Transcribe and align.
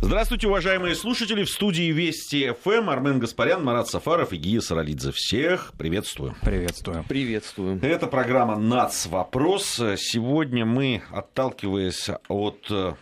Здравствуйте, 0.00 0.46
уважаемые 0.46 0.94
слушатели. 0.94 1.42
В 1.42 1.50
студии 1.50 1.90
Вести 1.90 2.54
ФМ 2.62 2.88
Армен 2.88 3.18
Гаспарян, 3.18 3.64
Марат 3.64 3.88
Сафаров 3.88 4.32
и 4.32 4.36
Гия 4.36 4.60
Саралидзе. 4.60 5.10
Всех 5.12 5.72
приветствую. 5.76 6.36
Приветствую. 6.40 7.04
Приветствую. 7.08 7.80
Это 7.82 8.06
программа 8.06 8.56
«НАЦ. 8.56 9.06
Вопрос». 9.06 9.74
Сегодня 9.96 10.64
мы, 10.64 11.02
отталкиваясь 11.10 12.10
от 12.28 12.66
э, 12.70 12.94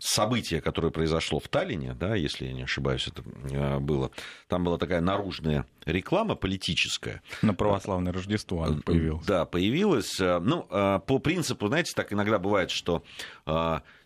события, 0.00 0.60
которое 0.60 0.90
произошло 0.90 1.38
в 1.38 1.46
Таллине, 1.46 1.94
да, 1.94 2.16
если 2.16 2.46
я 2.46 2.54
не 2.54 2.64
ошибаюсь, 2.64 3.06
это 3.06 3.22
э, 3.48 3.78
было. 3.78 4.10
Там 4.48 4.64
была 4.64 4.78
такая 4.78 5.00
наружная 5.00 5.64
реклама 5.86 6.34
политическая. 6.34 7.22
На 7.40 7.54
православное 7.54 8.12
Рождество 8.12 8.64
она 8.64 8.80
появилась. 8.84 9.24
Да, 9.26 9.44
появилась. 9.44 10.18
Ну, 10.18 10.66
э, 10.70 10.98
по 11.06 11.20
принципу, 11.20 11.68
знаете, 11.68 11.92
так 11.94 12.12
иногда 12.12 12.40
бывает, 12.40 12.72
что 12.72 13.04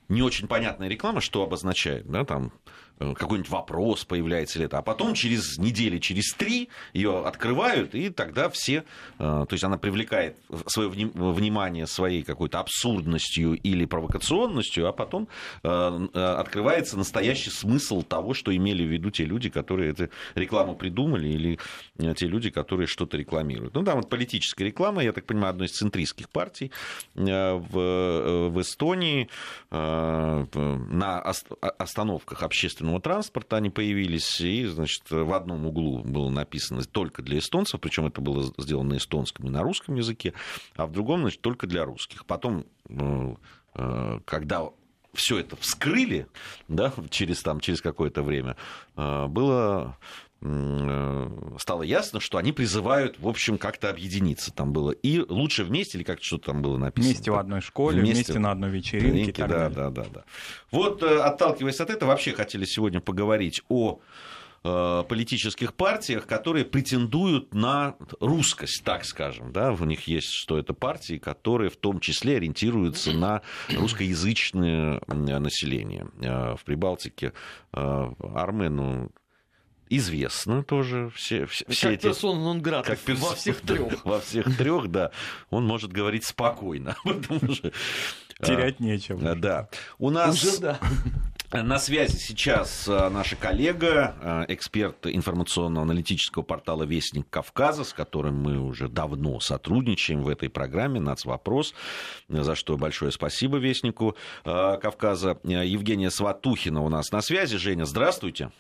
не 0.09 0.23
очень 0.23 0.46
понятная 0.46 0.89
реклама, 0.89 1.21
что 1.21 1.43
обозначает, 1.43 2.07
да, 2.11 2.25
там 2.25 2.53
Э, 3.00 3.12
какой-нибудь 3.14 3.50
вопрос 3.50 4.04
появляется 4.04 4.58
или 4.58 4.67
это, 4.67 4.79
а 4.79 4.82
потом 4.82 5.14
через 5.14 5.58
недели, 5.58 5.99
через 5.99 6.32
три 6.32 6.68
ее 6.93 7.27
открывают, 7.27 7.94
и 7.94 8.08
тогда 8.08 8.49
все, 8.49 8.85
э, 9.18 9.18
то 9.18 9.49
есть 9.50 9.64
она 9.64 9.79
привлекает 9.79 10.36
свое 10.67 10.89
внимание 10.89 11.89
своей 11.89 12.22
какой-то 12.22 12.61
абсурдностью 12.61 13.54
или 13.54 13.85
провокационностью, 13.85 14.86
а 14.86 14.93
потом 14.93 15.27
э, 15.64 16.08
открывается 16.14 16.96
настоящий 16.96 17.50
смысл 17.50 18.02
того, 18.02 18.32
что 18.32 18.55
имели 18.55 18.85
в 18.85 18.93
виду 18.93 19.11
те 19.11 19.25
люди, 19.25 19.50
которые 19.50 19.91
эту 19.91 20.08
рекламу 20.36 20.77
придумали, 20.77 21.29
или 21.29 21.58
те 21.98 22.26
люди, 22.26 22.50
которые 22.50 22.86
что-то 22.86 23.16
рекламируют. 23.16 23.75
Ну 23.75 23.82
да, 23.82 23.94
вот 23.94 24.08
политическая 24.08 24.64
реклама, 24.64 25.02
я 25.02 25.12
так 25.12 25.26
понимаю, 25.26 25.50
одной 25.50 25.68
из 25.68 25.72
центристских 25.72 26.29
партий 26.29 26.72
в, 27.14 28.48
в 28.48 28.61
Эстонии 28.61 29.29
на 29.71 31.21
остановках 31.21 32.42
общественного 32.42 33.00
транспорта 33.00 33.56
они 33.56 33.70
появились, 33.70 34.41
и, 34.41 34.66
значит, 34.66 35.11
в 35.11 35.33
одном 35.33 35.66
углу 35.66 36.02
было 36.02 36.30
написано 36.30 36.82
только 36.84 37.22
для 37.22 37.38
эстонцев, 37.38 37.80
причем 37.80 38.06
это 38.06 38.20
было 38.20 38.52
сделано 38.58 38.94
на 38.94 38.97
эстонском 38.98 39.47
и 39.47 39.50
на 39.50 39.62
русском 39.62 39.94
языке, 39.94 40.34
а 40.76 40.86
в 40.86 40.92
другом, 40.92 41.20
значит, 41.20 41.41
только 41.41 41.66
для 41.66 41.84
русских. 41.84 42.26
Потом, 42.26 42.66
э, 42.88 43.34
э, 43.74 44.20
когда 44.24 44.70
все 45.12 45.38
это 45.38 45.56
вскрыли, 45.56 46.26
да, 46.69 46.92
через, 47.10 47.42
там, 47.42 47.60
через 47.60 47.80
какое-то 47.80 48.22
время, 48.22 48.56
э, 48.97 49.26
было 49.26 49.97
Э, 50.33 50.33
стало 51.58 51.82
ясно, 51.82 52.20
что 52.20 52.36
они 52.36 52.52
призывают, 52.52 53.18
в 53.18 53.27
общем, 53.27 53.56
как-то 53.56 53.88
объединиться. 53.88 54.52
Там 54.52 54.74
было 54.74 54.91
и 54.91 55.20
лучше 55.20 55.64
вместе, 55.64 55.96
или 55.96 56.04
как 56.04 56.22
что-то 56.22 56.52
там 56.52 56.60
было 56.60 56.76
написано. 56.76 57.12
Вместе 57.12 57.30
в 57.30 57.36
одной 57.36 57.60
школе, 57.62 58.00
вместе, 58.00 58.14
вместе 58.14 58.38
на 58.38 58.50
одной 58.50 58.70
вечеринке. 58.70 59.46
Да, 59.46 59.70
да, 59.70 59.88
да, 59.88 60.04
да. 60.12 60.24
Вот, 60.70 61.02
э, 61.02 61.18
отталкиваясь 61.18 61.80
от 61.80 61.88
этого, 61.88 62.10
вообще 62.10 62.32
хотели 62.32 62.66
сегодня 62.66 63.00
поговорить 63.00 63.62
о 63.70 64.00
э, 64.64 65.04
политических 65.08 65.72
партиях, 65.72 66.26
которые 66.26 66.66
претендуют 66.66 67.54
на 67.54 67.96
русскость, 68.20 68.84
так 68.84 69.06
скажем. 69.06 69.50
Да? 69.50 69.72
У 69.72 69.84
них 69.84 70.06
есть, 70.08 70.28
что 70.30 70.58
это 70.58 70.74
партии, 70.74 71.16
которые 71.16 71.70
в 71.70 71.76
том 71.76 72.00
числе 72.00 72.36
ориентируются 72.36 73.12
на 73.12 73.41
русскоязычное 73.74 75.00
население. 75.08 76.06
В 76.20 76.60
Прибалтике 76.66 77.32
Армену 77.72 79.10
известно 79.97 80.62
тоже 80.62 81.11
все, 81.14 81.47
все, 81.47 81.64
все 81.69 81.89
как 81.89 81.92
эти... 81.92 82.03
персона 82.03 82.41
нон 82.41 82.62
как 82.62 82.98
перс... 82.98 83.20
во 83.20 83.34
всех 83.34 83.61
трех. 83.62 84.05
Во 84.05 84.20
всех 84.20 84.56
трех, 84.56 84.89
да. 84.89 85.11
Он 85.50 85.67
может 85.67 85.92
говорить 85.92 86.25
спокойно. 86.25 86.97
Терять 88.42 88.81
нечего. 88.81 89.34
Да. 89.34 89.69
У 89.98 90.11
нас... 90.11 90.61
На 91.53 91.78
связи 91.78 92.17
сейчас 92.17 92.89
а, 92.89 93.09
наша 93.11 93.37
коллега, 93.37 94.17
а, 94.20 94.45
эксперт 94.48 95.06
информационно-аналитического 95.06 96.42
портала 96.42 96.83
«Вестник 96.83 97.31
Кавказа», 97.31 97.84
с 97.84 97.92
которым 97.92 98.42
мы 98.42 98.59
уже 98.59 98.89
давно 98.89 99.39
сотрудничаем 99.39 100.22
в 100.22 100.28
этой 100.28 100.49
программе 100.49 100.99
«Нацвопрос», 100.99 101.72
за 102.28 102.56
что 102.56 102.77
большое 102.77 103.12
спасибо 103.12 103.59
«Вестнику 103.59 104.16
а, 104.44 104.78
Кавказа». 104.78 105.38
Евгения 105.44 106.10
Сватухина 106.10 106.83
у 106.83 106.88
нас 106.88 107.12
на 107.12 107.21
связи. 107.21 107.56
Женя, 107.56 107.84
здравствуйте. 107.84 108.04
Здравствуйте, 108.25 108.50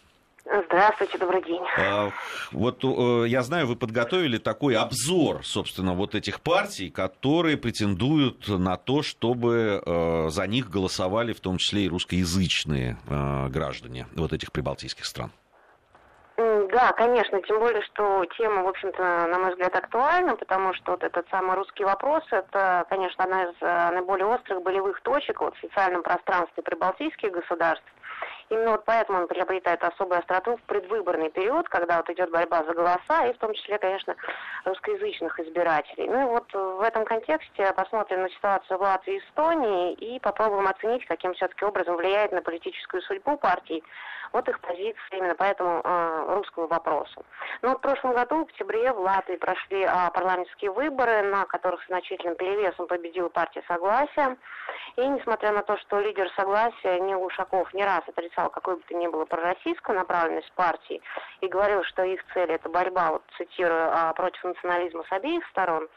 добрый 1.18 1.42
день. 1.42 1.62
А, 1.78 2.10
вот 2.52 2.84
э, 2.84 3.28
я 3.28 3.42
знаю, 3.42 3.66
вы 3.66 3.76
подготовили 3.76 4.38
такой 4.38 4.76
обзор, 4.76 5.44
собственно, 5.44 5.94
вот 5.94 6.14
этих 6.14 6.40
партий, 6.40 6.90
которые 6.90 7.56
претендуют 7.56 8.48
на 8.48 8.76
то, 8.76 9.02
чтобы 9.02 9.82
э, 9.84 10.28
за 10.28 10.46
них 10.46 10.70
голосовали 10.70 11.32
в 11.32 11.40
том 11.40 11.56
числе 11.58 11.84
и 11.84 11.88
русскоязычные 11.88 12.98
э, 13.08 13.48
граждане 13.48 14.06
вот 14.14 14.32
этих 14.32 14.52
прибалтийских 14.52 15.04
стран. 15.04 15.30
Да, 16.36 16.92
конечно, 16.92 17.40
тем 17.42 17.60
более, 17.60 17.82
что 17.82 18.24
тема, 18.36 18.64
в 18.64 18.68
общем-то, 18.68 19.26
на 19.28 19.38
мой 19.38 19.50
взгляд, 19.52 19.76
актуальна, 19.76 20.34
потому 20.34 20.74
что 20.74 20.92
вот 20.92 21.04
этот 21.04 21.24
самый 21.30 21.54
русский 21.54 21.84
вопрос, 21.84 22.24
это, 22.32 22.84
конечно, 22.90 23.22
одна 23.22 23.44
из 23.44 23.54
наиболее 23.60 24.26
острых 24.26 24.60
болевых 24.62 25.00
точек 25.02 25.40
вот, 25.40 25.54
в 25.56 25.60
социальном 25.60 26.02
пространстве 26.02 26.64
прибалтийских 26.64 27.30
государств. 27.30 27.86
Именно 28.50 28.72
вот 28.72 28.84
поэтому 28.84 29.20
он 29.20 29.26
приобретает 29.26 29.82
особую 29.82 30.18
остроту 30.20 30.56
в 30.56 30.62
предвыборный 30.62 31.30
период, 31.30 31.68
когда 31.68 31.98
вот 31.98 32.10
идет 32.10 32.30
борьба 32.30 32.64
за 32.64 32.72
голоса, 32.72 33.26
и 33.26 33.32
в 33.32 33.38
том 33.38 33.54
числе, 33.54 33.78
конечно, 33.78 34.14
русскоязычных 34.64 35.38
избирателей. 35.40 36.08
Ну 36.08 36.22
и 36.22 36.24
вот 36.24 36.52
в 36.52 36.80
этом 36.80 37.04
контексте 37.04 37.72
посмотрим 37.72 38.22
на 38.22 38.30
ситуацию 38.30 38.78
в 38.78 38.82
Латвии 38.82 39.14
и 39.14 39.18
Эстонии 39.18 39.92
и 39.94 40.18
попробуем 40.20 40.66
оценить, 40.66 41.06
каким 41.06 41.34
все-таки 41.34 41.64
образом 41.64 41.96
влияет 41.96 42.32
на 42.32 42.42
политическую 42.42 43.02
судьбу 43.02 43.36
партий 43.36 43.82
вот 44.34 44.48
их 44.48 44.60
позиция 44.60 44.96
именно 45.12 45.36
по 45.36 45.44
этому 45.44 45.80
э, 45.84 46.34
русскому 46.34 46.66
вопросу. 46.66 47.24
Ну, 47.62 47.76
в 47.76 47.80
прошлом 47.80 48.14
году, 48.14 48.38
в 48.38 48.42
октябре, 48.42 48.92
в 48.92 48.98
Латвии 48.98 49.36
прошли 49.36 49.82
э, 49.82 50.10
парламентские 50.12 50.72
выборы, 50.72 51.22
на 51.22 51.44
которых 51.46 51.86
значительным 51.86 52.34
перевесом 52.34 52.88
победила 52.88 53.28
партия 53.28 53.62
Согласия. 53.68 54.36
И 54.96 55.06
несмотря 55.06 55.52
на 55.52 55.62
то, 55.62 55.76
что 55.78 56.00
лидер 56.00 56.28
Согласия 56.36 56.98
Нил 56.98 57.22
Ушаков 57.22 57.72
не 57.74 57.84
раз 57.84 58.02
отрицал 58.08 58.33
какой 58.36 58.76
бы 58.76 58.82
то 58.82 58.94
ни 58.94 59.06
было 59.06 59.24
пророссийскую 59.24 59.96
направленность 59.96 60.52
партии 60.52 61.00
и 61.40 61.48
говорил, 61.48 61.82
что 61.84 62.02
их 62.02 62.20
цель 62.32 62.50
это 62.50 62.68
борьба, 62.68 63.12
вот 63.12 63.22
цитирую, 63.36 63.90
э, 63.90 64.12
против 64.14 64.44
национализма 64.44 65.04
с 65.08 65.12
обеих 65.12 65.46
сторон, 65.48 65.88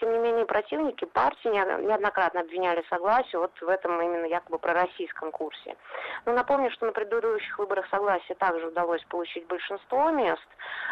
тем 0.00 0.12
не 0.12 0.18
менее 0.18 0.46
противники 0.46 1.04
партии 1.04 1.48
неоднократно 1.48 2.40
обвиняли 2.40 2.84
Согласие 2.88 3.40
вот 3.40 3.52
в 3.60 3.68
этом 3.68 4.00
именно 4.00 4.26
якобы 4.26 4.58
пророссийском 4.58 5.30
курсе. 5.30 5.76
Но 6.24 6.32
напомню, 6.32 6.70
что 6.70 6.86
на 6.86 6.92
предыдущих 6.92 7.58
выборах 7.58 7.86
согласия 7.90 8.34
также 8.34 8.66
удалось 8.68 9.02
получить 9.04 9.46
большинство 9.46 10.10
мест, 10.10 10.46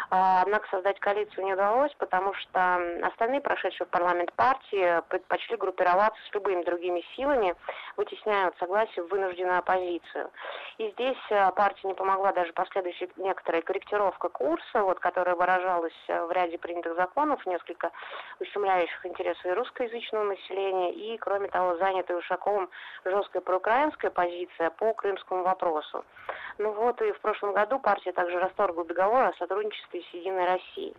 а, 0.09 0.41
однако 0.41 0.67
создать 0.69 0.99
коалицию 0.99 1.45
не 1.45 1.53
удалось, 1.53 1.93
потому 1.97 2.33
что 2.33 2.75
остальные 3.03 3.41
прошедшие 3.41 3.87
в 3.87 3.89
парламент 3.89 4.33
партии 4.33 5.01
предпочли 5.09 5.57
группироваться 5.57 6.21
с 6.29 6.33
любыми 6.33 6.63
другими 6.63 7.03
силами, 7.15 7.55
вытесняя 7.97 8.47
от 8.47 8.57
согласия 8.57 9.01
вынужденную 9.03 9.59
оппозицию. 9.59 10.31
И 10.77 10.91
здесь 10.95 11.17
а, 11.31 11.51
партия 11.51 11.87
не 11.87 11.93
помогла 11.93 12.31
даже 12.33 12.51
последующая 12.53 13.09
некоторая 13.17 13.61
корректировка 13.61 14.29
курса, 14.29 14.81
вот, 14.81 14.99
которая 14.99 15.35
выражалась 15.35 15.93
в 16.07 16.31
ряде 16.31 16.57
принятых 16.57 16.95
законов, 16.95 17.45
несколько 17.45 17.91
ущемляющих 18.39 19.05
интересы 19.05 19.53
русскоязычного 19.53 20.23
населения, 20.23 20.93
и, 20.93 21.17
кроме 21.17 21.49
того, 21.49 21.77
занятая 21.77 22.17
Ушаковым 22.17 22.69
жесткая 23.03 23.41
проукраинская 23.41 24.11
позиция 24.11 24.69
по 24.71 24.93
крымскому 24.93 25.43
вопросу. 25.43 26.03
Ну 26.57 26.71
вот 26.71 27.01
и 27.01 27.11
в 27.11 27.19
прошлом 27.19 27.53
году 27.53 27.79
партия 27.79 28.13
также 28.13 28.39
расторгла 28.39 28.85
договор 28.85 29.25
о 29.25 29.33
сотрудничестве 29.33 30.01
с 30.01 30.13
Единой 30.13 30.45
Россией. 30.45 30.95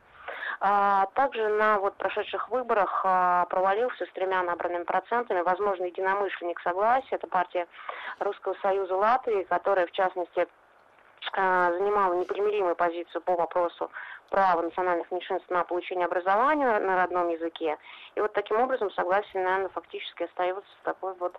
А, 0.61 1.07
также 1.15 1.49
на 1.49 1.79
вот 1.79 1.95
прошедших 1.97 2.49
выборах 2.49 3.03
а, 3.05 3.47
провалился 3.47 4.07
с 4.07 4.11
тремя 4.13 4.43
набранными 4.43 4.85
процентами 4.85 5.41
возможный 5.41 5.89
единомышленник 5.89 6.61
согласия. 6.61 7.17
Это 7.17 7.27
партия 7.27 7.67
Русского 8.19 8.55
Союза 8.63 8.97
Латвии, 8.97 9.45
которая 9.45 9.87
в 9.87 9.93
частности 9.93 10.47
а, 11.33 11.73
занимала 11.73 12.15
непримиримую 12.15 12.77
позицию 12.77 13.23
по 13.23 13.35
вопросу 13.35 13.91
права 14.31 14.63
национальных 14.63 15.11
меньшинств 15.11 15.49
на 15.51 15.65
получение 15.65 16.07
образования 16.07 16.79
на 16.79 16.97
родном 16.97 17.29
языке. 17.29 17.79
И 18.15 18.21
вот 18.21 18.33
таким 18.33 18.61
образом 18.61 18.91
согласие, 18.93 19.43
наверное, 19.43 19.69
фактически 19.69 20.25
остается 20.25 20.71
в 20.81 20.85
такой 20.85 21.15
вот 21.15 21.39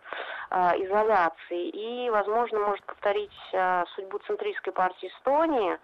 э, 0.52 0.58
изоляции. 0.86 1.70
И, 1.70 2.10
возможно, 2.10 2.60
может 2.60 2.84
повторить 2.86 3.34
э, 3.54 3.84
судьбу 3.96 4.20
центристской 4.20 4.74
партии 4.74 5.08
Эстонии, 5.08 5.78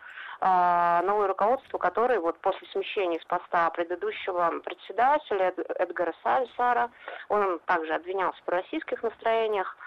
новое 0.44 1.28
руководство, 1.28 1.78
которое 1.78 2.20
вот 2.20 2.38
после 2.40 2.68
смещения 2.68 3.20
с 3.20 3.26
поста 3.26 3.70
предыдущего 3.70 4.60
председателя 4.64 5.54
Эдгара 5.80 6.14
Сальсара, 6.22 6.92
он 7.30 7.60
также 7.66 7.94
обвинялся 7.94 8.42
в 8.46 8.50
российских 8.50 9.02
настроениях, 9.04 9.78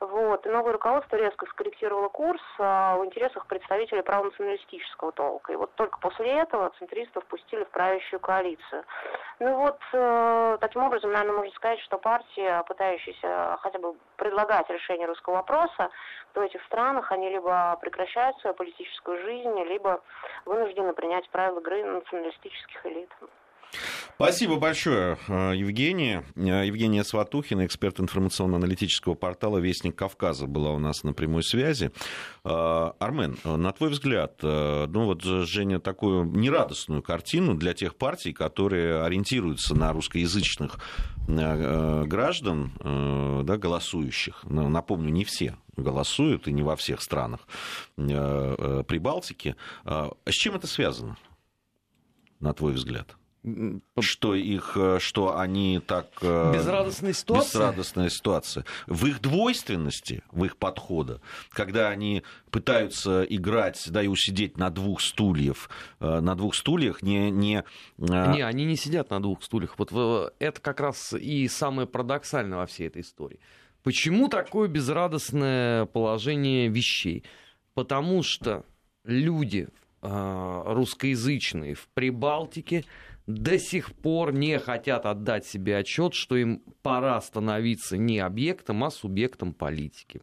Вот. 0.00 0.44
Новое 0.44 0.72
руководство 0.72 1.16
резко 1.16 1.46
скорректировало 1.46 2.08
курс 2.08 2.42
а, 2.58 2.96
в 2.96 3.04
интересах 3.04 3.46
представителей 3.46 4.02
правонационалистического 4.02 5.12
толка. 5.12 5.52
И 5.52 5.56
вот 5.56 5.72
только 5.74 5.98
после 5.98 6.32
этого 6.32 6.72
центристов 6.78 7.24
пустили 7.26 7.64
в 7.64 7.70
правящую 7.70 8.20
коалицию. 8.20 8.84
Ну 9.38 9.54
вот, 9.56 9.78
э, 9.92 10.58
таким 10.60 10.82
образом, 10.82 11.12
наверное, 11.12 11.36
можно 11.36 11.52
сказать, 11.54 11.80
что 11.80 11.98
партия, 11.98 12.62
пытающаяся 12.66 13.58
хотя 13.60 13.78
бы 13.78 13.94
предлагать 14.16 14.68
решение 14.70 15.06
русского 15.06 15.34
вопроса, 15.34 15.90
в 16.34 16.40
этих 16.40 16.62
странах 16.64 17.12
они 17.12 17.30
либо 17.30 17.76
прекращают 17.80 18.38
свою 18.40 18.54
политическую 18.54 19.20
жизнь, 19.22 19.62
либо 19.64 20.02
вынуждены 20.44 20.92
принять 20.92 21.28
правила 21.30 21.60
игры 21.60 21.84
националистических 21.84 22.86
элит. 22.86 23.10
Спасибо 24.16 24.56
большое, 24.56 25.18
э, 25.28 25.52
Евгения. 25.56 26.24
Э, 26.36 26.64
Евгения 26.66 27.04
Сватухина, 27.04 27.66
эксперт 27.66 28.00
информационно-аналитического 28.00 29.12
портала 29.12 29.58
«Вестник 29.58 29.94
Кавказа» 29.94 30.46
была 30.46 30.70
у 30.70 30.78
нас 30.78 31.04
на 31.04 31.12
прямой 31.12 31.42
связи. 31.42 31.92
Э, 32.42 32.92
Армен, 32.98 33.36
на 33.44 33.72
твой 33.72 33.90
взгляд, 33.90 34.42
ну 34.42 35.04
вот, 35.04 35.22
Женя, 35.22 35.80
такую 35.80 36.24
нерадостную 36.24 37.02
картину 37.02 37.54
для 37.56 37.74
тех 37.74 37.96
партий, 37.96 38.32
которые 38.32 39.02
ориентируются 39.02 39.74
на 39.74 39.92
русскоязычных 39.92 40.78
граждан, 41.26 42.72
да, 43.44 43.56
голосующих. 43.58 44.44
Напомню, 44.44 45.10
не 45.10 45.24
все 45.24 45.56
голосуют, 45.76 46.48
и 46.48 46.52
не 46.52 46.62
во 46.62 46.76
всех 46.76 47.02
странах 47.02 47.40
Прибалтики. 47.96 49.56
С 49.84 50.32
чем 50.32 50.54
это 50.54 50.66
связано, 50.68 51.18
на 52.40 52.54
твой 52.54 52.72
взгляд? 52.72 53.16
Что 54.00 54.34
их, 54.34 54.76
э, 54.76 54.98
что 55.00 55.38
они 55.38 55.80
так... 55.84 56.06
Э, 56.20 56.52
Безрадостная 56.52 57.12
ситуация? 57.12 57.60
Безрадостная 57.60 58.08
ситуация. 58.10 58.64
В 58.86 59.06
их 59.06 59.20
двойственности, 59.20 60.22
в 60.32 60.44
их 60.44 60.56
подхода, 60.56 61.20
когда 61.50 61.88
они 61.88 62.24
пытаются 62.50 63.22
играть, 63.22 63.88
да, 63.90 64.02
и 64.02 64.08
усидеть 64.08 64.58
на 64.58 64.70
двух 64.70 65.00
стульях, 65.00 65.70
э, 66.00 66.20
на 66.20 66.34
двух 66.34 66.54
стульях 66.54 67.02
не... 67.02 67.30
Не, 67.30 67.64
не 67.98 68.42
они 68.42 68.64
не 68.64 68.76
сидят 68.76 69.10
на 69.10 69.22
двух 69.22 69.42
стульях. 69.42 69.78
Вот 69.78 69.92
это 70.38 70.60
как 70.60 70.80
раз 70.80 71.12
и 71.12 71.46
самое 71.48 71.86
парадоксальное 71.86 72.58
во 72.58 72.66
всей 72.66 72.88
этой 72.88 73.02
истории. 73.02 73.38
Почему 73.82 74.28
такое 74.28 74.68
безрадостное 74.68 75.86
положение 75.86 76.68
вещей? 76.68 77.24
Потому 77.74 78.22
что 78.22 78.64
люди 79.04 79.68
русскоязычные 80.02 81.74
в 81.74 81.88
Прибалтике 81.94 82.84
до 83.26 83.58
сих 83.58 83.92
пор 83.94 84.32
не 84.32 84.58
хотят 84.58 85.04
отдать 85.04 85.46
себе 85.46 85.78
отчет, 85.78 86.14
что 86.14 86.36
им 86.36 86.62
пора 86.82 87.20
становиться 87.20 87.96
не 87.96 88.18
объектом, 88.20 88.84
а 88.84 88.90
субъектом 88.90 89.52
политики. 89.52 90.20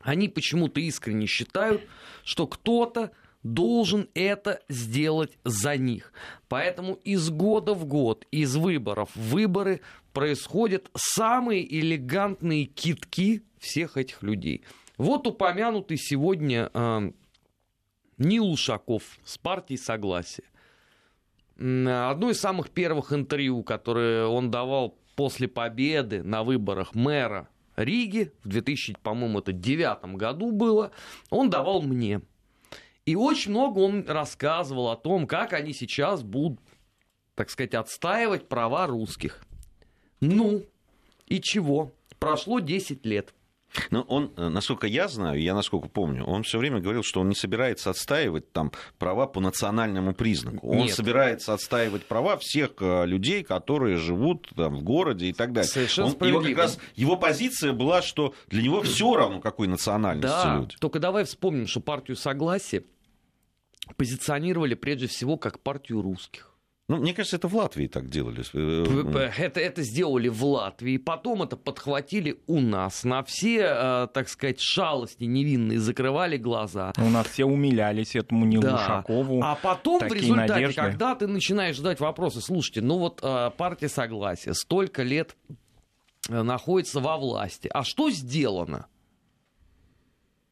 Они 0.00 0.28
почему-то 0.28 0.80
искренне 0.80 1.26
считают, 1.26 1.82
что 2.24 2.46
кто-то 2.46 3.12
должен 3.42 4.08
это 4.14 4.60
сделать 4.68 5.36
за 5.44 5.76
них. 5.76 6.12
Поэтому 6.48 6.94
из 6.94 7.30
года 7.30 7.74
в 7.74 7.84
год, 7.84 8.26
из 8.30 8.56
выборов 8.56 9.10
в 9.14 9.30
выборы 9.30 9.80
происходят 10.12 10.90
самые 10.94 11.62
элегантные 11.80 12.64
китки 12.64 13.42
всех 13.58 13.96
этих 13.96 14.22
людей. 14.22 14.64
Вот 14.96 15.26
упомянутый 15.26 15.96
сегодня 15.96 16.70
э, 16.72 17.12
Нил 18.18 18.46
Ушаков 18.48 19.02
с 19.24 19.38
партией 19.38 19.78
Согласия. 19.78 20.44
Одно 21.62 22.30
из 22.30 22.40
самых 22.40 22.70
первых 22.70 23.12
интервью, 23.12 23.62
которое 23.62 24.26
он 24.26 24.50
давал 24.50 24.98
после 25.14 25.46
победы 25.46 26.24
на 26.24 26.42
выборах 26.42 26.96
мэра 26.96 27.48
Риги 27.76 28.32
в 28.42 28.48
2000, 28.48 28.96
по-моему, 29.00 29.38
это 29.38 29.52
девятом 29.52 30.16
году 30.16 30.50
было, 30.50 30.90
он 31.30 31.50
давал 31.50 31.80
мне. 31.82 32.20
И 33.06 33.14
очень 33.14 33.52
много 33.52 33.78
он 33.78 34.04
рассказывал 34.08 34.88
о 34.88 34.96
том, 34.96 35.28
как 35.28 35.52
они 35.52 35.72
сейчас 35.72 36.24
будут, 36.24 36.58
так 37.36 37.48
сказать, 37.48 37.74
отстаивать 37.74 38.48
права 38.48 38.88
русских. 38.88 39.44
Ну, 40.18 40.64
и 41.26 41.40
чего? 41.40 41.92
Прошло 42.18 42.58
10 42.58 43.06
лет. 43.06 43.34
Но 43.90 44.02
он, 44.02 44.32
э, 44.36 44.48
насколько 44.48 44.86
я 44.86 45.08
знаю, 45.08 45.40
я 45.40 45.54
насколько 45.54 45.88
помню, 45.88 46.24
он 46.24 46.42
все 46.42 46.58
время 46.58 46.80
говорил, 46.80 47.02
что 47.02 47.20
он 47.20 47.28
не 47.28 47.34
собирается 47.34 47.90
отстаивать 47.90 48.52
там 48.52 48.72
права 48.98 49.26
по 49.26 49.40
национальному 49.40 50.14
признаку. 50.14 50.70
Он 50.70 50.86
Нет. 50.86 50.94
собирается 50.94 51.54
отстаивать 51.54 52.04
права 52.06 52.36
всех 52.36 52.72
э, 52.80 53.06
людей, 53.06 53.42
которые 53.42 53.96
живут 53.96 54.50
там 54.54 54.76
в 54.76 54.82
городе 54.82 55.26
и 55.26 55.32
так 55.32 55.52
далее. 55.52 55.70
Совершенно 55.70 56.14
он, 56.14 56.28
его, 56.28 56.40
как 56.40 56.56
раз, 56.56 56.78
его 56.94 57.16
позиция 57.16 57.72
была, 57.72 58.02
что 58.02 58.34
для 58.48 58.62
него 58.62 58.82
все 58.82 59.14
равно, 59.16 59.40
какой 59.40 59.68
национальности 59.68 60.28
да, 60.28 60.56
люди. 60.56 60.76
Только 60.78 60.98
давай 60.98 61.24
вспомним, 61.24 61.66
что 61.66 61.80
партию 61.80 62.16
согласия 62.16 62.84
позиционировали 63.96 64.74
прежде 64.74 65.06
всего 65.06 65.36
как 65.36 65.60
партию 65.60 66.02
русских. 66.02 66.51
Ну, 66.88 66.96
мне 66.96 67.14
кажется, 67.14 67.36
это 67.36 67.48
в 67.48 67.54
Латвии 67.54 67.86
так 67.86 68.10
делали. 68.10 68.42
Э, 68.52 69.30
это, 69.38 69.60
это 69.60 69.82
сделали 69.82 70.28
в 70.28 70.44
Латвии, 70.44 70.96
потом 70.96 71.42
это 71.42 71.56
подхватили 71.56 72.40
у 72.46 72.60
нас. 72.60 73.04
На 73.04 73.22
все, 73.22 73.60
э, 73.60 74.08
так 74.12 74.28
сказать, 74.28 74.60
шалости 74.60 75.24
невинные 75.24 75.78
закрывали 75.78 76.36
глаза. 76.36 76.92
У 76.98 77.08
нас 77.08 77.28
все 77.28 77.44
умилялись 77.44 78.16
этому 78.16 78.44
Нилу 78.44 78.62
да. 78.62 78.74
Ушакову. 78.74 79.40
А 79.42 79.54
потом 79.54 80.00
в 80.00 80.12
результате, 80.12 80.52
надежды. 80.54 80.74
когда 80.74 81.14
ты 81.14 81.26
начинаешь 81.28 81.76
задать 81.76 82.00
вопросы, 82.00 82.40
слушайте, 82.40 82.80
ну 82.80 82.98
вот 82.98 83.20
э, 83.22 83.50
партия 83.56 83.88
Согласия 83.88 84.52
столько 84.52 85.02
лет 85.02 85.36
находится 86.28 87.00
во 87.00 87.16
власти. 87.16 87.70
А 87.72 87.84
что 87.84 88.10
сделано? 88.10 88.86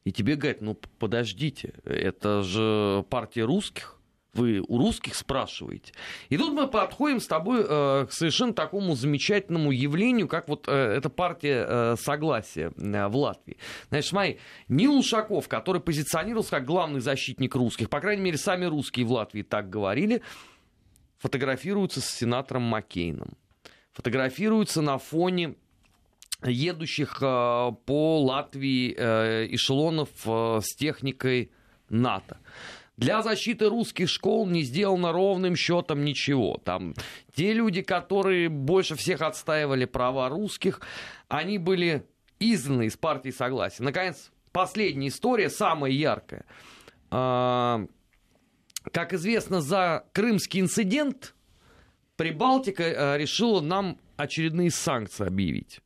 И 0.05 0.11
тебе 0.11 0.35
говорят, 0.35 0.61
ну 0.61 0.77
подождите, 0.97 1.73
это 1.83 2.41
же 2.41 3.05
партия 3.09 3.43
русских 3.43 4.00
вы 4.33 4.63
у 4.67 4.77
русских 4.77 5.15
спрашиваете. 5.15 5.93
И 6.29 6.37
тут 6.37 6.53
мы 6.53 6.67
подходим 6.67 7.19
с 7.19 7.27
тобой 7.27 7.65
э, 7.67 8.05
к 8.05 8.11
совершенно 8.11 8.53
такому 8.53 8.95
замечательному 8.95 9.71
явлению, 9.71 10.27
как 10.27 10.47
вот 10.47 10.67
э, 10.67 10.71
эта 10.71 11.09
партия 11.09 11.65
э, 11.67 11.95
согласия 11.99 12.71
э, 12.77 13.07
в 13.07 13.15
Латвии. 13.17 13.57
Значит, 13.89 14.09
смотри, 14.09 14.39
Нил 14.69 14.97
Ушаков, 14.97 15.47
который 15.47 15.81
позиционировался 15.81 16.51
как 16.51 16.65
главный 16.65 17.01
защитник 17.01 17.55
русских, 17.55 17.89
по 17.89 17.99
крайней 17.99 18.23
мере, 18.23 18.37
сами 18.37 18.65
русские 18.65 19.05
в 19.05 19.11
Латвии 19.11 19.41
так 19.41 19.69
говорили, 19.69 20.21
фотографируется 21.17 22.01
с 22.01 22.05
сенатором 22.05 22.63
Маккейном. 22.63 23.37
Фотографируется 23.93 24.81
на 24.81 24.97
фоне 24.97 25.55
едущих 26.43 27.21
э, 27.21 27.71
по 27.85 28.21
Латвии 28.23 28.95
э, 28.97 29.47
эшелонов 29.51 30.09
э, 30.25 30.59
с 30.61 30.75
техникой 30.75 31.51
НАТО. 31.89 32.37
Для 32.97 33.21
защиты 33.21 33.69
русских 33.69 34.09
школ 34.09 34.45
не 34.45 34.63
сделано 34.63 35.11
ровным 35.11 35.55
счетом 35.55 36.03
ничего. 36.03 36.61
Там 36.63 36.93
те 37.33 37.53
люди, 37.53 37.81
которые 37.81 38.49
больше 38.49 38.95
всех 38.95 39.21
отстаивали 39.21 39.85
права 39.85 40.29
русских, 40.29 40.81
они 41.27 41.57
были 41.57 42.05
изгнаны 42.39 42.87
из 42.87 42.97
партии 42.97 43.31
Согласия. 43.31 43.83
Наконец, 43.83 44.31
последняя 44.51 45.07
история, 45.07 45.49
самая 45.49 45.91
яркая. 45.91 46.45
А, 47.09 47.85
как 48.91 49.13
известно, 49.13 49.61
за 49.61 50.05
крымский 50.11 50.59
инцидент 50.59 51.33
Прибалтика 52.17 52.83
а, 52.83 53.17
решила 53.17 53.61
нам 53.61 53.97
очередные 54.17 54.69
санкции 54.69 55.25
объявить. 55.25 55.79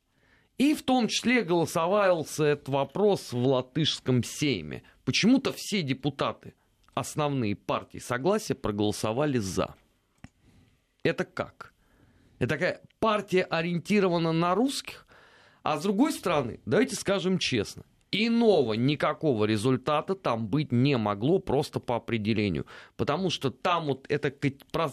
И 0.58 0.74
в 0.74 0.82
том 0.82 1.08
числе 1.08 1.42
голосовался 1.42 2.44
этот 2.44 2.68
вопрос 2.68 3.32
в 3.32 3.38
латышском 3.38 4.22
сейме. 4.22 4.82
Почему-то 5.04 5.52
все 5.52 5.82
депутаты– 5.82 6.54
основные 6.96 7.54
партии 7.54 7.98
согласия 7.98 8.54
проголосовали 8.54 9.38
за. 9.38 9.74
Это 11.04 11.24
как? 11.24 11.74
Это 12.38 12.48
такая 12.54 12.80
партия 12.98 13.42
ориентирована 13.42 14.32
на 14.32 14.54
русских, 14.54 15.06
а 15.62 15.78
с 15.78 15.82
другой 15.82 16.12
стороны, 16.12 16.60
давайте 16.64 16.96
скажем 16.96 17.38
честно, 17.38 17.84
иного 18.10 18.72
никакого 18.72 19.44
результата 19.44 20.14
там 20.14 20.46
быть 20.48 20.72
не 20.72 20.96
могло 20.96 21.38
просто 21.38 21.80
по 21.80 21.96
определению. 21.96 22.66
Потому 22.96 23.30
что 23.30 23.50
там 23.50 23.86
вот 23.86 24.06
это 24.08 24.32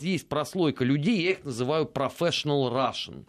есть 0.01 0.27
прослойка 0.27 0.83
людей, 0.83 1.21
я 1.21 1.31
их 1.31 1.45
называю 1.45 1.85
professional 1.85 2.69
Russian. 2.69 3.25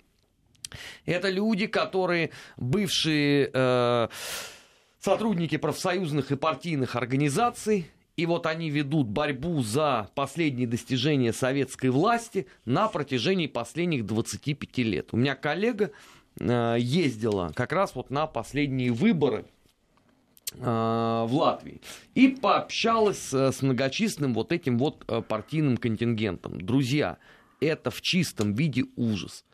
Это 1.04 1.31
люди, 1.31 1.69
которые 1.69 2.31
бывшие 2.57 3.50
э, 3.52 4.09
сотрудники 4.99 5.59
профсоюзных 5.59 6.33
и 6.33 6.37
партийных 6.37 6.97
организаций, 6.97 7.88
и 8.16 8.26
вот 8.26 8.47
они 8.47 8.71
ведут 8.71 9.09
борьбу 9.09 9.62
за 9.62 10.09
последние 10.14 10.66
достижения 10.66 11.33
советской 11.33 11.90
власти 11.90 12.47
на 12.64 12.88
протяжении 12.88 13.47
последних 13.47 14.06
25 14.06 14.78
лет. 14.78 15.09
У 15.12 15.16
меня 15.16 15.35
коллега 15.35 15.90
э, 16.38 16.76
ездила 16.78 17.50
как 17.54 17.73
раз 17.73 17.94
вот 17.94 18.11
на 18.11 18.26
последние 18.26 18.92
выборы 18.92 19.47
э, 20.52 20.59
в 20.59 21.30
Латвии 21.33 21.80
и 22.14 22.28
пообщалась 22.28 23.33
с 23.33 23.62
многочисленным 23.62 24.35
вот 24.35 24.52
этим 24.52 24.78
вот 24.78 25.04
э, 25.09 25.21
партийным 25.21 25.76
контингентом. 25.76 26.61
Друзья, 26.61 27.18
это 27.61 27.90
в 27.90 28.00
чистом 28.00 28.54
виде 28.54 28.85
ужас. 28.97 29.44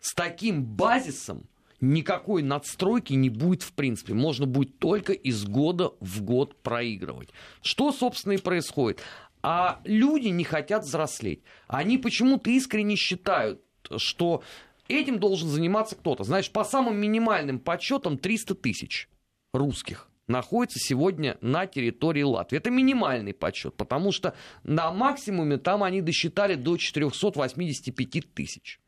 С 0.00 0.14
таким 0.14 0.62
базисом 0.64 1.46
никакой 1.80 2.42
надстройки 2.42 3.14
не 3.14 3.30
будет 3.30 3.62
в 3.62 3.72
принципе. 3.72 4.14
Можно 4.14 4.46
будет 4.46 4.78
только 4.78 5.12
из 5.12 5.44
года 5.44 5.92
в 6.00 6.22
год 6.22 6.56
проигрывать. 6.62 7.30
Что, 7.62 7.92
собственно, 7.92 8.32
и 8.32 8.38
происходит. 8.38 9.00
А 9.42 9.80
люди 9.84 10.28
не 10.28 10.44
хотят 10.44 10.84
взрослеть. 10.84 11.42
Они 11.66 11.96
почему-то 11.96 12.50
искренне 12.50 12.96
считают, 12.96 13.62
что 13.96 14.42
этим 14.88 15.18
должен 15.18 15.48
заниматься 15.48 15.96
кто-то. 15.96 16.24
Знаешь, 16.24 16.50
по 16.50 16.64
самым 16.64 16.96
минимальным 16.96 17.58
подсчетам 17.58 18.18
300 18.18 18.54
тысяч 18.56 19.08
русских 19.52 20.08
находится 20.26 20.78
сегодня 20.78 21.38
на 21.40 21.66
территории 21.66 22.22
Латвии. 22.22 22.58
Это 22.58 22.70
минимальный 22.70 23.34
подсчет, 23.34 23.74
потому 23.74 24.12
что 24.12 24.34
на 24.62 24.90
максимуме 24.92 25.56
там 25.56 25.82
они 25.82 26.02
досчитали 26.02 26.54
до 26.54 26.76
485 26.76 28.34
тысяч. 28.34 28.80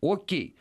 Окей. 0.00 0.56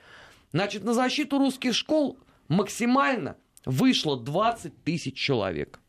Значит, 0.53 0.83
на 0.83 0.93
защиту 0.93 1.39
русских 1.39 1.73
школ 1.73 2.19
максимально 2.47 3.37
вышло 3.65 4.17
20 4.17 4.83
тысяч 4.83 5.17
человек. 5.17 5.79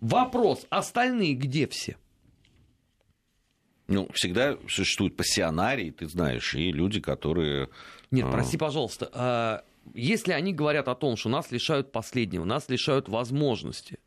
Вопрос, 0.00 0.66
остальные 0.70 1.34
где 1.34 1.66
все? 1.66 1.96
Ну, 3.88 4.08
всегда 4.14 4.56
существуют 4.68 5.16
пассионарии, 5.16 5.90
ты 5.90 6.06
знаешь, 6.06 6.54
и 6.54 6.72
люди, 6.72 7.00
которые... 7.00 7.68
Нет, 8.10 8.26
а, 8.26 8.30
прости, 8.30 8.56
пожалуйста, 8.56 9.10
а, 9.12 9.64
если 9.94 10.32
они 10.32 10.52
говорят 10.52 10.88
о 10.88 10.94
том, 10.94 11.16
что 11.16 11.28
нас 11.28 11.50
лишают 11.50 11.92
последнего, 11.92 12.44
нас 12.44 12.68
лишают 12.68 13.08
возможности 13.08 13.98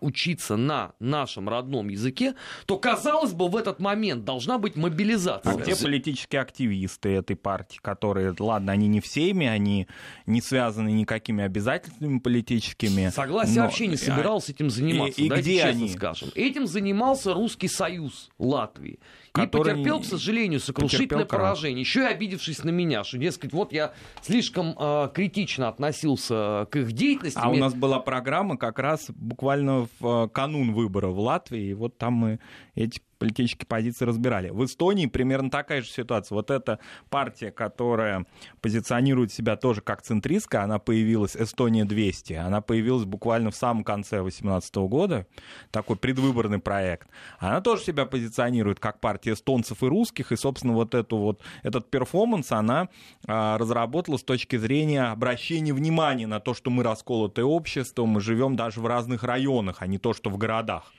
учиться 0.00 0.56
на 0.56 0.92
нашем 1.00 1.48
родном 1.48 1.88
языке, 1.88 2.34
то, 2.66 2.78
казалось 2.78 3.32
бы, 3.32 3.48
в 3.48 3.56
этот 3.56 3.80
момент 3.80 4.24
должна 4.24 4.58
быть 4.58 4.76
мобилизация. 4.76 5.54
А 5.54 5.60
те 5.60 5.76
политические 5.76 6.40
активисты 6.40 7.10
этой 7.10 7.36
партии, 7.36 7.78
которые, 7.82 8.34
ладно, 8.38 8.72
они 8.72 8.88
не 8.88 9.00
всеми, 9.00 9.46
они 9.46 9.86
не 10.26 10.40
связаны 10.40 10.90
никакими 10.92 11.44
обязательствами 11.44 12.18
политическими. 12.18 13.10
Согласен, 13.10 13.54
но... 13.56 13.62
вообще 13.62 13.86
не 13.86 13.96
собирался 13.96 14.52
этим 14.52 14.70
заниматься. 14.70 15.20
И, 15.20 15.26
и 15.26 15.28
где 15.28 15.56
честно 15.56 15.70
они? 15.70 15.88
скажем. 15.90 16.28
Этим 16.34 16.66
занимался 16.66 17.34
Русский 17.34 17.68
Союз 17.68 18.30
Латвии. 18.38 18.98
И 19.40 19.46
потерпел, 19.46 20.00
к 20.00 20.04
сожалению, 20.04 20.60
сокрушительное 20.60 21.24
поражение. 21.24 21.80
Еще 21.80 22.02
и 22.02 22.06
обидевшись 22.06 22.64
на 22.64 22.70
меня, 22.70 23.02
что, 23.02 23.16
дескать, 23.16 23.52
вот 23.52 23.72
я 23.72 23.92
слишком 24.20 24.76
э, 24.78 25.08
критично 25.14 25.68
относился 25.68 26.66
к 26.70 26.76
их 26.76 26.92
деятельности. 26.92 27.40
А 27.40 27.48
у 27.48 27.56
нас 27.56 27.72
была 27.72 27.98
программа 27.98 28.58
как 28.58 28.78
раз 28.78 29.06
буквально 29.08 29.61
в 29.70 30.24
э, 30.24 30.28
канун 30.28 30.72
выбора 30.72 31.08
в 31.08 31.18
Латвии, 31.18 31.70
и 31.70 31.74
вот 31.74 31.98
там 31.98 32.14
мы 32.14 32.40
эти 32.74 33.00
политические 33.22 33.68
позиции 33.68 34.04
разбирали. 34.04 34.50
В 34.50 34.64
Эстонии 34.64 35.06
примерно 35.06 35.48
такая 35.48 35.80
же 35.80 35.86
ситуация. 35.86 36.34
Вот 36.34 36.50
эта 36.50 36.80
партия, 37.08 37.52
которая 37.52 38.26
позиционирует 38.60 39.32
себя 39.32 39.54
тоже 39.54 39.80
как 39.80 40.02
центристская, 40.02 40.62
она 40.62 40.80
появилась, 40.80 41.36
Эстония 41.36 41.84
200, 41.84 42.32
она 42.32 42.60
появилась 42.60 43.04
буквально 43.04 43.52
в 43.52 43.54
самом 43.54 43.84
конце 43.84 44.20
2018 44.20 44.74
года, 44.74 45.28
такой 45.70 45.94
предвыборный 45.94 46.58
проект. 46.58 47.06
Она 47.38 47.60
тоже 47.60 47.84
себя 47.84 48.06
позиционирует 48.06 48.80
как 48.80 48.98
партия 48.98 49.34
эстонцев 49.34 49.84
и 49.84 49.86
русских, 49.86 50.32
и, 50.32 50.36
собственно, 50.36 50.72
вот, 50.72 50.96
эту 50.96 51.16
вот 51.16 51.42
этот 51.62 51.88
перформанс 51.92 52.50
она 52.50 52.88
а, 53.28 53.56
разработала 53.56 54.16
с 54.16 54.24
точки 54.24 54.56
зрения 54.56 55.12
обращения 55.12 55.72
внимания 55.72 56.26
на 56.26 56.40
то, 56.40 56.54
что 56.54 56.72
мы 56.72 56.82
расколотое 56.82 57.44
общество, 57.44 58.04
мы 58.04 58.20
живем 58.20 58.56
даже 58.56 58.80
в 58.80 58.86
разных 58.86 59.22
районах, 59.22 59.76
а 59.78 59.86
не 59.86 59.98
то, 59.98 60.12
что 60.12 60.28
в 60.28 60.38
городах. 60.38 60.92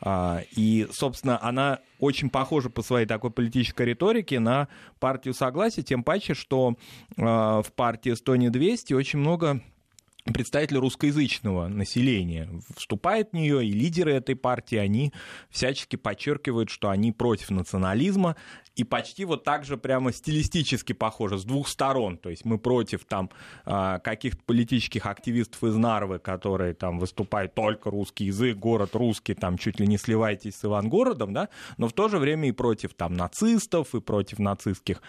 А, 0.00 0.42
и, 0.56 0.86
собственно, 0.92 1.42
она 1.42 1.80
очень 1.98 2.30
похожа 2.30 2.70
по 2.70 2.82
своей 2.82 3.06
такой 3.06 3.30
политической 3.30 3.86
риторике 3.86 4.38
на 4.38 4.68
партию 5.00 5.34
согласия, 5.34 5.82
тем 5.82 6.02
паче, 6.02 6.34
что 6.34 6.76
а, 7.16 7.62
в 7.62 7.72
партии 7.72 8.12
Эстония 8.12 8.50
200 8.50 8.94
очень 8.94 9.18
много 9.18 9.60
представители 10.32 10.78
русскоязычного 10.78 11.68
населения 11.68 12.48
вступает 12.76 13.30
в 13.30 13.32
нее, 13.34 13.66
и 13.66 13.72
лидеры 13.72 14.12
этой 14.14 14.36
партии, 14.36 14.76
они 14.76 15.12
всячески 15.50 15.96
подчеркивают, 15.96 16.70
что 16.70 16.90
они 16.90 17.12
против 17.12 17.50
национализма, 17.50 18.36
и 18.78 18.84
почти 18.84 19.24
вот 19.24 19.42
так 19.42 19.64
же 19.64 19.76
прямо 19.76 20.12
стилистически 20.12 20.92
похоже, 20.92 21.38
с 21.38 21.44
двух 21.44 21.66
сторон. 21.68 22.16
То 22.16 22.30
есть 22.30 22.44
мы 22.44 22.58
против 22.58 23.04
там 23.04 23.28
а, 23.64 23.98
каких-то 23.98 24.40
политических 24.44 25.04
активистов 25.06 25.64
из 25.64 25.74
Нарвы, 25.74 26.20
которые 26.20 26.74
там 26.74 27.00
выступают 27.00 27.54
только 27.54 27.90
русский 27.90 28.26
язык, 28.26 28.56
город 28.56 28.94
русский, 28.94 29.34
там 29.34 29.58
чуть 29.58 29.80
ли 29.80 29.86
не 29.88 29.98
сливайтесь 29.98 30.54
с 30.54 30.64
Ивангородом, 30.64 31.32
да, 31.32 31.48
но 31.76 31.88
в 31.88 31.92
то 31.92 32.08
же 32.08 32.18
время 32.18 32.48
и 32.48 32.52
против 32.52 32.94
там 32.94 33.14
нацистов, 33.14 33.96
и 33.96 34.00
против 34.00 34.38
нацистских, 34.38 35.02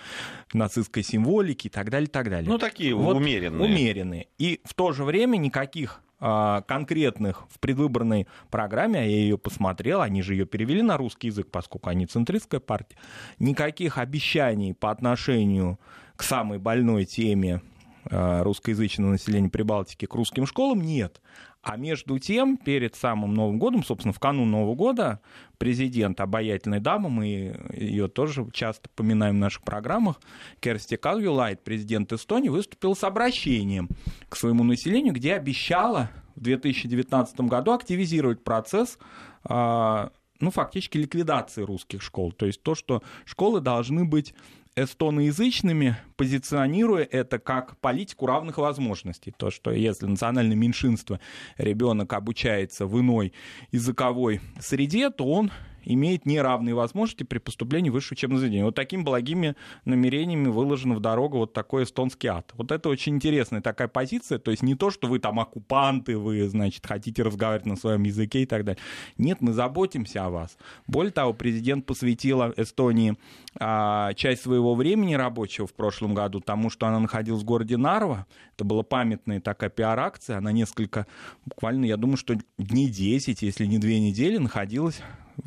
нацистской 0.52 1.04
символики 1.04 1.68
и 1.68 1.70
так 1.70 1.92
далее, 1.92 2.08
и 2.08 2.12
так 2.12 2.28
далее. 2.28 2.50
Ну, 2.50 2.58
такие 2.58 2.96
вот 2.96 3.18
умеренные. 3.18 3.70
Умеренные. 3.70 4.28
И 4.40 4.62
в 4.64 4.74
то 4.74 4.94
же 4.94 5.04
время 5.10 5.38
никаких 5.38 6.02
а, 6.20 6.62
конкретных 6.62 7.48
в 7.50 7.60
предвыборной 7.60 8.28
программе, 8.52 9.00
а 9.00 9.04
я 9.04 9.18
ее 9.18 9.38
посмотрел, 9.38 10.02
они 10.02 10.22
же 10.22 10.36
ее 10.36 10.46
перевели 10.46 10.82
на 10.82 10.98
русский 10.98 11.28
язык, 11.28 11.48
поскольку 11.50 11.90
они 11.90 12.06
центристская 12.06 12.60
партия, 12.60 12.96
никаких 13.40 13.98
обещаний 13.98 14.74
по 14.74 14.92
отношению 14.92 15.80
к 16.16 16.24
самой 16.24 16.60
больной 16.60 17.06
теме 17.06 17.62
а, 18.06 18.44
русскоязычного 18.44 19.12
населения 19.12 19.50
Прибалтики 19.50 20.06
к 20.06 20.14
русским 20.14 20.46
школам 20.46 20.82
нет. 20.82 21.22
А 21.62 21.76
между 21.76 22.18
тем, 22.20 22.56
перед 22.56 22.96
самым 22.96 23.34
Новым 23.34 23.60
годом, 23.60 23.84
собственно, 23.84 24.14
в 24.14 24.20
канун 24.20 24.50
Нового 24.50 24.76
года, 24.76 25.20
президент 25.58 26.22
обаятельной 26.22 26.80
дамы, 26.80 27.10
мы 27.10 27.26
ее 27.74 28.08
тоже 28.08 28.48
часто 28.54 28.90
поминаем 28.96 29.36
в 29.36 29.40
наших 29.40 29.64
программах, 29.64 30.22
Керсти 30.62 30.96
Калвилайт, 30.96 31.62
президент 31.64 32.14
Эстонии, 32.14 32.48
выступил 32.48 32.96
с 32.96 33.04
обращением 33.04 33.90
к 34.30 34.38
своему 34.38 34.64
населению, 34.64 35.14
где 35.14 35.34
обещала 35.34 36.10
в 36.36 36.42
2019 36.42 37.42
году 37.42 37.74
активизировать 37.74 38.42
процесс 38.42 38.98
а, 39.44 40.12
ну, 40.40 40.52
фактически 40.52 40.98
ликвидации 40.98 41.64
русских 41.64 42.02
школ. 42.02 42.32
То 42.32 42.46
есть 42.46 42.64
то, 42.64 42.76
что 42.76 43.04
школы 43.26 43.60
должны 43.60 44.06
быть 44.06 44.34
эстоноязычными, 44.84 45.98
позиционируя 46.16 47.04
это 47.04 47.40
как 47.40 47.78
политику 47.78 48.26
равных 48.26 48.58
возможностей. 48.58 49.34
То, 49.36 49.52
что 49.52 49.72
если 49.72 50.06
национальное 50.06 50.56
меньшинство 50.56 51.20
ребенок 51.58 52.14
обучается 52.14 52.86
в 52.86 53.00
иной 53.00 53.34
языковой 53.72 54.42
среде, 54.60 55.10
то 55.10 55.26
он 55.26 55.52
имеет 55.94 56.26
неравные 56.26 56.76
возможности 56.76 57.24
при 57.24 57.40
поступлении 57.40 57.90
в 57.90 57.94
высшее 57.94 58.16
учебное 58.16 58.40
заведение. 58.40 58.66
Вот 58.66 58.76
такими 58.76 59.02
благими 59.02 59.56
намерениями 59.86 60.48
выложено 60.48 60.96
в 60.96 61.00
дорогу 61.00 61.40
вот 61.40 61.54
такой 61.54 61.84
эстонский 61.84 62.28
ад. 62.28 62.52
Вот 62.54 62.72
это 62.72 62.90
очень 62.90 63.16
интересная 63.16 63.62
такая 63.62 63.88
позиция, 63.88 64.38
то 64.38 64.52
есть 64.52 64.64
не 64.64 64.76
то, 64.76 64.92
что 64.92 65.08
вы 65.08 65.20
там 65.20 65.40
оккупанты, 65.40 66.18
вы, 66.18 66.48
значит, 66.48 66.86
хотите 66.86 67.24
разговаривать 67.24 67.66
на 67.66 67.76
своем 67.76 68.04
языке 68.04 68.44
и 68.44 68.46
так 68.46 68.64
далее. 68.64 68.80
Нет, 69.18 69.42
мы 69.42 69.54
заботимся 69.54 70.26
о 70.26 70.30
вас. 70.30 70.58
Более 70.88 71.12
того, 71.12 71.34
президент 71.34 71.86
посвятил 71.86 72.40
Эстонии 72.56 73.18
а, 73.60 74.14
часть 74.14 74.44
своего 74.44 74.76
времени 74.76 75.16
рабочего 75.16 75.66
в 75.68 75.74
прошлом 75.74 76.14
году 76.14 76.40
тому, 76.40 76.70
что 76.70 76.88
она 76.88 77.00
находилась 77.00 77.42
в 77.42 77.46
городе 77.46 77.78
Нарва. 77.78 78.28
Это 78.56 78.64
была 78.64 78.84
памятная 78.84 79.42
такая 79.42 79.70
пиар-акция. 79.70 80.38
Она 80.38 80.52
несколько, 80.52 81.08
буквально, 81.46 81.86
я 81.86 81.98
думаю, 81.98 82.18
что 82.18 82.36
дней 82.58 82.90
10, 82.90 83.42
если 83.42 83.66
не 83.66 83.80
две 83.80 84.00
недели, 84.00 84.38
находилась 84.38 85.02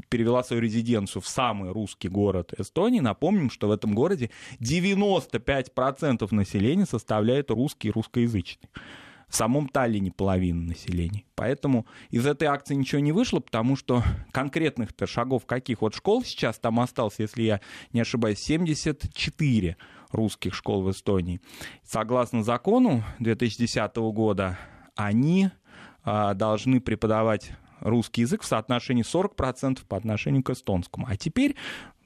перевела 0.09 0.43
свою 0.43 0.63
резиденцию 0.63 1.23
в 1.23 1.29
самый 1.29 1.71
русский 1.71 2.09
город 2.09 2.53
Эстонии. 2.59 3.01
Напомним, 3.01 3.51
что 3.51 3.69
в 3.69 3.71
этом 3.71 3.95
городе 3.95 4.31
95% 4.61 6.35
населения 6.35 6.87
составляет 6.87 7.51
русский 7.51 7.89
и 7.89 7.91
русскоязычный. 7.91 8.69
В 9.29 9.37
самом 9.37 9.69
Таллине 9.69 10.13
половина 10.13 10.61
населения. 10.61 11.25
Поэтому 11.37 11.87
из 12.11 12.27
этой 12.27 12.49
акции 12.49 12.75
ничего 12.75 13.01
не 13.01 13.13
вышло, 13.13 13.41
потому 13.41 13.77
что 13.77 14.03
конкретных-то 14.31 15.07
шагов 15.07 15.47
каких 15.47 15.81
вот 15.81 15.95
школ 15.95 16.23
сейчас 16.23 16.59
там 16.59 16.79
осталось, 16.81 17.15
если 17.19 17.43
я 17.43 17.61
не 17.95 18.01
ошибаюсь, 18.01 18.41
74 18.41 19.79
русских 20.11 20.55
школ 20.55 20.83
в 20.83 20.91
Эстонии. 20.91 21.41
Согласно 21.83 22.43
закону 22.43 23.05
2010 23.21 23.97
года, 23.97 24.59
они 24.97 25.49
а, 26.05 26.35
должны 26.35 26.81
преподавать 26.81 27.53
русский 27.83 28.23
язык 28.23 28.43
в 28.43 28.47
соотношении 28.47 29.05
40% 29.05 29.81
по 29.87 29.97
отношению 29.97 30.43
к 30.43 30.51
эстонскому. 30.51 31.07
А 31.09 31.17
теперь 31.17 31.57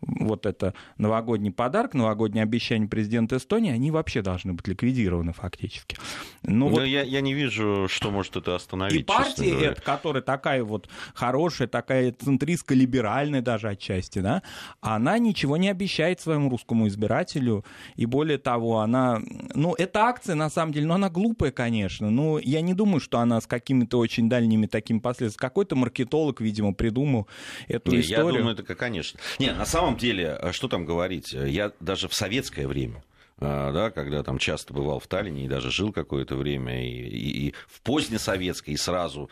вот 0.07 0.47
это 0.47 0.75
новогодний 0.99 1.51
подарок, 1.51 1.95
новогоднее 1.95 2.43
обещание 2.43 2.89
президента 2.89 3.37
Эстонии, 3.37 3.73
они 3.73 3.91
вообще 3.91 4.23
должны 4.23 4.53
быть 4.53 4.67
ликвидированы 4.69 5.33
фактически. 5.33 5.97
Ну, 6.43 6.69
вот... 6.69 6.85
я, 6.85 7.03
я 7.03 7.21
не 7.21 7.35
вижу, 7.35 7.87
что 7.89 8.11
может 8.11 8.37
это 8.37 8.55
остановить. 8.55 9.01
И 9.01 9.05
партия 9.05 9.71
эта, 9.71 9.83
которая 9.83 10.23
такая 10.23 10.65
вот 10.65 10.89
хорошая, 11.15 11.69
такая 11.69 12.13
центристско-либеральная 12.13 13.43
даже 13.43 13.69
отчасти, 13.69 14.21
да, 14.21 14.43
она 14.81 15.19
ничего 15.19 15.57
не 15.57 15.69
обещает 15.69 16.21
своему 16.21 16.51
русскому 16.51 16.89
избирателю, 16.89 17.65
и 17.97 18.07
более 18.07 18.39
того, 18.39 18.81
она, 18.81 19.21
ну, 19.55 19.75
эта 19.77 20.05
акция, 20.05 20.35
на 20.35 20.51
самом 20.51 20.73
деле, 20.73 20.87
ну, 20.87 20.95
она 20.95 21.11
глупая, 21.11 21.51
конечно, 21.51 22.11
но 22.11 22.39
я 22.39 22.61
не 22.61 22.75
думаю, 22.75 23.01
что 23.01 23.19
она 23.19 23.41
с 23.41 23.47
какими-то 23.47 23.99
очень 23.99 24.29
дальними 24.29 24.67
такими 24.67 24.99
последствиями. 24.99 25.49
Какой-то 25.49 25.77
маркетолог, 25.77 26.41
видимо, 26.41 26.73
придумал 26.73 27.29
эту 27.69 27.93
не, 27.93 28.01
историю. 28.01 28.33
Я 28.33 28.39
думаю, 28.39 28.55
это, 28.55 28.75
конечно. 28.75 29.19
Не, 29.39 29.53
на 29.53 29.67
самом 29.67 29.96
деле, 29.97 30.39
э, 30.41 30.53
что 30.53 30.69
там 30.69 30.85
говорить, 30.85 31.35
э, 31.35 31.49
я 31.49 31.73
даже 31.81 32.09
в 32.09 32.15
советское 32.15 32.67
время 32.67 33.03
да, 33.39 33.91
когда 33.91 34.23
там 34.23 34.39
часто 34.39 34.73
бывал 34.73 34.99
в 34.99 35.07
Таллине 35.09 35.45
и 35.45 35.49
даже 35.49 35.71
жил 35.71 35.93
какое-то 35.93 36.37
время, 36.37 36.83
и, 36.83 37.03
и, 37.03 37.49
и 37.49 37.55
в 37.69 37.83
позднесоветской, 37.83 38.73
и 38.73 38.77
сразу 38.79 39.29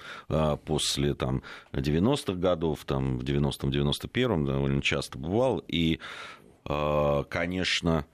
после 0.67 1.15
там, 1.15 1.43
90-х 1.73 2.35
годов, 2.35 2.85
там, 2.85 3.17
в 3.17 3.25
90-м, 3.25 3.71
91-м 3.71 4.45
довольно 4.45 4.83
часто 4.83 5.17
бывал, 5.17 5.65
и, 5.69 6.01
конечно, 6.65 8.05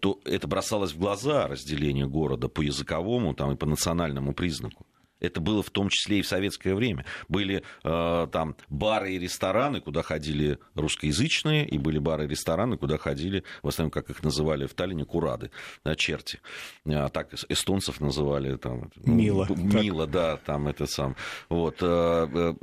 то 0.00 0.20
это 0.24 0.48
бросалось 0.48 0.90
в 0.90 0.98
глаза 0.98 1.46
разделение 1.46 2.08
города 2.08 2.48
по 2.48 2.62
языковому 2.62 3.32
там, 3.32 3.52
и 3.52 3.56
по 3.56 3.66
национальному 3.66 4.34
признаку. 4.34 4.86
Это 5.20 5.40
было 5.40 5.62
в 5.62 5.70
том 5.70 5.88
числе 5.88 6.18
и 6.18 6.22
в 6.22 6.26
советское 6.26 6.74
время. 6.74 7.04
Были 7.28 7.62
э, 7.84 8.28
там 8.30 8.56
бары 8.68 9.12
и 9.12 9.18
рестораны, 9.18 9.80
куда 9.80 10.02
ходили 10.02 10.58
русскоязычные, 10.74 11.66
и 11.66 11.78
были 11.78 11.98
бары 11.98 12.24
и 12.24 12.28
рестораны, 12.28 12.76
куда 12.76 12.98
ходили, 12.98 13.44
в 13.62 13.68
основном, 13.68 13.90
как 13.90 14.10
их 14.10 14.22
называли 14.22 14.66
в 14.66 14.74
Таллине, 14.74 15.04
курады, 15.04 15.50
да, 15.84 15.96
черти. 15.96 16.40
А 16.86 17.08
так 17.08 17.32
эстонцев 17.48 18.00
называли 18.00 18.56
там... 18.56 18.90
Ну, 18.96 19.14
мило. 19.14 19.46
Мило, 19.50 20.06
да, 20.06 20.36
там 20.36 20.68
это 20.68 20.86
сам. 20.86 21.16
Вот. 21.48 21.78
Э, 21.80 22.28
э, 22.32 22.54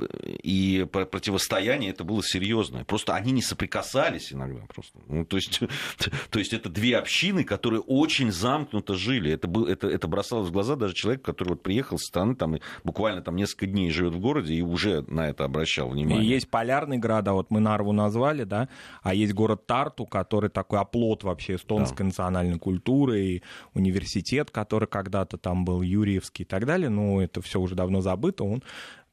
и 0.42 0.86
противостояние 0.90 1.90
это 1.90 2.04
было 2.04 2.22
серьезное. 2.22 2.84
Просто 2.84 3.14
они 3.14 3.32
не 3.32 3.42
соприкасались 3.42 4.32
иногда. 4.32 4.60
Просто. 4.72 4.98
Ну, 5.08 5.24
то, 5.24 5.36
есть, 5.36 5.60
то 6.30 6.38
есть 6.38 6.52
это 6.52 6.68
две 6.68 6.96
общины, 6.96 7.42
которые 7.42 7.80
очень 7.80 8.30
замкнуто 8.30 8.94
жили. 8.94 9.32
Это, 9.32 9.48
был, 9.48 9.66
это, 9.66 9.88
это 9.88 10.06
бросалось 10.06 10.48
в 10.48 10.52
глаза 10.52 10.76
даже 10.76 10.94
человек, 10.94 11.22
который 11.22 11.50
вот 11.50 11.62
приехал 11.62 11.98
со 11.98 12.06
стороны 12.06 12.36
там, 12.44 12.60
буквально 12.84 13.22
там 13.22 13.36
несколько 13.36 13.66
дней 13.66 13.90
живет 13.90 14.14
в 14.14 14.20
городе 14.20 14.54
и 14.54 14.62
уже 14.62 15.02
на 15.08 15.28
это 15.28 15.44
обращал 15.44 15.88
внимание. 15.88 16.24
И 16.24 16.26
есть 16.26 16.48
полярный 16.48 16.98
град, 16.98 17.26
а 17.28 17.32
вот 17.32 17.50
мы 17.50 17.60
Нарву 17.60 17.92
назвали, 17.92 18.44
да, 18.44 18.68
а 19.02 19.14
есть 19.14 19.32
город 19.32 19.66
Тарту, 19.66 20.06
который 20.06 20.50
такой 20.50 20.78
оплот 20.78 21.24
вообще 21.24 21.56
эстонской 21.56 21.98
да. 21.98 22.04
национальной 22.04 22.58
культуры, 22.58 23.20
и 23.20 23.42
университет, 23.74 24.50
который 24.50 24.88
когда-то 24.88 25.38
там 25.38 25.64
был, 25.64 25.82
Юрьевский 25.82 26.44
и 26.44 26.46
так 26.46 26.66
далее, 26.66 26.88
но 26.88 27.22
это 27.22 27.40
все 27.40 27.60
уже 27.60 27.74
давно 27.74 28.00
забыто, 28.00 28.44
он 28.44 28.62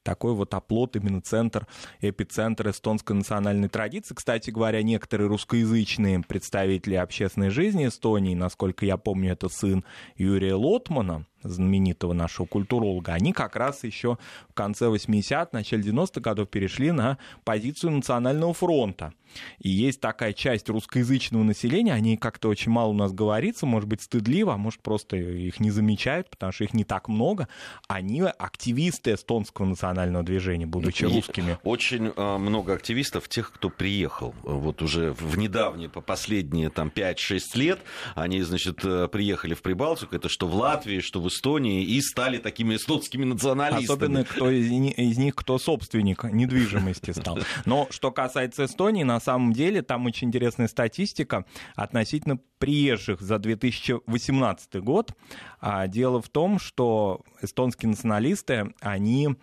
такой 0.02 0.34
вот 0.34 0.54
оплот, 0.54 0.96
именно 0.96 1.20
центр, 1.20 1.66
эпицентр 2.00 2.70
эстонской 2.70 3.14
национальной 3.14 3.68
традиции. 3.68 4.14
Кстати 4.14 4.50
говоря, 4.50 4.82
некоторые 4.82 5.28
русскоязычные 5.28 6.20
представители 6.20 6.94
общественной 6.94 7.50
жизни 7.50 7.86
Эстонии, 7.86 8.34
насколько 8.34 8.84
я 8.84 8.96
помню, 8.96 9.32
это 9.32 9.48
сын 9.48 9.84
Юрия 10.16 10.54
Лотмана, 10.54 11.26
знаменитого 11.42 12.12
нашего 12.12 12.46
культуролога, 12.46 13.14
они 13.14 13.32
как 13.32 13.56
раз 13.56 13.84
еще 13.84 14.18
в 14.48 14.54
конце 14.54 14.86
80-х, 14.86 15.48
начале 15.52 15.82
90-х 15.82 16.20
годов 16.20 16.48
перешли 16.48 16.92
на 16.92 17.18
позицию 17.44 17.92
Национального 17.92 18.54
фронта. 18.54 19.12
И 19.58 19.68
есть 19.68 20.00
такая 20.00 20.32
часть 20.32 20.68
русскоязычного 20.68 21.42
населения, 21.42 21.92
они 21.92 22.16
как-то 22.16 22.48
очень 22.48 22.72
мало 22.72 22.90
у 22.90 22.94
нас 22.94 23.12
говорится, 23.12 23.66
может 23.66 23.88
быть, 23.88 24.02
стыдливо, 24.02 24.54
а 24.54 24.56
может, 24.56 24.80
просто 24.80 25.16
их 25.16 25.60
не 25.60 25.70
замечают, 25.70 26.30
потому 26.30 26.52
что 26.52 26.64
их 26.64 26.74
не 26.74 26.84
так 26.84 27.08
много. 27.08 27.48
Они 27.88 28.22
активисты 28.22 29.14
эстонского 29.14 29.66
национального 29.66 30.24
движения, 30.24 30.66
будучи 30.66 31.04
русскими. 31.04 31.58
Очень 31.62 32.12
э, 32.14 32.36
много 32.38 32.74
активистов, 32.74 33.28
тех, 33.28 33.52
кто 33.52 33.70
приехал. 33.70 34.34
Вот 34.42 34.82
уже 34.82 35.12
в 35.12 35.38
недавние, 35.38 35.88
по 35.88 36.00
последние 36.00 36.70
там 36.70 36.92
5-6 36.94 37.40
лет, 37.54 37.80
они, 38.14 38.42
значит, 38.42 38.84
э, 38.84 39.08
приехали 39.08 39.54
в 39.54 39.62
Прибалтику, 39.62 40.14
это 40.14 40.28
что 40.28 40.46
в 40.46 40.54
Латвии, 40.54 41.00
что 41.00 41.20
в 41.20 41.28
Эстонии 41.28 41.84
и 41.84 42.00
стали 42.00 42.38
такими 42.38 42.76
эстонскими 42.76 43.24
националистами. 43.24 43.84
Особенно 43.84 44.24
кто 44.24 44.50
из, 44.50 44.70
из 44.70 45.18
них, 45.18 45.34
кто 45.34 45.58
собственник 45.58 46.24
недвижимости 46.24 47.12
стал. 47.12 47.38
Но 47.64 47.88
что 47.90 48.10
касается 48.10 48.64
Эстонии, 48.64 49.02
на 49.02 49.16
самом 49.22 49.52
деле 49.52 49.82
там 49.82 50.06
очень 50.06 50.28
интересная 50.28 50.68
статистика 50.68 51.46
относительно 51.74 52.38
приезжих 52.58 53.20
за 53.20 53.38
2018 53.38 54.76
год. 54.76 55.12
А, 55.60 55.86
дело 55.88 56.20
в 56.20 56.28
том, 56.28 56.58
что 56.58 57.22
эстонские 57.42 57.90
националисты, 57.90 58.72
они 58.80 59.36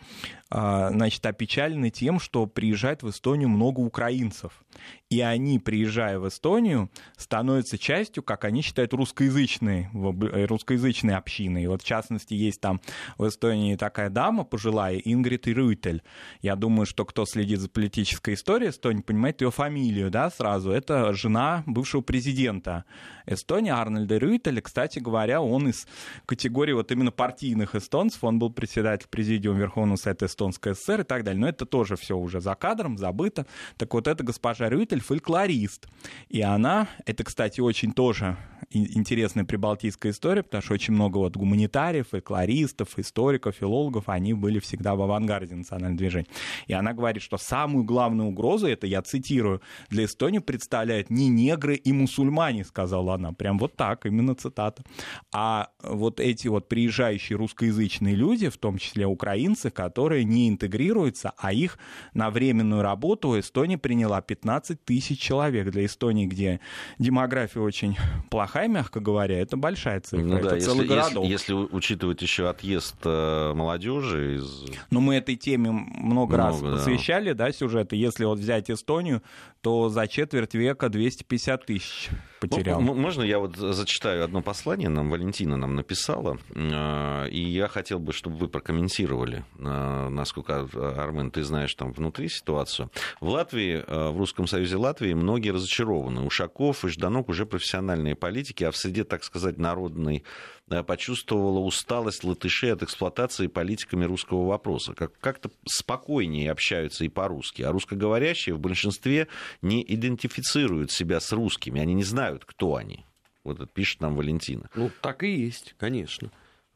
а, 0.52 0.90
значит, 0.90 1.24
опечалены 1.28 1.92
тем, 1.92 2.20
что 2.20 2.48
приезжает 2.48 3.04
в 3.04 3.10
Эстонию 3.10 3.50
много 3.50 3.82
украинцев. 3.82 4.64
И 5.10 5.22
они, 5.22 5.60
приезжая 5.60 6.18
в 6.18 6.28
Эстонию, 6.28 6.90
становятся 7.18 7.78
частью, 7.78 8.24
как 8.24 8.46
они 8.46 8.64
считают, 8.64 8.94
русскоязычной, 8.94 9.90
э, 9.94 10.46
русскоязычной 10.46 11.16
общины. 11.16 11.64
И 11.64 11.68
вот, 11.68 11.84
в 11.84 11.86
частности, 11.86 12.34
есть 12.34 12.62
там 12.62 12.82
в 13.18 13.28
Эстонии 13.28 13.76
такая 13.76 14.10
дама 14.10 14.44
пожилая, 14.44 14.98
Ингрид 14.98 15.46
Рютель. 15.48 16.02
Я 16.42 16.56
думаю, 16.56 16.88
что 16.88 17.06
кто 17.06 17.26
следит 17.26 17.60
за 17.60 17.70
политической 17.70 18.34
историей 18.34 18.72
Эстонии, 18.72 19.02
понимает 19.02 19.42
ее 19.42 19.52
фамилию, 19.52 20.10
да, 20.10 20.32
сразу. 20.32 20.72
Это 20.72 21.14
жена 21.14 21.64
бывшего 21.68 22.02
президента 22.02 22.86
Эстонии 23.28 23.72
Арнольда 23.72 24.18
Рютеля. 24.18 24.62
Кстати 24.62 24.98
говоря, 24.98 25.42
он 25.42 25.70
из 25.70 25.88
категории 26.26 26.74
вот 26.74 26.92
именно 26.92 27.12
партийных 27.12 27.76
эстонцев. 27.90 28.24
Он 28.24 28.38
был 28.38 28.52
председатель 28.52 29.08
президиума 29.10 29.60
Верховного 29.60 29.98
Совета 29.98 30.28
Эстонской 30.28 30.76
ССР 30.76 31.02
и 31.02 31.04
так 31.04 31.24
далее. 31.24 31.42
Но 31.42 31.50
это 31.50 31.66
тоже 31.66 31.96
все 31.96 32.16
уже 32.16 32.40
за 32.40 32.54
кадром, 32.54 32.98
забыто. 32.98 33.48
Так 33.78 33.94
вот, 33.94 34.08
это 34.08 34.24
госпожа 34.24 34.70
Рютель 34.70 35.02
фольклорист. 35.02 35.88
И 36.30 36.42
она, 36.42 36.88
это, 37.06 37.24
кстати, 37.24 37.60
очень 37.60 37.92
тоже 37.92 38.38
интересная 38.72 39.46
прибалтийская 39.46 40.12
история, 40.12 40.44
потому 40.44 40.62
что 40.62 40.74
очень 40.76 40.94
много 40.94 41.18
вот 41.18 41.36
гуманитариев, 41.36 42.10
фольклористов, 42.10 43.00
историков, 43.00 43.56
филологов, 43.56 44.10
они 44.10 44.34
были 44.34 44.60
всегда 44.60 44.94
в 44.94 45.02
авангарде 45.02 45.56
национального 45.56 45.98
движения. 45.98 46.28
И 46.68 46.74
она 46.74 46.94
говорит, 46.94 47.24
что 47.24 47.38
самую 47.38 47.84
главную 47.84 48.30
угрозу, 48.30 48.68
это 48.68 48.86
я 48.86 49.02
цитирую, 49.02 49.62
для 49.90 50.06
Эстонии 50.06 50.38
представляют 50.38 51.10
не 51.10 51.30
негры 51.30 51.76
и 51.76 51.92
мусульмане, 51.92 52.64
сказала 52.64 53.16
она. 53.16 53.34
Прям 53.34 53.58
вот 53.58 53.76
так, 53.76 54.06
именно 54.06 54.36
цитата. 54.36 54.84
А 55.32 55.70
вот 55.82 56.20
эти 56.20 56.48
вот 56.48 56.70
приезжающие 56.70 57.38
русскоязычные 57.38 57.79
люди, 57.88 58.50
в 58.50 58.58
том 58.58 58.78
числе 58.78 59.06
украинцы, 59.06 59.70
которые 59.70 60.24
не 60.24 60.50
интегрируются, 60.50 61.34
а 61.38 61.54
их 61.54 61.78
на 62.14 62.30
временную 62.30 62.82
работу 62.82 63.40
Эстония 63.40 63.78
приняла 63.78 64.22
15 64.22 64.84
тысяч 64.84 65.20
человек. 65.20 65.70
Для 65.72 65.86
Эстонии, 65.86 66.26
где 66.26 66.60
демография 66.98 67.62
очень 67.62 67.98
плохая, 68.30 68.68
мягко 68.68 69.00
говоря, 69.00 69.40
это 69.40 69.58
большая 69.58 70.02
цифра. 70.02 70.26
Ну, 70.26 70.38
это 70.38 70.50
да, 70.52 70.60
целый 70.60 70.84
если, 70.84 70.88
городок. 70.88 71.26
Если, 71.26 71.54
если 71.54 71.76
учитывать 71.76 72.22
еще 72.22 72.50
отъезд 72.50 72.96
э, 73.04 73.54
молодежи 73.54 74.38
из... 74.38 74.66
Ну, 74.90 75.00
мы 75.00 75.16
этой 75.16 75.36
теме 75.36 75.72
много, 75.72 76.30
много 76.30 76.38
раз 76.38 76.62
да. 76.62 76.72
посвящали, 76.74 77.34
да, 77.34 77.52
сюжеты. 77.52 77.96
Если 77.96 78.26
вот 78.26 78.40
взять 78.40 78.70
Эстонию, 78.70 79.22
то 79.62 79.90
за 79.90 80.08
четверть 80.08 80.54
века 80.54 80.90
250 80.90 81.66
тысяч 81.66 82.10
потерял. 82.40 82.82
Ну, 82.82 82.94
можно 82.94 83.24
я 83.24 83.40
вот 83.40 83.56
зачитаю 83.56 84.24
одно 84.24 84.42
послание, 84.42 84.90
нам 84.90 85.10
Валентина 85.10 85.58
нам 85.58 85.76
написала, 85.76 86.38
э, 86.54 87.30
и 87.30 87.42
я 87.42 87.68
хотел 87.70 88.00
бы, 88.00 88.14
чтобы 88.14 88.38
вы 88.38 88.48
прокомментировали, 88.48 89.46
э, 89.58 90.10
насколько, 90.10 90.68
Армен, 90.74 91.32
ты 91.32 91.44
знаешь 91.44 91.74
там 91.76 91.92
внутри 91.94 92.30
ситуацию. 92.30 92.92
В 93.22 93.30
Латвии, 93.30 93.84
в 93.88 94.18
Русском 94.18 94.48
Союзе 94.48 94.76
Латвии 94.78 95.14
многие 95.14 95.50
разочарованы. 95.52 96.22
Ушаков 96.22 96.86
и 96.86 96.90
Жданок 96.90 97.30
уже 97.30 97.46
профессиональные 97.46 98.16
политики, 98.16 98.64
а 98.64 98.72
в 98.72 98.78
среде, 98.78 99.04
так 99.04 99.24
сказать, 99.24 99.58
народной 99.58 100.24
э, 100.70 100.84
почувствовала 100.84 101.60
усталость 101.60 102.24
латышей 102.24 102.74
от 102.74 102.84
эксплуатации 102.84 103.48
политиками 103.48 104.06
русского 104.06 104.48
вопроса. 104.48 104.94
Как- 104.94 105.18
как-то 105.20 105.50
спокойнее 105.68 106.52
общаются 106.52 107.06
и 107.06 107.10
по-русски. 107.10 107.64
А 107.64 107.72
русскоговорящие 107.72 108.56
в 108.56 108.60
большинстве 108.60 109.28
не 109.62 109.84
идентифицируют 109.88 110.92
себя 110.92 111.20
с 111.20 111.32
русскими. 111.32 111.82
Они 111.82 111.94
не 111.94 112.04
знают, 112.04 112.46
кто 112.46 112.76
они. 112.76 113.06
Вот 113.44 113.58
это 113.60 113.68
пишет 113.68 114.02
нам 114.02 114.16
Валентина. 114.16 114.70
Ну, 114.76 114.92
так 115.02 115.24
и 115.24 115.32
есть, 115.32 115.76
конечно. 115.78 116.30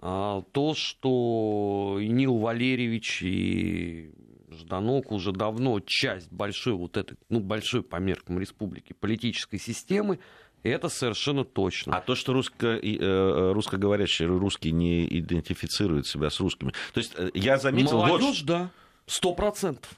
А 0.06 0.42
то, 0.52 0.74
что 0.76 1.98
и 2.02 2.10
Нил 2.10 2.38
Валерьевич 2.38 3.22
и 3.24 4.12
Жданок 4.52 5.14
уже 5.14 5.32
давно 5.32 5.80
часть 5.80 6.30
большой 6.30 6.74
вот 6.74 6.98
этой, 6.98 7.18
ну, 7.30 7.40
большой 7.40 7.84
по 7.84 7.96
меркам 7.96 8.38
республики 8.38 8.92
политической 8.92 9.58
системы, 9.58 10.20
это 10.62 10.90
совершенно 10.90 11.46
точно. 11.46 11.96
А 11.96 12.02
то, 12.02 12.16
что 12.16 12.34
русско, 12.34 12.68
э, 12.68 13.52
русскоговорящие 13.54 14.28
русские 14.28 14.74
не 14.74 15.06
идентифицируют 15.06 16.06
себя 16.06 16.30
с 16.30 16.38
русскими. 16.42 16.74
То 16.94 17.00
есть 17.00 17.14
э, 17.16 17.30
я 17.34 17.58
заметил... 17.58 18.00
Молодежь, 18.00 18.40
вот... 18.40 18.46
да, 18.46 18.72
сто 19.06 19.34
процентов. 19.34 19.90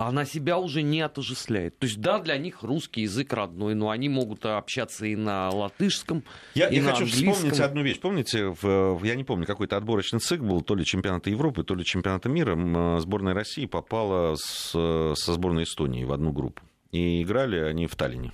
Она 0.00 0.24
себя 0.24 0.58
уже 0.58 0.82
не 0.82 1.00
отождествляет. 1.00 1.76
То 1.78 1.86
есть, 1.86 2.00
да, 2.00 2.20
для 2.20 2.38
них 2.38 2.62
русский 2.62 3.02
язык 3.02 3.32
родной, 3.32 3.74
но 3.74 3.90
они 3.90 4.08
могут 4.08 4.46
общаться 4.46 5.06
и 5.06 5.16
на 5.16 5.50
латышском, 5.50 6.22
я, 6.54 6.68
и 6.68 6.76
я 6.76 6.82
на 6.82 6.92
хочу 6.92 7.02
английском. 7.02 7.32
вспомнить 7.34 7.60
одну 7.60 7.82
вещь. 7.82 7.98
Помните, 7.98 8.54
в, 8.62 9.02
я 9.02 9.16
не 9.16 9.24
помню, 9.24 9.44
какой-то 9.44 9.76
отборочный 9.76 10.20
цикл 10.20 10.44
был, 10.44 10.62
то 10.62 10.76
ли 10.76 10.84
чемпионата 10.84 11.30
Европы, 11.30 11.64
то 11.64 11.74
ли 11.74 11.84
чемпионата 11.84 12.28
мира, 12.28 12.56
э, 12.56 13.00
сборная 13.00 13.34
России 13.34 13.66
попала 13.66 14.36
с, 14.36 14.70
со 14.70 15.32
сборной 15.34 15.64
Эстонии 15.64 16.04
в 16.04 16.12
одну 16.12 16.30
группу. 16.30 16.62
И 16.92 17.22
играли 17.22 17.58
они 17.58 17.88
в 17.88 17.96
Таллине 17.96 18.32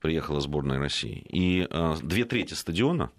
приехала 0.00 0.40
сборная 0.40 0.78
России. 0.78 1.24
И 1.28 1.66
э, 1.70 1.94
две 2.02 2.24
трети 2.24 2.54
стадиона 2.54 3.10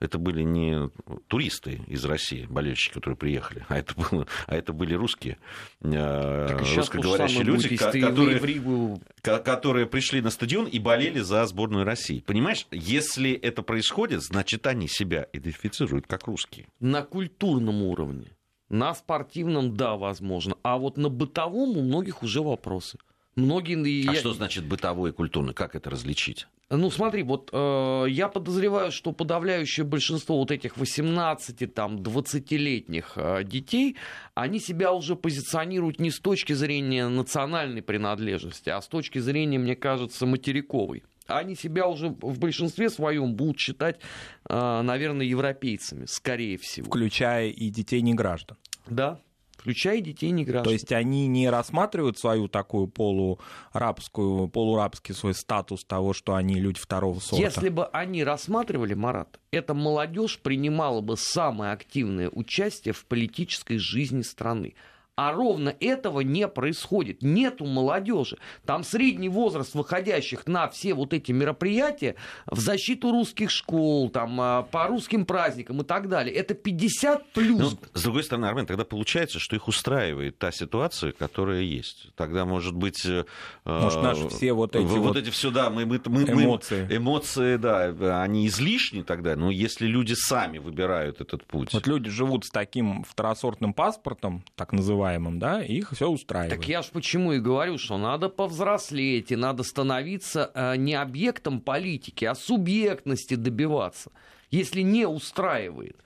это 0.00 0.18
были 0.18 0.42
не 0.42 0.90
туристы 1.26 1.80
из 1.86 2.04
России, 2.04 2.46
болельщики, 2.48 2.94
которые 2.94 3.16
приехали, 3.16 3.64
а 3.68 3.78
это, 3.78 3.94
было, 3.94 4.26
а 4.46 4.54
это 4.54 4.72
были 4.72 4.94
русские, 4.94 5.38
э, 5.80 6.56
русскоговорящие 6.76 7.42
люди, 7.42 7.76
которые, 7.76 8.38
Ригу... 8.38 9.00
которые 9.22 9.86
пришли 9.86 10.20
на 10.20 10.30
стадион 10.30 10.66
и 10.66 10.78
болели 10.78 11.20
за 11.20 11.44
сборную 11.46 11.84
России. 11.84 12.20
Понимаешь, 12.20 12.66
если 12.70 13.32
это 13.32 13.62
происходит, 13.62 14.22
значит, 14.22 14.66
они 14.66 14.88
себя 14.88 15.26
идентифицируют 15.32 16.06
как 16.06 16.26
русские. 16.26 16.66
На 16.80 17.02
культурном 17.02 17.82
уровне. 17.82 18.36
На 18.68 18.94
спортивном, 18.94 19.76
да, 19.76 19.96
возможно. 19.96 20.56
А 20.62 20.76
вот 20.76 20.98
на 20.98 21.08
бытовом 21.08 21.76
у 21.76 21.82
многих 21.82 22.22
уже 22.22 22.42
вопросы. 22.42 22.98
Многие... 23.34 24.08
А 24.08 24.12
я... 24.12 24.20
что 24.20 24.34
значит 24.34 24.64
бытовой 24.64 25.10
и 25.10 25.12
культурный? 25.12 25.54
Как 25.54 25.74
это 25.74 25.90
различить? 25.90 26.46
Ну, 26.70 26.90
смотри, 26.90 27.22
вот 27.22 27.48
э, 27.50 28.04
я 28.10 28.28
подозреваю, 28.28 28.92
что 28.92 29.12
подавляющее 29.12 29.86
большинство 29.86 30.38
вот 30.38 30.50
этих 30.50 30.76
18, 30.76 31.72
там, 31.72 31.96
20-летних 31.96 33.12
э, 33.16 33.42
детей, 33.44 33.96
они 34.34 34.60
себя 34.60 34.92
уже 34.92 35.16
позиционируют 35.16 35.98
не 35.98 36.10
с 36.10 36.20
точки 36.20 36.52
зрения 36.52 37.08
национальной 37.08 37.80
принадлежности, 37.80 38.68
а 38.68 38.82
с 38.82 38.86
точки 38.86 39.18
зрения, 39.18 39.58
мне 39.58 39.76
кажется, 39.76 40.26
материковой. 40.26 41.04
Они 41.26 41.54
себя 41.54 41.86
уже 41.88 42.08
в 42.08 42.38
большинстве 42.38 42.90
своем 42.90 43.34
будут 43.34 43.58
считать, 43.58 44.00
э, 44.46 44.82
наверное, 44.82 45.24
европейцами, 45.24 46.04
скорее 46.04 46.58
всего. 46.58 46.86
Включая 46.88 47.48
и 47.48 47.70
детей 47.70 48.02
не 48.02 48.12
граждан. 48.12 48.58
Да, 48.86 49.20
включая 49.68 50.00
детей 50.00 50.30
не 50.30 50.44
граждан. 50.44 50.64
То 50.64 50.70
есть 50.70 50.92
они 50.92 51.26
не 51.26 51.50
рассматривают 51.50 52.18
свою 52.18 52.48
такую 52.48 52.86
полурабскую, 52.86 54.48
полурабский 54.48 55.14
свой 55.14 55.34
статус 55.34 55.84
того, 55.84 56.14
что 56.14 56.34
они 56.34 56.54
люди 56.54 56.80
второго 56.80 57.20
сорта? 57.20 57.44
Если 57.44 57.68
бы 57.68 57.84
они 57.86 58.24
рассматривали, 58.24 58.94
Марат, 58.94 59.38
эта 59.50 59.74
молодежь 59.74 60.38
принимала 60.38 61.02
бы 61.02 61.18
самое 61.18 61.72
активное 61.72 62.30
участие 62.30 62.94
в 62.94 63.04
политической 63.04 63.76
жизни 63.76 64.22
страны. 64.22 64.74
А 65.20 65.32
ровно 65.32 65.74
этого 65.80 66.20
не 66.20 66.46
происходит. 66.46 67.22
Нету 67.22 67.66
молодежи. 67.66 68.38
Там 68.64 68.84
средний 68.84 69.28
возраст 69.28 69.74
выходящих 69.74 70.46
на 70.46 70.68
все 70.68 70.94
вот 70.94 71.12
эти 71.12 71.32
мероприятия 71.32 72.14
в 72.46 72.60
защиту 72.60 73.10
русских 73.10 73.50
школ, 73.50 74.10
там, 74.10 74.40
а, 74.40 74.62
по 74.62 74.86
русским 74.86 75.26
праздникам 75.26 75.80
и 75.80 75.84
так 75.84 76.08
далее. 76.08 76.32
Это 76.32 76.54
50 76.54 77.32
плюс. 77.32 77.58
Ну, 77.58 77.78
с 77.94 78.02
другой 78.04 78.22
стороны, 78.22 78.46
Армен, 78.46 78.66
тогда 78.66 78.84
получается, 78.84 79.40
что 79.40 79.56
их 79.56 79.66
устраивает 79.66 80.38
та 80.38 80.52
ситуация, 80.52 81.10
которая 81.10 81.62
есть. 81.62 82.14
Тогда, 82.14 82.44
может 82.44 82.76
быть... 82.76 83.04
Э, 83.04 83.24
может, 83.64 84.00
наши 84.00 84.28
все 84.28 84.52
вот 84.52 84.76
эти 84.76 84.84
вот, 84.84 84.98
вот 84.98 85.16
эти 85.16 85.30
все, 85.30 85.50
да, 85.50 85.68
мы, 85.68 85.84
мы, 85.84 86.00
мы, 86.06 86.22
эмоции. 86.22 86.86
Мы, 86.88 86.96
эмоции, 86.96 87.56
да, 87.56 88.22
они 88.22 88.46
излишни 88.46 89.02
тогда, 89.02 89.34
но 89.34 89.50
если 89.50 89.88
люди 89.88 90.14
сами 90.16 90.58
выбирают 90.58 91.20
этот 91.20 91.44
путь. 91.44 91.74
Вот 91.74 91.88
люди 91.88 92.08
живут 92.08 92.44
с 92.44 92.50
таким 92.50 93.02
второсортным 93.02 93.72
паспортом, 93.72 94.44
так 94.54 94.72
называемым, 94.72 95.07
называемым, 95.08 95.38
да, 95.38 95.62
их 95.62 95.92
все 95.92 96.08
устраивает. 96.08 96.58
Так 96.58 96.68
я 96.68 96.82
ж 96.82 96.86
почему 96.92 97.32
и 97.32 97.40
говорю, 97.40 97.78
что 97.78 97.98
надо 97.98 98.28
повзрослеть, 98.28 99.30
и 99.30 99.36
надо 99.36 99.62
становиться 99.62 100.50
э, 100.54 100.76
не 100.76 100.94
объектом 100.94 101.60
политики, 101.60 102.24
а 102.24 102.34
субъектности 102.34 103.34
добиваться, 103.34 104.10
если 104.50 104.82
не 104.82 105.06
устраивает. 105.06 105.96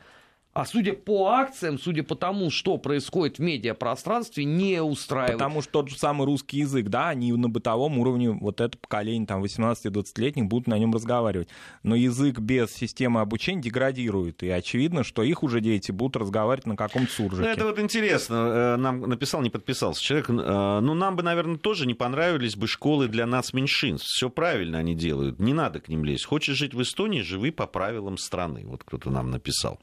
А 0.55 0.67
судя 0.67 0.93
по 0.93 1.29
акциям, 1.29 1.79
судя 1.79 2.03
по 2.03 2.15
тому, 2.15 2.51
что 2.51 2.77
происходит 2.77 3.39
в 3.39 3.43
медиапространстве, 3.43 4.45
не 4.45 4.83
устраивает. 4.83 5.39
Потому 5.39 5.63
что 5.63 5.73
тот 5.73 5.89
же 5.89 5.97
самый 5.97 6.27
русский 6.27 6.59
язык, 6.59 6.89
да, 6.89 7.09
они 7.09 7.33
на 7.33 7.49
бытовом 7.49 7.99
уровне, 7.99 8.31
вот 8.31 8.61
это 8.61 8.77
поколение 8.77 9.27
там 9.27 9.43
18-20-летних 9.43 10.45
будут 10.45 10.67
на 10.67 10.79
нем 10.79 10.93
разговаривать. 10.93 11.49
Но 11.83 11.95
язык 11.95 12.39
без 12.39 12.71
системы 12.71 13.23
обучения 13.23 13.63
деградирует, 13.63 14.43
и 14.43 14.51
очевидно, 14.51 15.05
что 15.05 15.23
их 15.23 15.43
уже 15.43 15.63
дети 15.63 15.91
будут 15.91 16.17
разговаривать 16.17 16.67
на 16.67 16.77
каком-то 16.77 17.11
суржике. 17.11 17.49
Это 17.49 17.65
вот 17.65 17.79
интересно, 17.79 18.35
э, 18.35 18.77
нам 18.77 19.01
написал, 19.09 19.41
не 19.41 19.49
подписался 19.49 20.03
человек, 20.03 20.29
э, 20.29 20.81
ну 20.83 20.93
нам 20.93 21.17
бы, 21.17 21.23
наверное, 21.23 21.57
тоже 21.57 21.87
не 21.87 21.95
понравились 21.95 22.57
бы 22.57 22.67
школы 22.67 23.09
для 23.09 23.25
нас 23.25 23.55
меньшинств. 23.55 24.07
Все 24.07 24.29
правильно 24.29 24.77
они 24.77 24.95
делают, 24.95 25.41
не 25.41 25.55
надо 25.55 25.81
к 25.81 25.89
ним 25.89 26.05
лезть. 26.05 26.27
Хочешь 26.27 26.57
жить 26.57 26.75
в 26.75 26.83
Эстонии, 26.83 27.23
живи 27.23 27.53
по 27.53 27.67
правилам 27.67 28.19
страны. 28.19 28.65
Вот 28.67 28.85
кто-то 28.85 29.09
нам 29.09 29.31
написал. 29.31 29.81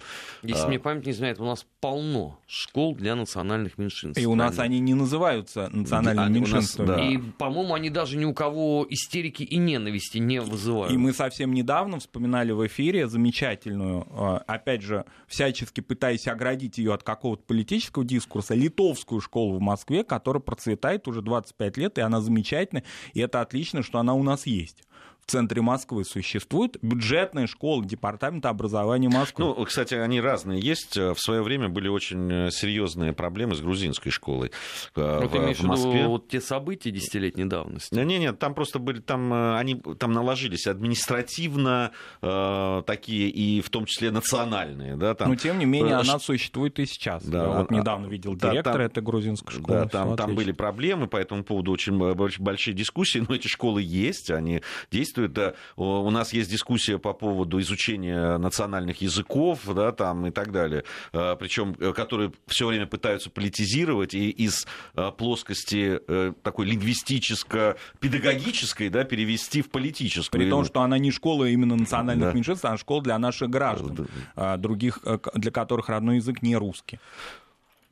Если 0.60 0.70
мне 0.70 0.80
память 0.80 1.06
не 1.06 1.14
знает, 1.14 1.40
у 1.40 1.46
нас 1.46 1.66
полно 1.80 2.40
школ 2.48 2.96
для 2.96 3.16
национальных 3.16 3.78
меньшинств. 3.78 4.22
И 4.22 4.26
у 4.26 4.36
нас 4.36 4.60
они 4.60 4.80
не 4.80 4.94
называются 4.94 5.70
национальными 5.72 6.40
меньшинствами. 6.40 6.88
Нас, 6.88 6.98
да. 6.98 7.06
И, 7.06 7.18
по-моему, 7.18 7.74
они 7.74 7.90
даже 7.90 8.18
ни 8.18 8.26
у 8.26 8.34
кого 8.34 8.86
истерики 8.90 9.44
и 9.44 9.58
ненависти 9.58 10.18
не 10.18 10.42
вызывают. 10.42 10.94
И 10.94 10.98
мы 10.98 11.14
совсем 11.14 11.54
недавно 11.54 12.00
вспоминали 12.00 12.52
в 12.52 12.66
эфире 12.68 13.08
замечательную, 13.08 14.08
а, 14.12 14.44
опять 14.48 14.82
же, 14.82 15.06
всячески 15.28 15.82
пытаясь 15.82 16.28
оградить 16.28 16.78
ее 16.78 16.94
от 16.94 17.04
какого-то 17.04 17.44
политического 17.44 18.06
дискурса, 18.06 18.56
литовскую 18.56 19.22
школу 19.22 19.58
в 19.58 19.62
Москве, 19.62 20.04
которая 20.04 20.42
процветает 20.42 21.08
уже 21.08 21.22
25 21.22 21.78
лет, 21.78 21.98
и 21.98 22.02
она 22.02 22.22
замечательная, 22.22 22.84
и 23.14 23.20
это 23.20 23.42
отлично, 23.42 23.84
что 23.84 24.00
она 24.00 24.14
у 24.14 24.24
нас 24.24 24.46
есть 24.46 24.84
центре 25.30 25.62
Москвы 25.62 26.04
существует 26.06 26.78
бюджетная 26.82 27.48
школа 27.48 27.84
Департамента 27.84 28.50
образования 28.50 29.10
Москвы. 29.10 29.46
Ну, 29.46 29.66
кстати, 29.66 29.94
они 29.94 30.22
разные 30.22 30.60
есть. 30.60 30.98
В 30.98 31.18
свое 31.18 31.42
время 31.42 31.70
были 31.70 31.88
очень 31.88 32.32
э, 32.32 32.52
серьезные 32.52 33.14
проблемы 33.14 33.56
с 33.56 33.62
грузинской 33.62 34.12
школой 34.12 34.52
э, 34.96 35.20
ну, 35.22 35.28
в, 35.28 35.32
ты 35.32 35.38
имеешь 35.38 35.60
в 35.60 35.64
Москве. 35.64 36.00
Виду 36.00 36.10
вот 36.10 36.28
те 36.28 36.42
события 36.42 36.92
десятилетней 36.92 37.46
давности? 37.46 37.94
Нет, 37.94 38.06
нет, 38.06 38.20
нет, 38.20 38.40
там 38.40 38.54
просто 38.54 38.80
были, 38.80 39.00
там 39.00 39.34
э, 39.34 39.58
они 39.58 39.76
там 39.76 40.12
наложились 40.12 40.68
административно 40.68 41.92
э, 42.22 42.84
такие 42.86 43.30
и 43.30 43.62
в 43.62 43.70
том 43.70 43.86
числе 43.86 44.12
национальные, 44.12 44.96
да, 44.96 45.14
там. 45.14 45.30
Но 45.30 45.36
тем 45.36 45.60
не 45.60 45.66
менее 45.66 45.96
она 45.96 46.20
существует 46.20 46.80
и 46.80 46.86
сейчас. 46.86 47.24
Да, 47.24 47.44
Я 47.44 47.50
вот 47.50 47.72
недавно 47.72 48.08
видел 48.08 48.36
директора 48.36 48.64
да, 48.64 48.72
там, 48.72 48.82
этой 48.82 49.04
грузинской 49.04 49.54
школы. 49.54 49.80
Да, 49.80 49.88
там, 49.88 50.16
там 50.16 50.36
были 50.36 50.52
проблемы 50.52 51.08
по 51.08 51.18
этому 51.18 51.44
поводу 51.44 51.72
очень 51.72 51.98
большие 52.40 52.74
дискуссии, 52.74 53.24
но 53.28 53.36
эти 53.36 53.48
школы 53.48 53.82
есть, 53.82 54.32
они 54.32 54.62
действуют 54.92 55.19
действует. 55.28 55.56
У 55.76 56.10
нас 56.10 56.34
есть 56.34 56.50
дискуссия 56.50 56.98
по 56.98 57.14
поводу 57.14 57.60
изучения 57.60 58.38
национальных 58.38 59.02
языков, 59.02 59.60
да, 59.74 59.92
там 59.92 60.26
и 60.28 60.32
так 60.32 60.52
далее, 60.52 60.84
э, 61.14 61.36
причем 61.40 61.76
э, 61.80 61.94
которые 61.94 62.32
все 62.48 62.68
время 62.68 62.88
пытаются 62.88 63.30
политизировать 63.30 64.14
и 64.14 64.30
из 64.30 64.68
э, 64.96 65.12
плоскости 65.18 66.00
такой 66.44 66.66
лингвистическо-педагогической 66.68 68.90
да, 68.90 69.04
перевести 69.04 69.62
в 69.62 69.70
политическую. 69.70 70.42
При 70.42 70.50
том, 70.50 70.64
что 70.66 70.82
она 70.82 70.98
не 70.98 71.12
школа 71.12 71.46
именно 71.46 71.76
национальных 71.76 72.30
да. 72.30 72.34
меньшинств, 72.34 72.66
а 72.66 72.76
школа 72.78 73.04
для 73.04 73.20
наших 73.20 73.50
граждан, 73.50 74.08
да. 74.36 74.58
других, 74.58 75.00
для 75.34 75.52
которых 75.52 75.90
родной 75.90 76.18
язык 76.18 76.42
не 76.42 76.56
русский. 76.56 77.00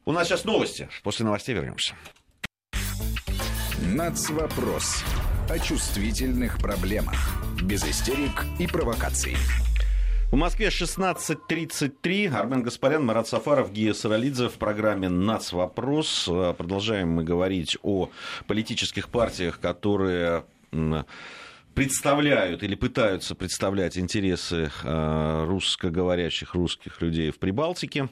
У 0.05 0.11
нас 0.11 0.27
сейчас 0.27 0.45
новости. 0.45 0.87
После 1.03 1.25
новостей 1.25 1.55
вернемся. 1.55 1.95
Нацвопрос 3.93 5.03
о 5.49 5.59
чувствительных 5.59 6.57
проблемах. 6.59 7.15
Без 7.63 7.83
истерик 7.85 8.45
и 8.59 8.67
провокаций. 8.67 9.35
В 10.29 10.35
Москве 10.35 10.67
16.33. 10.67 12.35
Армен 12.35 12.63
Гаспарян, 12.63 13.05
Марат 13.05 13.29
Сафаров, 13.29 13.71
Гия 13.71 13.93
Саралидзе 13.93 14.49
в 14.49 14.53
программе 14.55 15.07
«Нацвопрос». 15.07 16.25
Продолжаем 16.57 17.11
мы 17.11 17.23
говорить 17.23 17.77
о 17.81 18.09
политических 18.45 19.07
партиях, 19.07 19.61
которые 19.61 20.43
представляют 21.73 22.63
или 22.63 22.75
пытаются 22.75 23.35
представлять 23.35 23.99
интересы 23.99 24.71
э, 24.83 25.45
русскоговорящих 25.47 26.55
русских 26.55 27.01
людей 27.01 27.29
в 27.29 27.37
Прибалтике. 27.37 28.09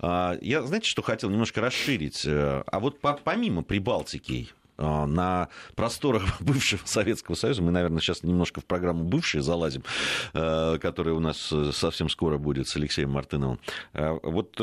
А, 0.00 0.36
я, 0.40 0.60
знаете, 0.62 0.90
что 0.90 1.02
хотел 1.02 1.30
немножко 1.30 1.60
расширить? 1.60 2.26
Э, 2.26 2.64
а 2.66 2.80
вот 2.80 3.00
помимо 3.00 3.62
Прибалтики, 3.62 4.48
на 4.78 5.48
просторах 5.74 6.22
бывшего 6.40 6.80
Советского 6.84 7.34
Союза, 7.34 7.62
мы, 7.62 7.70
наверное, 7.70 8.00
сейчас 8.00 8.22
немножко 8.22 8.60
в 8.60 8.64
программу 8.64 9.04
«Бывшие» 9.04 9.42
залазим, 9.42 9.82
э, 10.34 10.78
которая 10.80 11.14
у 11.14 11.20
нас 11.20 11.50
э, 11.52 11.70
совсем 11.72 12.08
скоро 12.08 12.38
будет 12.38 12.68
с 12.68 12.76
Алексеем 12.76 13.10
Мартыновым. 13.10 13.58
Э, 13.92 14.18
вот 14.22 14.60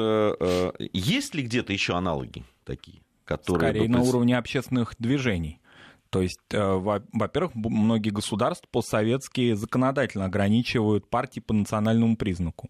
есть 0.94 1.36
ли 1.36 1.44
где-то 1.44 1.74
еще 1.74 1.94
аналоги 1.94 2.44
такие? 2.66 3.02
Которые 3.26 3.72
Скорее 3.72 3.88
бы... 3.88 3.94
на 3.94 4.02
уровне 4.02 4.38
общественных 4.38 4.96
движений. 5.00 5.60
То 6.10 6.22
есть, 6.22 6.40
во-первых, 6.52 7.56
многие 7.56 8.12
государства 8.12 8.68
постсоветские 8.72 9.56
законодательно 9.56 10.26
ограничивают 10.26 11.10
партии 11.10 11.40
по 11.40 11.56
национальному 11.56 12.18
признаку 12.18 12.70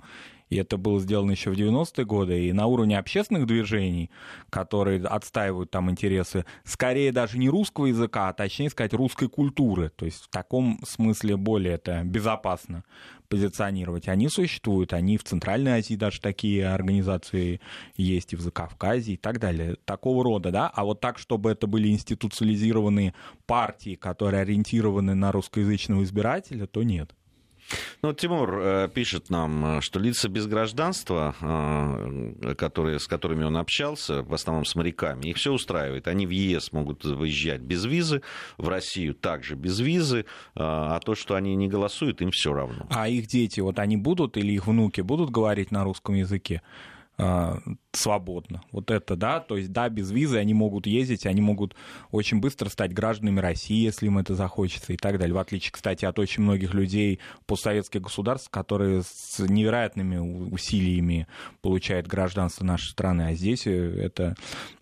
и 0.53 0.57
это 0.57 0.77
было 0.77 0.99
сделано 0.99 1.31
еще 1.31 1.49
в 1.49 1.55
90-е 1.55 2.05
годы, 2.05 2.45
и 2.45 2.53
на 2.53 2.67
уровне 2.67 2.99
общественных 2.99 3.47
движений, 3.47 4.11
которые 4.51 5.03
отстаивают 5.03 5.71
там 5.71 5.89
интересы, 5.89 6.45
скорее 6.63 7.11
даже 7.11 7.39
не 7.39 7.49
русского 7.49 7.87
языка, 7.87 8.29
а 8.29 8.33
точнее 8.33 8.69
сказать 8.69 8.93
русской 8.93 9.27
культуры, 9.27 9.89
то 9.89 10.05
есть 10.05 10.25
в 10.25 10.29
таком 10.29 10.79
смысле 10.85 11.37
более 11.37 11.73
это 11.73 12.03
безопасно 12.03 12.83
позиционировать. 13.29 14.07
Они 14.07 14.29
существуют, 14.29 14.93
они 14.93 15.17
в 15.17 15.23
Центральной 15.23 15.71
Азии 15.71 15.95
даже 15.95 16.21
такие 16.21 16.67
организации 16.67 17.59
есть, 17.95 18.33
и 18.33 18.35
в 18.35 18.41
Закавказье 18.41 19.15
и 19.15 19.17
так 19.17 19.39
далее. 19.39 19.77
Такого 19.85 20.23
рода, 20.23 20.51
да, 20.51 20.69
а 20.71 20.83
вот 20.83 20.99
так, 20.99 21.17
чтобы 21.17 21.49
это 21.49 21.65
были 21.65 21.87
институциализированные 21.87 23.15
партии, 23.47 23.95
которые 23.95 24.41
ориентированы 24.41 25.15
на 25.15 25.31
русскоязычного 25.31 26.03
избирателя, 26.03 26.67
то 26.67 26.83
нет. 26.83 27.15
Ну, 28.01 28.13
Тимур 28.13 28.59
э, 28.59 28.89
пишет 28.93 29.29
нам, 29.29 29.81
что 29.81 29.99
лица 29.99 30.29
без 30.29 30.45
гражданства, 30.45 31.35
э, 31.41 32.55
которые, 32.55 32.99
с 32.99 33.07
которыми 33.07 33.43
он 33.43 33.57
общался, 33.57 34.23
в 34.23 34.33
основном 34.33 34.65
с 34.65 34.75
моряками, 34.75 35.29
их 35.29 35.37
все 35.37 35.51
устраивает. 35.51 36.07
Они 36.07 36.27
в 36.27 36.29
ЕС 36.29 36.71
могут 36.71 37.05
выезжать 37.05 37.61
без 37.61 37.85
визы, 37.85 38.21
в 38.57 38.67
Россию 38.67 39.13
также 39.13 39.55
без 39.55 39.79
визы, 39.79 40.19
э, 40.19 40.23
а 40.55 40.99
то, 40.99 41.15
что 41.15 41.35
они 41.35 41.55
не 41.55 41.67
голосуют, 41.67 42.21
им 42.21 42.31
все 42.31 42.53
равно. 42.53 42.87
А 42.89 43.07
их 43.07 43.27
дети, 43.27 43.59
вот 43.59 43.79
они 43.79 43.97
будут 43.97 44.37
или 44.37 44.53
их 44.53 44.67
внуки 44.67 45.01
будут 45.01 45.29
говорить 45.29 45.71
на 45.71 45.83
русском 45.83 46.15
языке? 46.15 46.61
А, 47.25 47.57
свободно. 47.93 48.63
Вот 48.71 48.91
это, 48.91 49.15
да, 49.15 49.39
то 49.39 49.55
есть, 49.55 49.71
да, 49.71 49.87
без 49.87 50.11
визы 50.11 50.37
они 50.37 50.53
могут 50.53 50.87
ездить, 50.87 51.25
они 51.25 51.41
могут 51.41 51.75
очень 52.11 52.39
быстро 52.39 52.67
стать 52.67 52.91
гражданами 52.91 53.39
России, 53.39 53.81
если 53.81 54.07
им 54.07 54.17
это 54.17 54.35
захочется 54.35 54.91
и 54.91 54.97
так 54.97 55.17
далее. 55.19 55.33
В 55.33 55.37
отличие, 55.37 55.71
кстати, 55.71 56.03
от 56.03 56.19
очень 56.19 56.43
многих 56.43 56.73
людей 56.73 57.19
постсоветских 57.45 58.01
государств, 58.01 58.49
которые 58.49 59.03
с 59.03 59.39
невероятными 59.39 60.17
усилиями 60.17 61.27
получают 61.61 62.07
гражданство 62.07 62.65
нашей 62.65 62.89
страны, 62.89 63.21
а 63.21 63.33
здесь 63.35 63.67
э, 63.67 63.71
это 63.71 64.35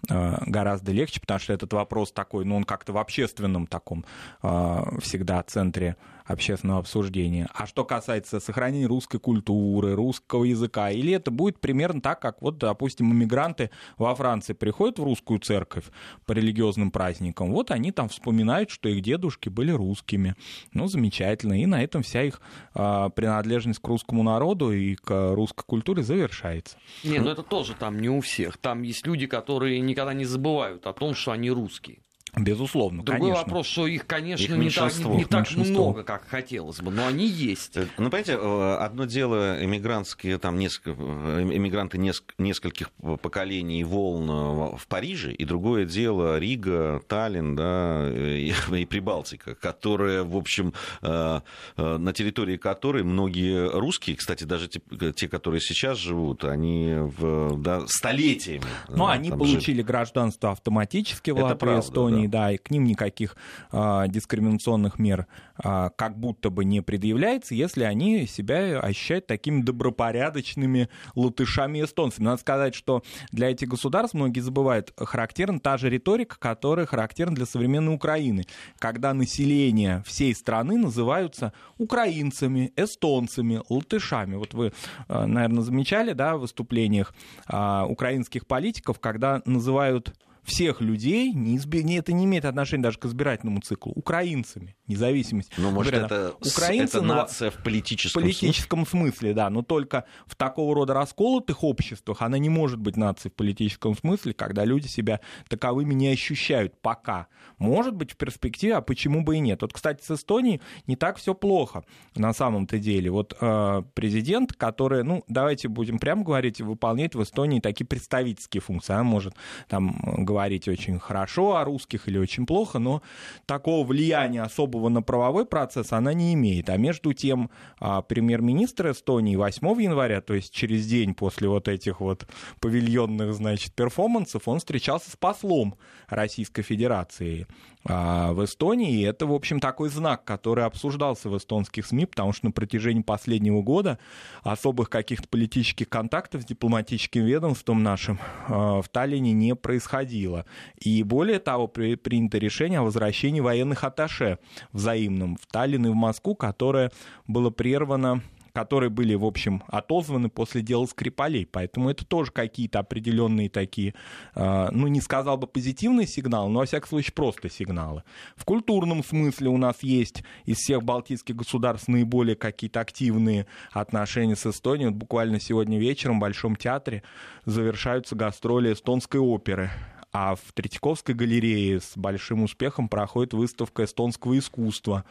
гораздо 0.08 0.92
легче, 0.92 1.20
потому 1.22 1.40
что 1.40 1.54
этот 1.54 1.74
вопрос 1.74 2.12
такой, 2.12 2.46
ну, 2.46 2.56
он 2.56 2.64
как-то 2.64 2.94
в 2.94 2.98
общественном 2.98 3.68
таком 3.68 4.06
а, 4.42 4.98
всегда 5.00 5.44
центре 5.44 5.96
общественного 6.32 6.80
обсуждения. 6.80 7.48
А 7.54 7.68
что 7.68 7.84
касается 7.84 8.40
сохранения 8.40 8.88
русской 8.88 9.20
культуры, 9.20 9.96
русского 9.96 10.46
языка, 10.46 10.90
или 10.90 11.14
это 11.14 11.32
будет 11.32 11.60
примерно 11.60 12.02
так, 12.02 12.20
как 12.20 12.42
вот, 12.42 12.58
допустим, 12.58 13.12
иммигранты 13.12 13.70
во 13.98 14.14
Франции 14.16 14.54
приходят 14.54 15.00
в 15.00 15.04
русскую 15.04 15.40
церковь 15.40 15.86
по 16.26 16.32
религиозным 16.34 16.92
праздникам, 16.92 17.52
вот 17.52 17.72
они 17.72 17.92
там 17.92 18.10
вспоминают, 18.10 18.70
что 18.70 18.90
их 18.90 19.02
дедушки 19.02 19.50
были 19.50 19.72
русскими. 19.72 20.36
Ну, 20.74 20.88
замечательно. 20.88 21.62
И 21.62 21.66
на 21.66 21.84
этом 21.84 22.04
вся 22.04 22.24
их 22.24 22.42
а, 22.74 23.10
принадлежность 23.10 23.80
к 23.80 23.88
русскому 23.88 24.24
народу 24.24 24.72
и 24.72 24.96
к 24.96 25.34
русской 25.34 25.66
культуре 25.66 26.04
завершается. 26.04 26.78
Не, 27.04 27.20
ну 27.20 27.30
это 27.30 27.44
тоже 27.44 27.74
там 27.74 28.00
не 28.00 28.10
у 28.10 28.22
всех. 28.22 28.58
Там 28.58 28.84
есть 28.84 29.06
люди, 29.06 29.28
которые 29.28 29.80
никогда 29.92 30.14
не 30.14 30.26
забывают 30.26 30.88
о 30.88 30.94
том, 30.94 31.14
что 31.14 31.32
они 31.32 31.52
русские. 31.52 32.04
Безусловно, 32.36 33.04
Другой 33.04 33.30
конечно. 33.30 33.44
вопрос, 33.44 33.68
что 33.68 33.88
их, 33.88 34.08
конечно, 34.08 34.44
их 34.44 34.50
не 34.52 34.70
так, 34.70 34.98
не 34.98 35.26
так 35.26 35.52
много, 35.52 36.04
как 36.04 36.26
хотелось 36.28 36.80
бы, 36.80 36.90
но 36.90 37.06
они 37.08 37.28
есть. 37.28 37.76
Э, 37.76 37.88
ну, 37.98 38.10
понимаете, 38.10 38.38
э, 38.40 38.76
одно 38.80 39.04
дело 39.04 39.64
эмигрантские, 39.64 40.38
там, 40.38 40.58
несколько, 40.58 40.92
э, 40.92 41.42
эмигранты 41.42 41.98
нескольких 41.98 42.90
поколений 43.22 43.84
волн 43.84 44.78
в 44.78 44.88
Париже, 44.88 45.34
и 45.34 45.44
другое 45.44 45.86
дело 45.86 46.40
Рига, 46.40 47.02
Таллин, 47.08 47.56
да, 47.58 48.10
и, 48.10 48.54
и 48.76 48.86
Прибалтика, 48.86 49.54
которые, 49.56 50.24
в 50.24 50.38
общем, 50.38 50.74
на 51.02 52.14
территории 52.14 52.58
которой 52.58 53.04
многие 53.04 53.70
русские, 53.70 54.16
кстати, 54.16 54.46
даже 54.46 54.70
те, 54.70 54.82
те 55.16 55.28
которые 55.28 55.60
сейчас 55.60 55.98
живут, 55.98 56.46
они 56.46 56.96
в, 56.96 57.58
да, 57.62 57.86
столетиями. 57.88 58.64
Ну, 58.88 59.08
да, 59.08 59.14
они 59.14 59.32
получили 59.32 59.78
жили. 59.78 59.82
гражданство 59.82 60.52
автоматически 60.52 61.32
в 61.32 61.42
Латвии, 61.42 61.80
Эстонии, 61.80 62.21
нарушений, 62.22 62.28
да, 62.28 62.52
и 62.52 62.58
к 62.58 62.72
ним 62.72 62.86
никаких 62.86 63.36
а, 63.72 64.08
дискриминационных 64.08 65.00
мер 65.00 65.28
а, 65.58 65.90
как 65.90 66.18
будто 66.18 66.50
бы 66.50 66.66
не 66.66 66.82
предъявляется, 66.82 67.56
если 67.56 67.84
они 67.84 68.28
себя 68.28 68.80
ощущают 68.80 69.28
такими 69.28 69.62
добропорядочными 69.62 70.90
латышами 71.16 71.84
эстонцами. 71.84 72.26
Надо 72.26 72.42
сказать, 72.42 72.76
что 72.76 73.04
для 73.32 73.52
этих 73.52 73.68
государств, 73.68 74.16
многие 74.16 74.42
забывают, 74.42 74.94
характерна 74.98 75.60
та 75.60 75.78
же 75.78 75.90
риторика, 75.90 76.38
которая 76.40 76.86
характерна 76.86 77.36
для 77.36 77.46
современной 77.46 77.94
Украины, 77.94 78.46
когда 78.80 79.14
население 79.14 80.04
всей 80.06 80.34
страны 80.34 80.78
называются 80.78 81.54
украинцами, 81.78 82.72
эстонцами, 82.76 83.62
латышами. 83.70 84.36
Вот 84.36 84.54
вы, 84.54 84.74
а, 85.08 85.26
наверное, 85.26 85.64
замечали, 85.64 86.14
да, 86.14 86.36
в 86.36 86.42
выступлениях 86.42 87.14
а, 87.48 87.86
украинских 87.88 88.48
политиков, 88.48 89.00
когда 89.00 89.42
называют 89.46 90.14
всех 90.44 90.82
людей, 90.82 91.34
не 91.34 91.58
изби... 91.58 91.82
это 91.96 92.14
не 92.14 92.26
имеет 92.26 92.46
отношения 92.46 92.84
даже 92.84 92.98
к 92.98 93.06
избирательному 93.06 93.62
циклу, 93.62 93.94
украинцами, 93.96 94.76
независимость. 94.92 95.52
Ну, 95.58 95.72
может, 95.72 95.94
Говорят, 95.94 96.12
это, 96.12 96.34
украинцы, 96.40 96.98
это 96.98 97.06
нация 97.06 97.52
в 97.52 97.64
политическом, 97.64 98.22
политическом 98.22 98.86
смысле? 98.86 99.12
смысле, 99.12 99.34
да, 99.34 99.50
но 99.50 99.62
только 99.62 100.06
в 100.26 100.36
такого 100.36 100.76
рода 100.76 100.94
расколотых 100.94 101.64
обществах 101.64 102.22
она 102.22 102.38
не 102.38 102.50
может 102.50 102.80
быть 102.80 102.98
нацией 102.98 103.32
в 103.32 103.36
политическом 103.36 103.96
смысле, 103.96 104.34
когда 104.34 104.66
люди 104.66 104.88
себя 104.88 105.20
таковыми 105.48 105.94
не 105.94 106.10
ощущают 106.10 106.80
пока. 106.82 107.28
Может 107.58 107.96
быть, 107.96 108.12
в 108.12 108.18
перспективе, 108.18 108.76
а 108.76 108.82
почему 108.82 109.24
бы 109.24 109.38
и 109.38 109.40
нет? 109.40 109.62
Вот, 109.62 109.74
кстати, 109.74 110.04
с 110.04 110.12
Эстонией 110.12 110.62
не 110.88 110.96
так 110.96 111.18
все 111.18 111.34
плохо 111.34 111.84
на 112.16 112.34
самом-то 112.34 112.80
деле. 112.80 113.12
Вот 113.12 113.36
э, 113.40 113.84
президент, 113.94 114.54
который, 114.54 115.04
ну, 115.04 115.24
давайте 115.28 115.68
будем 115.68 116.00
прямо 116.00 116.24
говорить, 116.24 116.62
выполняет 116.62 117.16
в 117.16 117.24
Эстонии 117.24 117.60
такие 117.60 117.86
представительские 117.86 118.62
функции. 118.62 118.94
Она 118.94 119.04
может 119.04 119.36
там 119.68 120.00
говорить 120.26 120.68
очень 120.68 121.00
хорошо 121.00 121.58
о 121.58 121.64
русских 121.64 122.08
или 122.08 122.18
очень 122.18 122.46
плохо, 122.46 122.80
но 122.80 123.02
такого 123.46 123.86
влияния 123.86 124.42
особого 124.42 124.81
на 124.90 125.02
правовой 125.02 125.46
процесс 125.46 125.92
она 125.92 126.14
не 126.14 126.34
имеет. 126.34 126.70
А 126.70 126.78
между 126.78 127.14
тем 127.14 127.50
а, 127.80 128.02
премьер-министр 128.02 128.92
Эстонии 128.92 129.36
8 129.36 129.82
января, 129.82 130.22
то 130.22 130.34
есть 130.34 130.54
через 130.54 130.88
день 130.88 131.14
после 131.14 131.48
вот 131.48 131.68
этих 131.68 132.02
вот 132.02 132.28
павильонных, 132.60 133.34
значит, 133.34 133.74
перформансов, 133.74 134.48
он 134.48 134.60
встречался 134.60 135.12
с 135.12 135.16
послом 135.16 135.76
Российской 136.08 136.62
Федерации 136.62 137.48
а, 137.84 138.34
в 138.34 138.44
Эстонии. 138.44 139.00
И 139.00 139.02
это, 139.02 139.26
в 139.26 139.34
общем, 139.34 139.60
такой 139.60 139.90
знак, 139.90 140.24
который 140.24 140.66
обсуждался 140.66 141.30
в 141.30 141.38
эстонских 141.38 141.86
СМИ, 141.86 142.06
потому 142.06 142.34
что 142.34 142.46
на 142.46 142.52
протяжении 142.52 143.02
последнего 143.02 143.62
года 143.62 143.98
особых 144.44 144.90
каких-то 144.90 145.28
политических 145.28 145.90
контактов 145.90 146.44
с 146.44 146.46
дипломатическим 146.46 147.26
ведомством 147.26 147.84
нашим 147.84 148.20
а, 148.48 148.82
в 148.82 148.90
Таллине 148.90 149.34
не 149.34 149.56
происходило. 149.56 150.46
И 150.80 151.04
более 151.04 151.40
того, 151.40 151.68
при, 151.68 151.96
принято 151.96 152.38
решение 152.38 152.80
о 152.80 152.84
возвращении 152.84 153.40
военных 153.40 153.84
атташе 153.84 154.38
взаимным 154.72 155.38
в 155.38 155.48
Таллин 155.48 155.88
и 155.88 155.90
в 155.90 155.96
Москву, 155.96 156.36
которое 156.36 156.92
было 157.28 157.50
прервано 157.50 158.22
которые 158.54 158.90
были, 158.90 159.16
в 159.16 159.26
общем, 159.26 159.64
отозваны 159.68 160.30
после 160.30 160.62
дела 160.62 160.86
Скрипалей. 160.86 161.46
Поэтому 161.46 161.90
это 161.90 162.06
тоже 162.06 162.32
какие-то 162.32 162.80
определенные 162.80 163.50
такие, 163.50 163.94
а, 164.36 164.70
ну, 164.72 164.88
не 164.88 165.02
сказал 165.02 165.38
бы 165.38 165.48
позитивные 165.48 166.08
сигналы, 166.08 166.50
но, 166.50 166.60
во 166.60 166.66
всяком 166.66 166.90
случае, 166.90 167.14
просто 167.14 167.50
сигналы. 167.50 168.04
В 168.36 168.46
культурном 168.46 169.04
смысле 169.04 169.50
у 169.50 169.58
нас 169.58 169.84
есть 169.84 170.24
из 170.46 170.58
всех 170.58 170.84
балтийских 170.84 171.36
государств 171.36 171.88
наиболее 171.88 172.36
какие-то 172.36 172.80
активные 172.80 173.48
отношения 173.72 174.36
с 174.36 174.46
Эстонией. 174.46 174.90
Вот 174.90 174.98
буквально 174.98 175.40
сегодня 175.40 175.80
вечером 175.80 176.18
в 176.18 176.22
Большом 176.22 176.56
театре 176.56 177.04
завершаются 177.46 178.16
гастроли 178.16 178.74
эстонской 178.74 179.20
оперы. 179.20 179.70
А 180.14 180.36
в 180.36 180.52
Третьяковской 180.54 181.14
галерее 181.14 181.80
с 181.80 181.94
большим 181.96 182.44
успехом 182.44 182.90
проходит 182.90 183.34
выставка 183.34 183.86
эстонского 183.86 184.38
искусства 184.38 185.06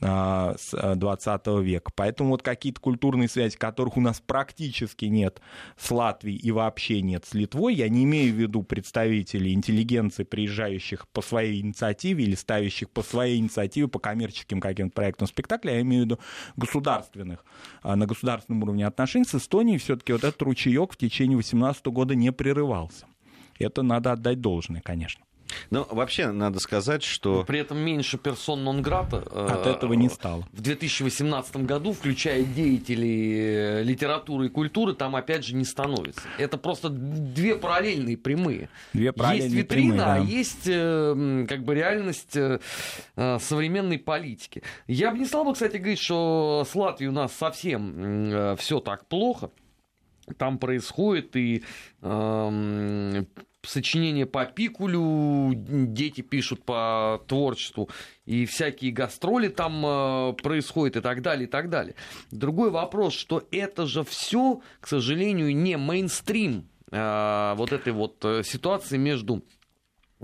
а, 0.00 0.54
с 0.56 0.94
20 0.94 1.40
э, 1.46 1.62
века. 1.62 1.90
Поэтому 1.94 2.30
вот 2.30 2.42
какие-то 2.42 2.80
культурные 2.80 3.28
связи, 3.28 3.56
которых 3.56 3.96
у 3.96 4.00
нас 4.00 4.20
практически 4.20 5.06
нет 5.06 5.40
с 5.76 5.90
Латвией 5.90 6.36
и 6.36 6.52
вообще 6.52 7.00
нет 7.02 7.24
с 7.24 7.34
Литвой, 7.34 7.74
я 7.74 7.88
не 7.88 8.04
имею 8.04 8.32
в 8.32 8.36
виду 8.36 8.62
представителей 8.62 9.54
интеллигенции, 9.54 10.22
приезжающих 10.22 11.08
по 11.08 11.20
своей 11.20 11.60
инициативе 11.60 12.24
или 12.24 12.36
ставящих 12.36 12.90
по 12.90 13.02
своей 13.02 13.38
инициативе 13.38 13.88
по 13.88 13.98
коммерческим 13.98 14.60
каким-то 14.60 14.94
проектам 14.94 15.26
спектакля, 15.26 15.74
я 15.74 15.80
имею 15.80 16.02
в 16.02 16.06
виду 16.06 16.18
государственных, 16.56 17.44
а, 17.82 17.96
на 17.96 18.06
государственном 18.06 18.62
уровне 18.62 18.86
отношений 18.86 19.24
с 19.24 19.34
Эстонией 19.34 19.78
все-таки 19.78 20.12
вот 20.12 20.22
этот 20.22 20.40
ручеек 20.42 20.92
в 20.92 20.96
течение 20.96 21.36
18 21.36 21.86
года 21.86 22.14
не 22.14 22.30
прерывался. 22.30 23.06
Это 23.58 23.82
надо 23.82 24.12
отдать 24.12 24.40
должное, 24.40 24.80
конечно. 24.80 25.24
Ну, 25.70 25.86
вообще, 25.90 26.30
надо 26.30 26.60
сказать, 26.60 27.02
что... 27.02 27.38
Но 27.38 27.44
при 27.44 27.60
этом 27.60 27.78
меньше 27.78 28.18
персон 28.18 28.64
нон-грата... 28.64 29.24
Э, 29.30 29.48
От 29.52 29.66
этого 29.66 29.94
не 29.94 30.08
стало. 30.08 30.46
В 30.52 30.60
2018 30.60 31.56
году, 31.58 31.92
включая 31.92 32.42
деятелей 32.42 33.34
э, 33.36 33.82
литературы 33.82 34.46
и 34.46 34.48
культуры, 34.48 34.94
там, 34.94 35.16
опять 35.16 35.44
же, 35.44 35.54
не 35.54 35.64
становится. 35.64 36.22
Это 36.38 36.58
просто 36.58 36.88
две 36.88 37.56
параллельные 37.56 38.16
прямые. 38.16 38.68
Две 38.92 39.12
параллельные 39.12 39.48
есть 39.48 39.56
витрина, 39.56 39.92
прямые, 39.92 39.98
да. 39.98 40.14
а 40.14 40.18
есть 40.18 40.66
э, 40.66 41.46
как 41.48 41.64
бы 41.64 41.74
реальность 41.74 42.36
современной 43.14 43.98
политики. 43.98 44.62
Я 44.86 45.10
бы 45.10 45.18
не 45.18 45.26
стал 45.26 45.44
бы, 45.44 45.52
кстати, 45.52 45.76
говорить, 45.76 46.00
что 46.00 46.66
с 46.70 46.74
Латвией 46.74 47.08
у 47.08 47.12
нас 47.12 47.32
совсем 47.32 48.56
все 48.56 48.80
так 48.80 49.06
плохо 49.06 49.50
там 50.38 50.58
происходит, 50.58 51.36
и 51.36 51.62
э, 52.02 53.24
сочинения 53.62 54.26
по 54.26 54.44
пикулю, 54.46 55.52
дети 55.54 56.20
пишут 56.20 56.64
по 56.64 57.22
творчеству, 57.26 57.88
и 58.24 58.46
всякие 58.46 58.92
гастроли 58.92 59.48
там 59.48 59.84
э, 59.84 60.32
происходят, 60.34 60.96
и 60.96 61.00
так 61.00 61.22
далее, 61.22 61.46
и 61.46 61.50
так 61.50 61.70
далее. 61.70 61.94
Другой 62.30 62.70
вопрос, 62.70 63.14
что 63.14 63.46
это 63.50 63.86
же 63.86 64.04
все, 64.04 64.60
к 64.80 64.88
сожалению, 64.88 65.54
не 65.54 65.76
мейнстрим 65.76 66.68
э, 66.90 67.54
вот 67.56 67.72
этой 67.72 67.92
вот 67.92 68.24
э, 68.24 68.42
ситуации 68.44 68.96
между 68.96 69.42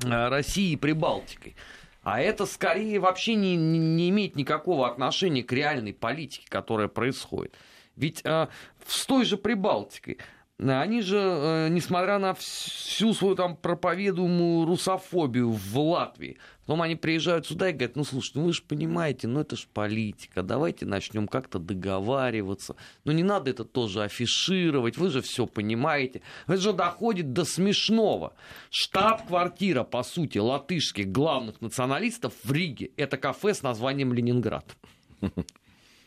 э, 0.02 0.28
Россией 0.28 0.74
и 0.74 0.76
Прибалтикой. 0.76 1.56
А 2.02 2.20
это 2.20 2.46
скорее 2.46 2.98
вообще 2.98 3.34
не, 3.34 3.56
не 3.56 4.08
имеет 4.08 4.34
никакого 4.34 4.88
отношения 4.88 5.42
к 5.42 5.52
реальной 5.52 5.92
политике, 5.92 6.46
которая 6.48 6.88
происходит. 6.88 7.54
Ведь 8.00 8.22
э, 8.24 8.48
с 8.86 9.06
той 9.06 9.24
же 9.24 9.36
Прибалтикой 9.36 10.18
они 10.68 11.00
же, 11.00 11.18
э, 11.18 11.68
несмотря 11.70 12.18
на 12.18 12.34
всю 12.34 13.14
свою 13.14 13.34
там 13.34 13.56
проповедуемую 13.56 14.66
русофобию 14.66 15.50
в 15.50 15.78
Латвии, 15.78 16.38
потом 16.66 16.82
они 16.82 16.96
приезжают 16.96 17.46
сюда 17.46 17.70
и 17.70 17.72
говорят, 17.72 17.96
ну 17.96 18.04
слушайте, 18.04 18.38
ну 18.40 18.46
вы 18.46 18.52
же 18.52 18.62
понимаете, 18.62 19.26
ну 19.26 19.40
это 19.40 19.56
же 19.56 19.66
политика, 19.72 20.42
давайте 20.42 20.84
начнем 20.84 21.28
как-то 21.28 21.58
договариваться. 21.58 22.76
Ну 23.04 23.12
не 23.12 23.22
надо 23.22 23.50
это 23.50 23.64
тоже 23.64 24.02
афишировать, 24.02 24.98
вы 24.98 25.08
же 25.08 25.22
все 25.22 25.46
понимаете. 25.46 26.20
Это 26.46 26.58
же 26.58 26.72
доходит 26.72 27.32
до 27.32 27.44
смешного. 27.44 28.34
Штаб-квартира, 28.70 29.84
по 29.84 30.02
сути, 30.02 30.38
латышских 30.38 31.10
главных 31.10 31.60
националистов 31.62 32.34
в 32.44 32.52
Риге, 32.52 32.90
это 32.96 33.16
кафе 33.16 33.54
с 33.54 33.62
названием 33.62 34.12
Ленинград. 34.12 34.76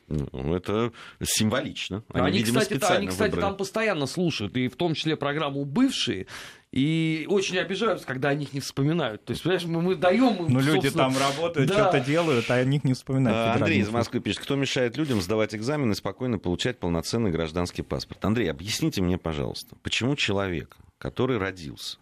Ну, 0.08 0.56
это 0.56 0.92
символично. 1.22 2.04
Они, 2.13 2.28
они 2.28 2.38
видимо, 2.39 2.62
кстати, 2.62 2.84
они, 2.94 3.08
кстати 3.08 3.36
там 3.36 3.56
постоянно 3.56 4.06
слушают, 4.06 4.56
и 4.58 4.68
в 4.68 4.76
том 4.76 4.94
числе 4.94 5.16
программу 5.16 5.66
«Бывшие», 5.66 6.28
и 6.74 7.28
очень 7.30 7.60
обижаются, 7.60 8.08
когда 8.08 8.30
о 8.30 8.34
них 8.34 8.52
не 8.54 8.60
вспоминают. 8.60 9.24
То 9.24 9.32
есть, 9.32 9.44
понимаешь, 9.44 9.66
мы, 9.66 9.82
мы 9.84 9.96
даем 9.96 10.34
им. 10.44 10.52
Ну, 10.52 10.60
люди 10.60 10.89
там 10.89 11.16
работают, 11.16 11.70
да. 11.70 11.76
что-то 11.76 12.00
делают, 12.00 12.50
а 12.50 12.56
о 12.56 12.63
них 12.63 12.84
не 12.84 12.94
вспоминают. 12.94 13.62
Андрей 13.62 13.80
из 13.80 13.89
Москвы 13.89 14.22
пишет: 14.22 14.42
кто 14.42 14.56
мешает 14.56 14.98
людям 14.98 15.22
сдавать 15.22 15.54
экзамены 15.54 15.92
и 15.92 15.96
спокойно 15.96 16.39
получать 16.39 16.80
полноценный 16.80 17.30
гражданский 17.30 17.84
паспорт? 17.84 18.26
Андрей, 18.26 18.50
объясните 18.50 19.04
мне, 19.04 19.20
пожалуйста, 19.20 19.76
почему 19.84 20.16
человек, 20.16 20.76
который 20.98 21.38
родился 21.38 22.00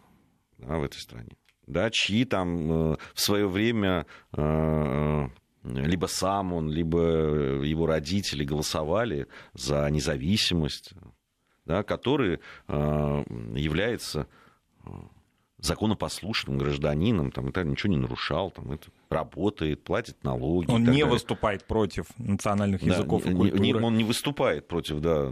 да, 0.58 0.78
в 0.78 0.84
этой 0.84 1.00
стране, 1.00 1.32
да, 1.68 1.90
чьи 1.92 2.24
там 2.24 2.94
э, 2.94 2.98
в 3.14 3.20
свое 3.20 3.50
время 3.50 4.06
э, 4.38 5.28
либо 5.63 6.08
сам 6.08 6.54
он, 6.54 6.69
либо 6.69 7.00
его 7.63 7.86
родители 7.86 8.43
голосовали 8.43 9.28
за 9.54 9.89
независимость, 9.89 10.93
да, 11.65 11.84
который 11.84 12.39
э, 12.67 13.24
является 13.56 14.28
э, 14.84 14.89
законопослушным 15.60 16.58
гражданином, 16.58 17.32
там, 17.32 17.50
это 17.50 17.63
ничего 17.63 17.91
не 17.91 17.97
нарушал, 17.97 18.50
там, 18.50 18.71
это 18.71 18.88
работает, 19.10 19.84
платит 19.84 20.24
налоги. 20.24 20.71
Он 20.71 20.82
не 20.82 20.88
далее. 20.88 21.06
выступает 21.06 21.65
против 21.65 22.08
национальных 22.17 22.82
да, 22.84 22.95
языков 22.95 23.26
и 23.28 23.34
культуры. 23.34 23.60
Не, 23.60 23.74
он 23.76 23.95
не 23.95 24.04
выступает 24.04 24.67
против, 24.67 25.00
да. 25.00 25.32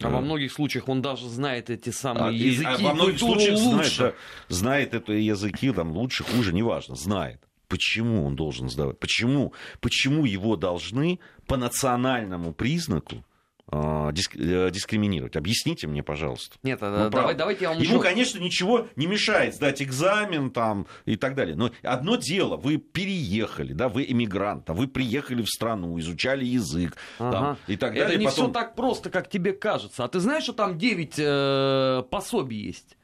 А 0.00 0.08
во 0.08 0.20
многих 0.22 0.52
случаях 0.52 0.88
он 0.88 1.02
даже 1.02 1.28
знает 1.28 1.68
эти 1.68 1.90
самые 1.90 2.28
а, 2.28 2.32
языки. 2.32 2.66
А 2.66 2.78
во 2.78 2.94
многих 2.94 3.18
случаях 3.18 3.58
лучше. 3.58 3.96
знает, 3.96 4.14
да, 4.48 4.54
знает 4.54 4.94
эти 4.94 5.10
языки, 5.10 5.70
там, 5.72 5.92
лучше, 5.92 6.24
хуже, 6.24 6.54
неважно, 6.54 6.96
знает. 6.96 7.47
Почему 7.68 8.24
он 8.24 8.34
должен 8.34 8.70
сдавать? 8.70 8.98
Почему? 8.98 9.52
Почему 9.80 10.24
его 10.24 10.56
должны 10.56 11.20
по 11.46 11.56
национальному 11.56 12.52
признаку 12.52 13.24
а, 13.70 14.10
э, 14.10 14.70
дискриминировать. 14.70 15.36
Объясните 15.36 15.86
мне, 15.86 16.02
пожалуйста. 16.02 16.56
Нет, 16.62 16.80
ну, 16.80 17.10
давай, 17.10 17.34
давайте 17.34 17.64
я 17.64 17.70
вам 17.70 17.78
Ему, 17.78 18.00
конечно, 18.00 18.38
ничего 18.38 18.88
не 18.96 19.06
мешает 19.06 19.54
сдать 19.54 19.82
экзамен 19.82 20.50
там 20.50 20.86
и 21.04 21.16
так 21.16 21.34
далее. 21.34 21.54
Но 21.54 21.70
одно 21.82 22.16
дело, 22.16 22.56
вы 22.56 22.78
переехали, 22.78 23.74
да, 23.74 23.90
вы 23.90 24.06
эмигрант, 24.08 24.70
а 24.70 24.72
вы 24.72 24.88
приехали 24.88 25.42
в 25.42 25.48
страну, 25.48 25.98
изучали 25.98 26.46
язык 26.46 26.96
ага. 27.18 27.30
там, 27.30 27.58
и 27.66 27.76
так 27.76 27.90
далее. 27.92 28.06
Это 28.06 28.16
не 28.16 28.24
потом... 28.24 28.44
все 28.46 28.52
так 28.54 28.74
просто, 28.74 29.10
как 29.10 29.28
тебе 29.28 29.52
кажется. 29.52 30.02
А 30.02 30.08
ты 30.08 30.18
знаешь, 30.20 30.44
что 30.44 30.54
там 30.54 30.78
9 30.78 31.14
э, 31.18 32.02
пособий 32.10 32.58
есть? 32.58 32.96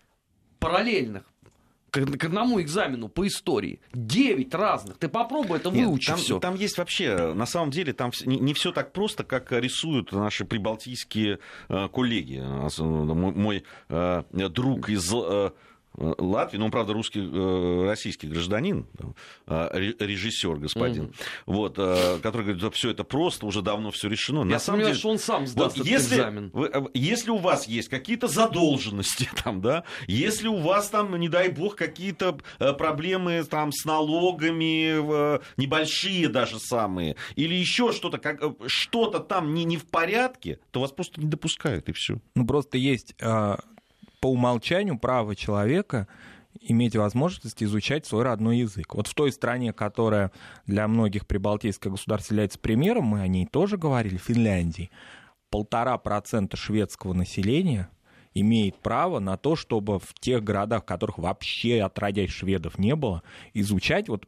параллельных 0.64 1.24
к, 1.94 2.18
к 2.18 2.24
одному 2.24 2.60
экзамену 2.60 3.08
по 3.08 3.26
истории. 3.26 3.80
Девять 3.92 4.54
разных. 4.54 4.98
Ты 4.98 5.08
попробуй 5.08 5.58
это 5.58 5.70
выучить 5.70 6.08
там, 6.08 6.18
все. 6.18 6.40
Там 6.40 6.54
есть 6.56 6.78
вообще, 6.78 7.32
на 7.34 7.46
самом 7.46 7.70
деле, 7.70 7.92
там 7.92 8.10
не, 8.24 8.38
не 8.38 8.54
все 8.54 8.72
так 8.72 8.92
просто, 8.92 9.24
как 9.24 9.52
рисуют 9.52 10.12
наши 10.12 10.44
прибалтийские 10.44 11.38
э, 11.68 11.88
коллеги. 11.88 12.42
Мой, 12.78 13.32
мой 13.32 13.64
э, 13.88 14.22
друг 14.30 14.88
из 14.88 15.12
э, 15.12 15.34
Э, 15.34 15.50
Латвии, 15.96 16.58
ну, 16.58 16.66
он, 16.66 16.70
правда, 16.70 16.92
русский, 16.92 17.20
э, 17.20 17.86
российский 17.86 18.26
гражданин, 18.26 18.86
э, 19.46 19.92
режиссер 19.98 20.56
господин, 20.56 21.04
mm-hmm. 21.04 21.14
вот, 21.46 21.74
который 22.20 22.42
говорит, 22.42 22.62
да, 22.62 22.70
все 22.70 22.90
это 22.90 23.04
просто, 23.04 23.46
уже 23.46 23.62
давно 23.62 23.90
все 23.90 24.08
решено. 24.08 24.40
Я 24.40 24.44
На 24.44 24.58
самом 24.58 24.80
деле, 24.80 24.94
что 24.94 25.10
он 25.10 25.18
сам 25.18 25.46
сдаст 25.46 25.78
вот, 25.78 25.86
если, 25.86 26.16
экзамен. 26.16 26.50
Вы, 26.52 26.90
если 26.94 27.30
у 27.30 27.36
вас 27.36 27.68
есть 27.68 27.88
какие-то 27.88 28.26
задолженности 28.26 29.28
там, 29.44 29.60
да, 29.60 29.84
если 30.08 30.48
у 30.48 30.56
вас 30.56 30.88
там, 30.88 31.14
не 31.18 31.28
дай 31.28 31.48
бог, 31.48 31.76
какие-то 31.76 32.38
проблемы 32.58 33.44
там 33.44 33.72
с 33.72 33.84
налогами, 33.84 35.00
небольшие 35.60 36.28
даже 36.28 36.58
самые, 36.58 37.16
или 37.36 37.54
еще 37.54 37.92
что-то, 37.92 38.18
как, 38.18 38.40
что-то 38.66 39.20
там 39.20 39.54
не, 39.54 39.64
не 39.64 39.76
в 39.76 39.86
порядке, 39.86 40.58
то 40.70 40.80
вас 40.80 40.90
просто 40.90 41.20
не 41.20 41.28
допускают, 41.28 41.88
и 41.88 41.92
все. 41.92 42.18
Ну, 42.34 42.46
просто 42.46 42.78
есть 42.78 43.14
а, 43.20 43.60
по 44.24 44.28
умолчанию 44.28 44.98
право 44.98 45.36
человека 45.36 46.08
иметь 46.58 46.96
возможность 46.96 47.62
изучать 47.62 48.06
свой 48.06 48.22
родной 48.22 48.60
язык. 48.60 48.94
Вот 48.94 49.06
в 49.06 49.12
той 49.12 49.30
стране, 49.30 49.74
которая 49.74 50.32
для 50.64 50.88
многих 50.88 51.26
прибалтийских 51.26 51.90
государств 51.90 52.30
является 52.30 52.58
примером, 52.58 53.04
мы 53.04 53.20
о 53.20 53.28
ней 53.28 53.44
тоже 53.44 53.76
говорили, 53.76 54.16
Финляндии, 54.16 54.90
полтора 55.50 55.98
процента 55.98 56.56
шведского 56.56 57.12
населения 57.12 57.90
имеет 58.32 58.76
право 58.76 59.18
на 59.18 59.36
то, 59.36 59.56
чтобы 59.56 59.98
в 59.98 60.14
тех 60.18 60.42
городах, 60.42 60.84
в 60.84 60.86
которых 60.86 61.18
вообще 61.18 61.82
отродясь 61.82 62.30
шведов 62.30 62.78
не 62.78 62.96
было, 62.96 63.22
изучать 63.52 64.08
вот 64.08 64.24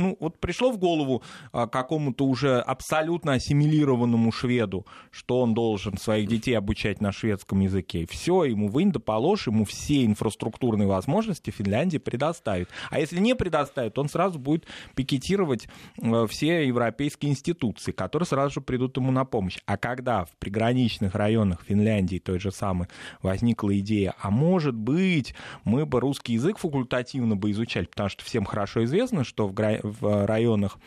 ну, 0.00 0.16
вот 0.18 0.38
пришло 0.38 0.72
в 0.72 0.78
голову 0.78 1.22
а, 1.52 1.66
какому-то 1.66 2.24
уже 2.24 2.60
абсолютно 2.60 3.34
ассимилированному 3.34 4.32
шведу, 4.32 4.86
что 5.10 5.40
он 5.40 5.54
должен 5.54 5.98
своих 5.98 6.28
детей 6.28 6.54
обучать 6.54 7.00
на 7.00 7.12
шведском 7.12 7.60
языке. 7.60 8.06
Все, 8.10 8.44
ему 8.44 8.68
вынь 8.68 8.92
да 8.92 9.00
положь, 9.00 9.46
ему 9.46 9.64
все 9.64 10.04
инфраструктурные 10.04 10.88
возможности 10.88 11.50
Финляндия 11.50 12.00
предоставит. 12.00 12.68
А 12.90 12.98
если 12.98 13.20
не 13.20 13.34
предоставит, 13.34 13.98
он 13.98 14.08
сразу 14.08 14.38
будет 14.38 14.66
пикетировать 14.94 15.68
э, 16.00 16.26
все 16.28 16.66
европейские 16.66 17.32
институции, 17.32 17.92
которые 17.92 18.26
сразу 18.26 18.54
же 18.54 18.60
придут 18.60 18.96
ему 18.96 19.12
на 19.12 19.24
помощь. 19.24 19.58
А 19.66 19.76
когда 19.76 20.24
в 20.24 20.30
приграничных 20.38 21.14
районах 21.14 21.62
Финляндии 21.66 22.18
той 22.18 22.40
же 22.40 22.50
самой 22.50 22.88
возникла 23.22 23.78
идея, 23.78 24.14
а 24.20 24.30
может 24.30 24.74
быть, 24.74 25.34
мы 25.64 25.84
бы 25.86 26.00
русский 26.00 26.34
язык 26.34 26.58
факультативно 26.58 27.36
бы 27.36 27.50
изучали, 27.50 27.84
потому 27.84 28.08
что 28.08 28.24
всем 28.24 28.44
хорошо 28.44 28.84
известно, 28.84 29.24
что 29.24 29.48
в, 29.48 29.54
в 30.00 30.26
районах, 30.26 30.78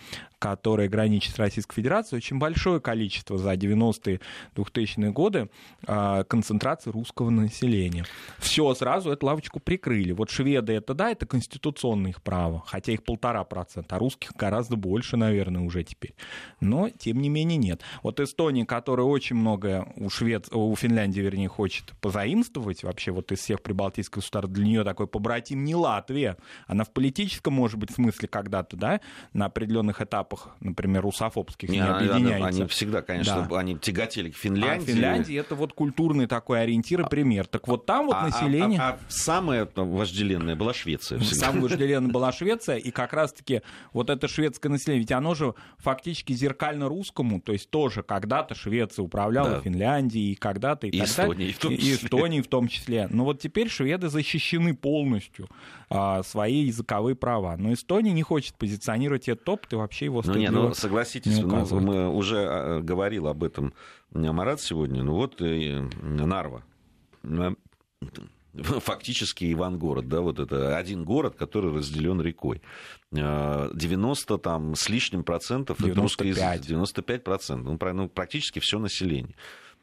которые 0.44 0.90
граничат 0.90 1.36
с 1.36 1.40
Российской 1.40 1.76
Федерацией, 1.76 2.18
очень 2.18 2.38
большое 2.38 2.82
количество 2.82 3.38
за 3.38 3.54
90-е 3.54 4.20
2000-е 4.58 5.10
годы 5.10 5.50
а, 5.88 6.26
концентрации 6.26 6.90
русского 6.90 7.30
населения. 7.30 8.04
Все, 8.40 8.74
сразу 8.74 9.10
эту 9.10 9.26
лавочку 9.26 9.62
прикрыли. 9.62 10.12
Вот 10.12 10.30
шведы 10.30 10.74
это, 10.74 10.94
да, 10.94 11.12
это 11.12 11.26
конституционное 11.26 12.12
их 12.12 12.22
право, 12.22 12.62
хотя 12.68 12.92
их 12.92 13.06
полтора 13.06 13.46
процента, 13.46 13.96
а 13.96 14.00
русских 14.00 14.34
гораздо 14.34 14.76
больше, 14.76 15.16
наверное, 15.16 15.62
уже 15.62 15.86
теперь. 15.86 16.14
Но, 16.60 16.90
тем 16.90 17.22
не 17.22 17.30
менее, 17.30 17.58
нет. 17.58 17.82
Вот 18.02 18.20
Эстония, 18.20 18.66
которая 18.66 19.06
очень 19.06 19.38
многое 19.38 19.88
у, 19.96 20.10
Швед... 20.10 20.50
у 20.52 20.76
Финляндии, 20.76 21.22
вернее, 21.22 21.48
хочет 21.48 21.94
позаимствовать, 22.02 22.84
вообще 22.84 23.12
вот 23.12 23.32
из 23.32 23.40
всех 23.40 23.62
прибалтийских 23.62 24.16
государств, 24.16 24.52
для 24.52 24.66
нее 24.66 24.84
такой 24.84 25.08
побратим 25.08 25.64
не 25.64 25.74
Латвия. 25.74 26.36
Она 26.68 26.84
в 26.84 26.92
политическом, 26.92 27.54
может 27.54 27.80
быть, 27.80 27.92
смысле 27.92 28.28
когда-то, 28.28 28.76
да, 28.76 29.00
на 29.32 29.46
определенных 29.46 30.02
этапах, 30.02 30.33
например, 30.60 31.04
русофобских 31.04 31.70
не, 31.70 31.78
не 31.78 31.84
объединяется. 31.84 32.48
Они 32.48 32.66
всегда, 32.66 33.02
конечно, 33.02 33.48
да. 33.50 33.60
они 33.60 33.78
тяготели 33.78 34.32
к 34.32 34.36
Финляндии. 34.36 34.92
А 34.92 34.96
Финляндия 34.96 35.38
это 35.38 35.56
вот 35.56 35.74
культурный 35.74 36.28
такой 36.28 36.62
ориентир 36.62 37.02
и 37.02 37.10
пример. 37.10 37.48
Так 37.48 37.68
вот 37.68 37.86
там 37.86 38.08
вот 38.08 38.16
а, 38.16 38.22
а 38.22 38.26
население... 38.26 38.80
А, 38.80 38.90
а, 38.90 38.92
а 38.94 39.00
самое 39.08 39.68
вожделенное 39.76 40.56
была 40.56 40.74
Швеция. 40.74 41.20
Самая 41.22 41.62
вожделенная 41.64 42.12
была 42.12 42.32
Швеция, 42.32 42.78
и 42.78 42.92
как 42.92 43.14
раз-таки 43.14 43.62
вот 43.92 44.10
это 44.10 44.28
шведское 44.28 44.72
население, 44.72 45.00
ведь 45.00 45.12
оно 45.12 45.36
же 45.36 45.54
фактически 45.78 46.34
зеркально 46.34 46.90
русскому, 46.90 47.40
то 47.42 47.54
есть 47.54 47.70
тоже 47.70 48.04
когда-то 48.04 48.56
Швеция 48.56 49.04
управляла 49.04 49.52
да. 49.52 49.62
Финляндией, 49.62 50.34
и 50.34 50.36
когда-то 50.36 50.88
и, 50.88 50.90
и 50.90 51.04
далее. 51.16 51.54
В 51.54 51.60
том 51.60 51.78
числе. 51.78 51.92
И 51.92 51.96
Эстонией 51.96 52.42
в 52.42 52.48
том 52.48 52.68
числе. 52.68 53.08
Но 53.10 53.26
вот 53.26 53.40
теперь 53.40 53.70
шведы 53.70 54.10
защищены 54.10 54.76
полностью 54.76 55.50
а, 55.90 56.24
свои 56.24 56.64
языковые 56.64 57.16
права. 57.16 57.56
Но 57.58 57.72
Эстония 57.74 58.14
не 58.14 58.24
хочет 58.24 58.56
позиционировать 58.56 59.30
этот 59.30 59.48
опыт 59.48 59.74
и 59.74 59.76
вообще 59.76 60.06
его 60.06 60.23
Ну, 60.24 60.36
не, 60.36 60.50
ну 60.50 60.74
согласитесь, 60.74 61.38
не 61.38 61.44
ну, 61.44 61.80
мы 61.80 62.10
уже 62.10 62.46
а, 62.48 62.82
говорил 62.82 63.28
об 63.28 63.44
этом 63.44 63.74
Марат 64.12 64.62
сегодня. 64.62 65.04
Ну 65.04 65.16
вот 65.16 65.42
и 65.42 65.82
Нарва 66.02 66.64
фактически 68.56 69.52
Ивангород, 69.52 70.08
да, 70.08 70.22
вот 70.22 70.40
это 70.40 70.78
один 70.78 71.04
город, 71.04 71.36
который 71.36 71.74
разделен 71.74 72.22
рекой. 72.22 72.62
90 73.12 74.34
а, 74.34 74.38
там 74.38 74.76
с 74.76 74.90
лишним 74.90 75.24
процентов 75.24 75.78
95. 75.80 75.92
это 75.92 76.02
русскоязычный, 76.02 76.68
95 76.68 77.24
процентов, 77.24 77.78
ну, 77.80 77.94
ну, 77.94 78.10
практически 78.10 78.60
все 78.60 78.80
население. 78.80 79.36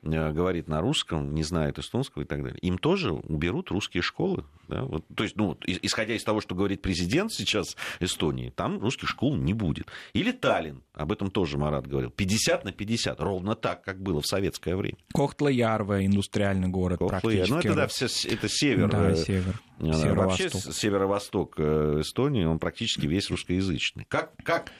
Э, 0.03 0.33
говорит 0.33 0.69
на 0.69 0.81
русском, 0.81 1.35
не 1.35 1.43
знает 1.43 1.79
эстонского 1.79 2.23
и 2.23 2.25
так 2.25 2.43
далее, 2.43 2.59
им 2.61 2.79
тоже 2.79 3.13
уберут 3.13 3.71
русские 3.71 4.03
школы. 4.03 4.45
Да? 4.69 4.83
Вот, 4.83 5.05
то 5.15 5.25
есть, 5.25 5.37
ну, 5.37 5.57
исходя 5.67 6.15
из 6.15 6.25
того, 6.25 6.41
что 6.41 6.55
говорит 6.55 6.83
президент 6.83 7.33
сейчас 7.33 7.77
Эстонии, 7.99 8.51
там 8.51 8.81
русских 8.81 9.09
школ 9.09 9.37
не 9.37 9.53
будет. 9.53 9.87
Или 10.13 10.33
Таллин, 10.33 10.83
об 10.95 11.13
этом 11.13 11.31
тоже 11.31 11.59
Марат 11.59 11.87
говорил, 11.87 12.11
50 12.11 12.65
на 12.65 12.73
50, 12.73 13.21
ровно 13.21 13.55
так, 13.55 13.83
как 13.83 14.01
было 14.01 14.21
в 14.21 14.27
советское 14.27 14.77
время. 14.77 14.99
Кохтла-Ярве, 15.13 16.07
индустриальный 16.07 16.69
город 16.69 16.99
Кохтла 16.99 17.19
практически. 17.19 17.53
Ну, 17.53 17.59
это, 17.59 17.75
да, 17.75 17.87
все, 17.87 18.07
это 18.07 18.49
север. 18.49 18.91
Да, 18.91 19.17
север. 19.17 19.61
Вообще, 19.79 20.51
северо-восток 20.51 21.59
Эстонии, 21.59 22.45
он 22.45 22.59
практически 22.59 23.07
весь 23.07 23.31
русскоязычный. 23.31 24.05
Как, 24.09 24.33
как 24.45 24.71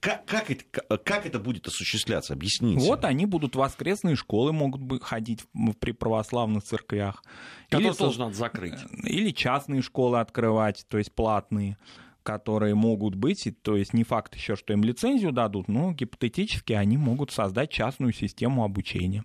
как, 0.00 0.24
как, 0.24 0.50
это, 0.50 0.64
как 0.98 1.26
это 1.26 1.38
будет 1.38 1.66
осуществляться? 1.66 2.32
Объясните. 2.32 2.86
Вот 2.86 3.04
они 3.04 3.26
будут 3.26 3.54
воскресные 3.54 4.16
школы 4.16 4.52
могут 4.52 4.80
бы 4.80 4.98
ходить 5.00 5.44
при 5.78 5.92
православных 5.92 6.64
церквях. 6.64 7.22
Которые 7.68 7.92
или, 7.92 8.18
надо 8.18 8.34
закрыть. 8.34 8.78
Или 9.04 9.30
частные 9.30 9.82
школы 9.82 10.20
открывать, 10.20 10.86
то 10.88 10.98
есть 10.98 11.12
платные 11.12 11.76
которые 12.24 12.74
могут 12.74 13.14
быть, 13.14 13.48
то 13.62 13.74
есть 13.74 13.94
не 13.94 14.04
факт 14.04 14.34
еще, 14.34 14.54
что 14.54 14.74
им 14.74 14.84
лицензию 14.84 15.32
дадут, 15.32 15.66
но 15.66 15.92
гипотетически 15.92 16.74
они 16.74 16.98
могут 16.98 17.30
создать 17.30 17.70
частную 17.70 18.12
систему 18.12 18.64
обучения. 18.64 19.24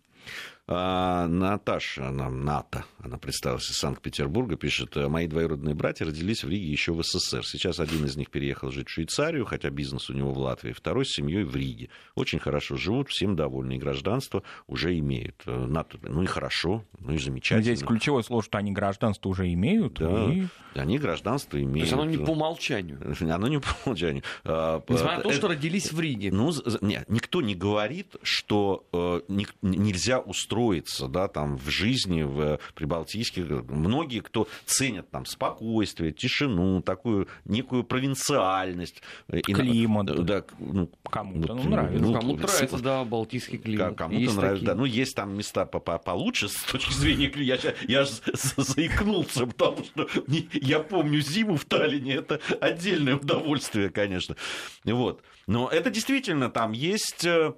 А, 0.65 1.27
Наташа, 1.27 2.07
она 2.07 2.29
НАТО, 2.29 2.85
она 2.99 3.17
представилась 3.17 3.69
из 3.69 3.75
Санкт-Петербурга, 3.75 4.55
пишет, 4.55 4.95
мои 4.95 5.27
двоюродные 5.27 5.75
братья 5.75 6.05
родились 6.05 6.45
в 6.45 6.49
Риге 6.49 6.71
еще 6.71 6.93
в 6.93 7.03
СССР. 7.03 7.45
Сейчас 7.45 7.81
один 7.81 8.05
из 8.05 8.15
них 8.15 8.29
переехал 8.29 8.71
жить 8.71 8.87
в 8.87 8.91
Швейцарию, 8.91 9.43
хотя 9.43 9.69
бизнес 9.69 10.09
у 10.09 10.13
него 10.13 10.31
в 10.31 10.37
Латвии, 10.37 10.71
второй 10.71 11.05
с 11.05 11.09
семьей 11.09 11.43
в 11.43 11.53
Риге. 11.53 11.89
Очень 12.15 12.39
хорошо 12.39 12.77
живут, 12.77 13.09
всем 13.09 13.35
довольны, 13.35 13.75
и 13.75 13.77
гражданство 13.77 14.41
уже 14.65 14.97
имеют. 14.97 15.43
Э, 15.45 15.65
НАТО, 15.65 15.97
ну 16.01 16.23
и 16.23 16.27
хорошо, 16.27 16.85
ну 16.97 17.13
и 17.13 17.17
замечательно. 17.17 17.75
Здесь 17.75 17.85
ключевое 17.85 18.23
слово, 18.23 18.41
что 18.41 18.57
они 18.57 18.71
гражданство 18.71 19.27
уже 19.27 19.51
имеют. 19.51 19.95
Да, 19.95 20.31
и... 20.31 20.45
они 20.75 20.97
гражданство 20.97 21.61
имеют. 21.61 21.89
То 21.89 21.93
есть 21.93 21.93
оно 22.01 22.05
не 22.05 22.17
по 22.17 22.31
умолчанию. 22.31 23.01
Оно 23.19 23.49
не 23.49 23.59
по 23.59 23.67
умолчанию. 23.83 24.23
Несмотря 24.45 25.17
на 25.17 25.23
то, 25.23 25.33
что 25.33 25.49
родились 25.49 25.91
в 25.91 25.99
Риге. 25.99 26.31
Ну, 26.31 26.53
нет, 26.79 27.09
никто 27.09 27.41
не 27.41 27.53
говорит, 27.53 28.15
что 28.21 28.85
э, 28.93 29.19
нельзя 29.61 30.21
устроить 30.21 30.52
строится, 30.53 31.07
да, 31.07 31.27
там 31.27 31.57
в 31.57 31.67
жизни, 31.69 32.21
в 32.21 32.59
прибалтийских, 32.75 33.45
многие, 33.69 34.19
кто 34.19 34.47
ценят 34.65 35.09
там 35.09 35.25
спокойствие, 35.25 36.11
тишину, 36.11 36.81
такую 36.81 37.27
некую 37.45 37.83
провинциальность. 37.83 39.01
Климат. 39.43 40.11
И, 40.11 40.23
да, 40.23 40.43
ну, 40.59 40.91
кому-то 41.09 41.55
ну, 41.55 41.69
нравится. 41.69 42.05
Ну, 42.05 42.13
кому-то 42.13 42.43
нравится, 42.43 42.77
да, 42.83 43.03
балтийский 43.03 43.57
климат. 43.57 43.97
Кому-то 43.97 44.19
есть 44.19 44.35
нравится, 44.35 44.59
такие. 44.59 44.67
да. 44.67 44.75
Ну, 44.75 44.85
есть 44.85 45.15
там 45.15 45.35
места 45.35 45.65
получше 45.65 46.49
с 46.49 46.63
точки 46.71 46.93
зрения 46.93 47.29
климата. 47.29 47.73
Я, 47.87 48.01
я 48.01 48.05
заикнулся, 48.33 49.47
потому 49.47 49.83
что 49.83 50.07
я 50.53 50.79
помню 50.79 51.19
зиму 51.21 51.57
в 51.57 51.65
Таллине, 51.65 52.13
это 52.13 52.39
отдельное 52.61 53.15
удовольствие, 53.15 53.89
конечно. 53.89 54.35
Вот. 54.83 55.23
Но 55.47 55.67
это 55.67 55.89
действительно 55.89 56.49
там 56.49 56.71
есть 56.71 57.25
э, 57.25 57.53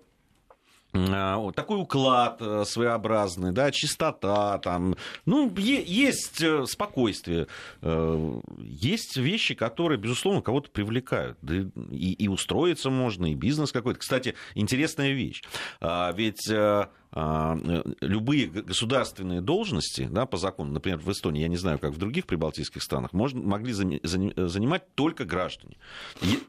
такой 1.55 1.81
уклад 1.81 2.37
э, 2.39 2.63
своеобразный, 2.65 3.51
да, 3.51 3.71
чистота, 3.71 4.57
там, 4.59 4.95
ну, 5.25 5.53
есть 5.57 6.41
э, 6.41 6.65
спокойствие, 6.65 7.47
э, 7.81 8.41
есть 8.59 9.17
вещи, 9.17 9.55
которые, 9.55 9.97
безусловно, 9.97 10.41
кого-то 10.41 10.69
привлекают, 10.69 11.37
да, 11.41 11.55
и, 11.91 12.13
и 12.13 12.27
устроиться 12.27 12.89
можно, 12.89 13.31
и 13.31 13.35
бизнес 13.35 13.71
какой-то. 13.71 13.99
Кстати, 13.99 14.35
интересная 14.53 15.11
вещь, 15.11 15.43
а, 15.81 16.11
ведь 16.11 16.49
а, 16.49 16.89
любые 17.15 18.47
государственные 18.47 19.39
должности 19.39 20.07
да, 20.11 20.25
по 20.25 20.35
закону, 20.35 20.73
например, 20.73 20.99
в 20.99 21.09
Эстонии, 21.09 21.41
я 21.41 21.47
не 21.47 21.55
знаю, 21.55 21.79
как 21.79 21.91
в 21.91 21.97
других 21.97 22.25
прибалтийских 22.25 22.83
странах, 22.83 23.13
можно, 23.13 23.41
могли 23.41 23.71
занимать 23.71 24.93
только 24.95 25.23
граждане. 25.23 25.77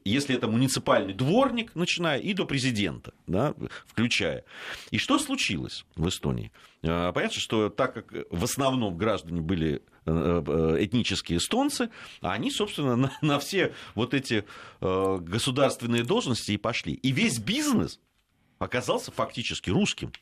Если 0.05 0.35
это 0.35 0.49
муниципальный 0.49 1.15
дворник, 1.15 1.75
начиная 1.77 2.19
и 2.19 2.35
до 2.35 2.47
президента, 2.47 3.15
да, 3.29 3.55
включая. 3.87 4.45
И 4.91 4.99
что 4.99 5.21
случилось 5.21 5.85
в 5.95 6.09
Эстонии? 6.09 6.51
А, 6.83 7.13
понятно, 7.13 7.41
что 7.41 7.69
так 7.69 7.95
как 7.95 8.13
в 8.31 8.43
основном 8.43 8.97
граждане 8.97 9.41
были 9.41 9.83
э, 10.05 10.43
э, 10.47 10.85
этнические 10.85 11.39
эстонцы, 11.39 11.91
они, 12.21 12.51
собственно, 12.51 12.97
на, 12.97 13.13
на 13.23 13.39
все 13.39 13.73
вот 13.95 14.15
эти 14.15 14.45
э, 14.81 15.19
государственные 15.21 16.03
должности 16.03 16.53
и 16.53 16.57
пошли. 16.57 16.95
И 16.95 17.13
весь 17.13 17.39
бизнес 17.39 18.01
оказался 18.59 19.13
фактически 19.13 19.71
русским. 19.71 20.13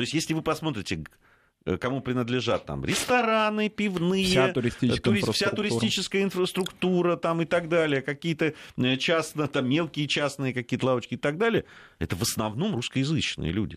То 0.00 0.04
есть, 0.04 0.14
если 0.14 0.32
вы 0.32 0.40
посмотрите, 0.40 1.04
э, 1.66 1.76
кому 1.76 2.00
принадлежат 2.00 2.64
там 2.64 2.82
рестораны, 2.86 3.68
пивные, 3.68 4.24
вся 4.24 4.50
туристическая, 4.50 5.02
тури... 5.02 5.20
инфраструктура. 5.20 5.34
вся 5.34 5.56
туристическая 5.56 6.22
инфраструктура 6.22 7.16
там 7.16 7.42
и 7.42 7.44
так 7.44 7.68
далее, 7.68 8.00
какие-то 8.00 8.54
э, 8.78 8.96
частные, 8.96 9.46
там 9.46 9.68
мелкие 9.68 10.08
частные 10.08 10.54
какие-то 10.54 10.86
лавочки 10.86 11.14
и 11.14 11.18
так 11.18 11.36
далее, 11.36 11.66
это 11.98 12.16
в 12.16 12.22
основном 12.22 12.76
русскоязычные 12.76 13.52
люди. 13.52 13.76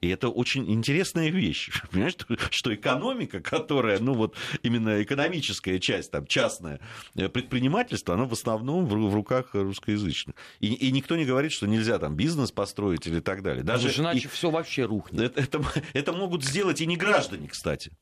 И 0.00 0.08
это 0.08 0.28
очень 0.28 0.70
интересная 0.70 1.28
вещь. 1.28 1.70
Понимаешь, 1.90 2.16
что 2.50 2.74
экономика, 2.74 3.40
которая, 3.40 3.98
ну 3.98 4.14
вот 4.14 4.36
именно 4.62 5.02
экономическая 5.02 5.78
часть, 5.78 6.10
там, 6.10 6.26
частное 6.26 6.80
э, 7.14 7.28
предпринимательство, 7.28 8.14
оно 8.14 8.26
в 8.26 8.32
основном 8.32 8.86
в, 8.86 9.14
руках 9.14 9.50
русскоязычных. 9.52 10.36
И, 10.60 10.72
и 10.72 10.90
никто 10.92 11.16
не 11.16 11.24
говорит, 11.24 11.52
что 11.52 11.66
нельзя 11.66 11.98
там 11.98 12.16
бизнес 12.16 12.52
построить 12.52 13.06
или 13.06 13.20
так 13.20 13.42
далее. 13.42 13.62
Даже 13.62 13.88
Слушай, 13.88 14.00
иначе 14.00 14.26
и... 14.26 14.28
все 14.28 14.50
вообще 14.50 14.84
рухнет. 14.84 15.20
Это, 15.20 15.40
это, 15.40 15.62
это 15.92 16.12
могут 16.12 16.44
сделать 16.44 16.80
и 16.80 16.86
не 16.86 16.96
граждане, 16.96 17.48
кстати 17.48 17.92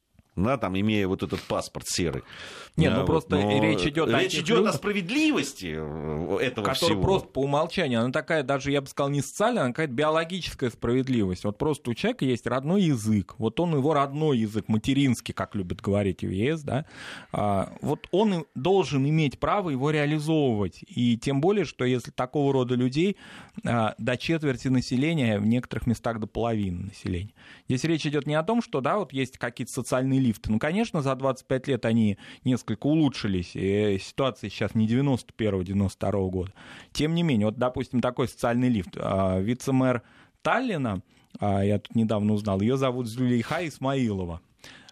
да, 0.45 0.59
там, 0.59 0.79
имея 0.79 1.07
вот 1.09 1.23
этот 1.23 1.41
паспорт 1.43 1.87
серый. 1.89 2.23
Нет, 2.77 2.93
ну 2.95 3.05
просто 3.05 3.37
Но 3.37 3.61
речь 3.61 3.85
идет 3.87 4.09
речь 4.09 4.35
идет 4.35 4.59
людях, 4.59 4.75
о 4.75 4.77
справедливости 4.77 5.75
э, 5.77 6.39
этого 6.41 6.65
который 6.67 6.91
всего. 6.91 7.03
просто 7.03 7.29
по 7.29 7.41
умолчанию, 7.41 8.01
она 8.01 8.13
такая 8.13 8.45
даже, 8.45 8.71
я 8.71 8.81
бы 8.81 8.87
сказал, 8.87 9.11
не 9.11 9.21
социальная, 9.21 9.63
она 9.65 9.73
какая-то 9.73 9.93
биологическая 9.93 10.71
справедливость. 10.71 11.45
Вот 11.45 11.59
просто 11.59 11.91
у 11.91 11.95
человека 11.95 12.25
есть 12.25 12.47
родной 12.47 12.83
язык, 12.83 13.35
вот 13.39 13.59
он 13.59 13.75
его 13.75 13.95
родной 13.95 14.39
язык, 14.39 14.69
материнский, 14.69 15.35
как 15.35 15.57
любят 15.57 15.81
говорить 15.81 16.23
в 16.23 16.31
ЕС, 16.31 16.63
да, 16.63 16.87
а, 17.33 17.73
вот 17.81 18.07
он 18.13 18.47
должен 18.55 19.09
иметь 19.09 19.41
право 19.41 19.71
его 19.71 19.91
реализовывать. 19.91 20.85
И 20.87 21.19
тем 21.19 21.41
более, 21.41 21.65
что 21.65 21.85
если 21.85 22.13
такого 22.13 22.53
рода 22.53 22.77
людей 22.77 23.17
а, 23.65 23.95
до 23.99 24.17
четверти 24.17 24.69
населения, 24.69 25.41
в 25.41 25.47
некоторых 25.47 25.87
местах 25.89 26.21
до 26.21 26.29
половины 26.29 26.85
населения. 26.87 27.33
Здесь 27.69 27.85
речь 27.85 28.07
идет 28.07 28.27
не 28.27 28.35
о 28.35 28.43
том, 28.43 28.63
что, 28.63 28.81
да, 28.81 28.97
вот 28.97 29.13
есть 29.13 29.37
какие-то 29.37 29.73
социальные 29.73 30.21
лифты. 30.21 30.51
Ну, 30.51 30.59
конечно, 30.59 31.03
за 31.03 31.15
25 31.15 31.69
лет 31.69 31.85
они 31.85 32.19
несколько 32.45 32.87
улучшились, 32.87 33.51
и 33.55 33.99
ситуация 34.03 34.49
сейчас 34.49 34.75
не 34.75 34.89
91-92 34.89 36.31
года. 36.31 36.53
Тем 36.93 37.15
не 37.15 37.23
менее, 37.23 37.47
вот, 37.47 37.59
допустим, 37.59 38.01
такой 38.01 38.29
социальный 38.29 38.71
лифт. 38.71 38.97
А, 38.97 39.39
вице-мэр 39.39 40.03
Таллина, 40.41 41.03
а, 41.39 41.63
я 41.63 41.79
тут 41.79 41.95
недавно 41.95 42.33
узнал, 42.33 42.61
ее 42.63 42.79
зовут 42.79 43.07
Зулейха 43.07 43.67
Исмаилова. 43.69 44.41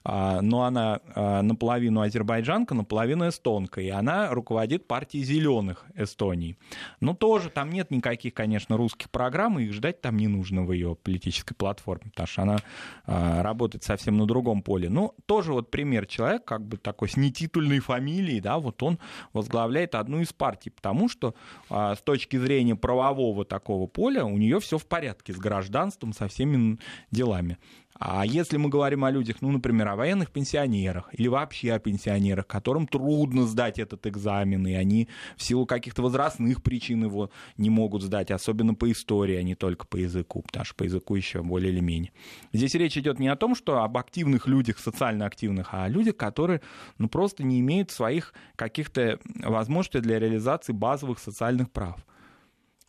А, 0.08 0.40
но 0.40 0.62
она 0.62 1.00
а, 1.16 1.42
наполовину 1.42 2.00
азербайджанка, 2.00 2.76
наполовину 2.76 3.28
эстонка, 3.28 3.80
и 3.80 3.88
она 3.88 4.30
руководит 4.30 4.86
партией 4.86 5.24
зеленых 5.24 5.84
Эстонии. 5.96 6.56
Ну, 7.00 7.12
тоже 7.12 7.50
там 7.50 7.70
нет 7.70 7.90
никаких, 7.90 8.32
конечно, 8.32 8.76
русских 8.76 9.10
программ, 9.10 9.58
и 9.58 9.64
их 9.64 9.72
ждать 9.72 10.00
там 10.00 10.16
не 10.16 10.28
нужно 10.28 10.62
в 10.62 10.70
ее 10.70 10.94
политической 10.94 11.54
платформе, 11.54 12.12
потому 12.12 12.26
что 12.28 12.42
она 12.42 12.58
а, 13.04 13.42
работает 13.42 13.82
совсем 13.82 14.16
на 14.16 14.26
другом 14.26 14.62
поле. 14.62 14.88
Ну, 14.88 15.12
тоже 15.26 15.52
вот 15.52 15.72
пример 15.72 16.06
человека, 16.06 16.44
как 16.44 16.64
бы 16.64 16.76
такой 16.76 17.08
с 17.08 17.16
нетитульной 17.16 17.80
фамилией, 17.80 18.40
да, 18.40 18.58
вот 18.58 18.80
он 18.84 19.00
возглавляет 19.32 19.96
одну 19.96 20.20
из 20.20 20.32
партий, 20.32 20.70
потому 20.70 21.08
что 21.08 21.34
с 21.68 22.00
точки 22.04 22.36
зрения 22.36 22.76
правового 22.76 23.44
такого 23.44 23.88
поля 23.88 24.24
у 24.24 24.38
нее 24.38 24.60
все 24.60 24.78
в 24.78 24.86
порядке 24.86 25.32
с 25.32 25.36
гражданством, 25.36 26.12
со 26.12 26.28
всеми 26.28 26.78
делами. 27.10 27.58
А 27.98 28.26
если 28.26 28.56
мы 28.56 28.68
говорим 28.68 29.04
о 29.04 29.10
людях, 29.10 29.36
ну, 29.40 29.50
например, 29.50 29.88
о 29.88 29.96
военных 29.96 30.30
пенсионерах 30.30 31.08
или 31.12 31.28
вообще 31.28 31.72
о 31.72 31.78
пенсионерах, 31.78 32.46
которым 32.46 32.86
трудно 32.86 33.46
сдать 33.46 33.78
этот 33.78 34.06
экзамен, 34.06 34.66
и 34.66 34.74
они 34.74 35.08
в 35.36 35.42
силу 35.42 35.66
каких-то 35.66 36.02
возрастных 36.02 36.62
причин 36.62 37.04
его 37.04 37.30
не 37.56 37.70
могут 37.70 38.02
сдать, 38.02 38.30
особенно 38.30 38.74
по 38.74 38.90
истории, 38.90 39.36
а 39.36 39.42
не 39.42 39.54
только 39.54 39.86
по 39.86 39.96
языку, 39.96 40.42
потому 40.42 40.64
что 40.64 40.74
по 40.74 40.84
языку 40.84 41.14
еще 41.14 41.42
более 41.42 41.72
или 41.72 41.80
менее. 41.80 42.12
Здесь 42.52 42.74
речь 42.74 42.98
идет 42.98 43.18
не 43.18 43.28
о 43.28 43.36
том, 43.36 43.54
что 43.54 43.82
об 43.82 43.96
активных 43.96 44.46
людях, 44.46 44.78
социально 44.78 45.24
активных, 45.24 45.72
а 45.72 45.84
о 45.84 45.88
людях, 45.88 46.16
которые 46.16 46.60
ну, 46.98 47.08
просто 47.08 47.44
не 47.44 47.60
имеют 47.60 47.90
своих 47.90 48.34
каких-то 48.56 49.18
возможностей 49.42 50.00
для 50.00 50.18
реализации 50.18 50.72
базовых 50.72 51.18
социальных 51.18 51.70
прав. 51.70 52.04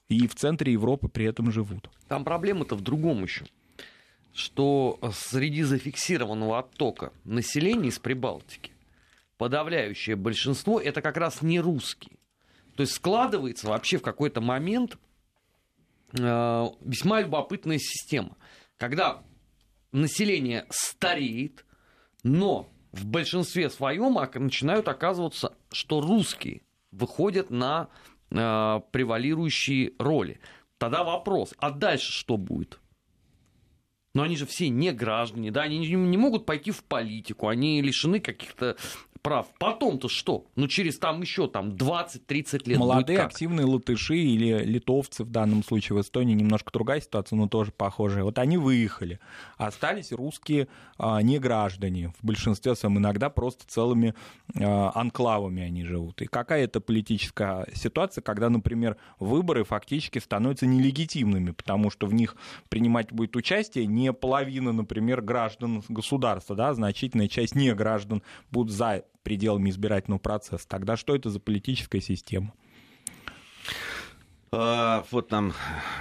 И 0.09 0.27
в 0.27 0.35
центре 0.35 0.71
Европы 0.71 1.09
при 1.09 1.25
этом 1.25 1.51
живут. 1.51 1.89
Там 2.07 2.23
проблема-то 2.23 2.75
в 2.75 2.81
другом 2.81 3.23
еще 3.23 3.45
что 4.37 4.99
среди 5.13 5.63
зафиксированного 5.63 6.59
оттока 6.59 7.11
населения 7.23 7.89
из 7.89 7.97
Прибалтики 7.97 8.71
подавляющее 9.39 10.15
большинство 10.15 10.79
это 10.79 11.01
как 11.01 11.17
раз 11.17 11.41
не 11.41 11.59
русские. 11.59 12.19
То 12.75 12.81
есть 12.81 12.93
складывается 12.93 13.67
вообще 13.67 13.97
в 13.97 14.03
какой-то 14.03 14.39
момент 14.39 14.99
э, 16.13 16.65
весьма 16.81 17.21
любопытная 17.21 17.79
система. 17.79 18.37
когда 18.77 19.23
население 19.91 20.67
стареет, 20.69 21.65
но 22.21 22.69
в 22.91 23.07
большинстве 23.07 23.71
своем 23.71 24.13
начинают 24.13 24.87
оказываться, 24.87 25.55
что 25.71 25.99
русские 25.99 26.61
выходят 26.91 27.49
на 27.49 27.89
э, 28.29 28.35
превалирующие 28.91 29.93
роли. 29.97 30.39
Тогда 30.77 31.03
вопрос, 31.03 31.55
а 31.57 31.71
дальше 31.71 32.11
что 32.11 32.37
будет? 32.37 32.79
Но 34.17 34.23
они 34.23 34.35
же 34.35 34.47
все 34.47 34.69
не 34.69 34.93
граждане, 34.93 35.51
да, 35.51 35.61
они 35.61 35.77
не 35.77 36.17
могут 36.17 36.47
пойти 36.47 36.71
в 36.71 36.83
политику, 36.83 37.49
они 37.49 37.83
лишены 37.83 38.19
каких-то 38.19 38.75
прав. 39.21 39.47
Потом-то 39.59 40.09
что? 40.09 40.45
Ну, 40.55 40.67
через 40.67 40.97
там 40.99 41.21
еще 41.21 41.47
там 41.47 41.69
20-30 41.69 42.69
лет. 42.69 42.77
Молодые 42.77 43.19
активные 43.19 43.65
латыши 43.65 44.17
или 44.17 44.63
литовцы 44.63 45.23
в 45.23 45.29
данном 45.29 45.63
случае 45.63 45.97
в 45.97 46.01
Эстонии 46.01 46.33
немножко 46.33 46.71
другая 46.71 47.01
ситуация, 47.01 47.37
но 47.37 47.47
тоже 47.47 47.71
похожая. 47.71 48.23
Вот 48.23 48.39
они 48.39 48.57
выехали. 48.57 49.19
Остались 49.57 50.11
русские 50.11 50.67
а, 50.97 51.21
не 51.21 51.39
граждане. 51.39 52.13
В 52.21 52.25
большинстве 52.25 52.75
своем 52.75 52.97
иногда 52.97 53.29
просто 53.29 53.65
целыми 53.67 54.13
а, 54.59 54.91
анклавами 54.95 55.63
они 55.63 55.83
живут. 55.83 56.21
И 56.21 56.25
какая 56.25 56.63
это 56.63 56.81
политическая 56.81 57.67
ситуация, 57.73 58.21
когда, 58.21 58.49
например, 58.49 58.97
выборы 59.19 59.63
фактически 59.63 60.19
становятся 60.19 60.65
нелегитимными, 60.65 61.51
потому 61.51 61.89
что 61.89 62.07
в 62.07 62.13
них 62.13 62.35
принимать 62.69 63.11
будет 63.11 63.35
участие 63.35 63.85
не 63.85 64.13
половина, 64.13 64.71
например, 64.71 65.21
граждан 65.21 65.83
государства, 65.89 66.55
да, 66.55 66.73
значительная 66.73 67.27
часть 67.27 67.55
не 67.55 67.73
граждан 67.73 68.23
будут 68.51 68.73
за 68.73 69.03
пределами 69.27 69.71
избирательного 69.71 70.19
процесса. 70.19 70.65
Тогда 70.69 70.95
что 70.95 71.13
это 71.13 71.29
за 71.29 71.41
политическая 71.41 71.99
система? 71.99 72.53
А, 74.53 75.03
вот 75.11 75.31
нам 75.31 75.51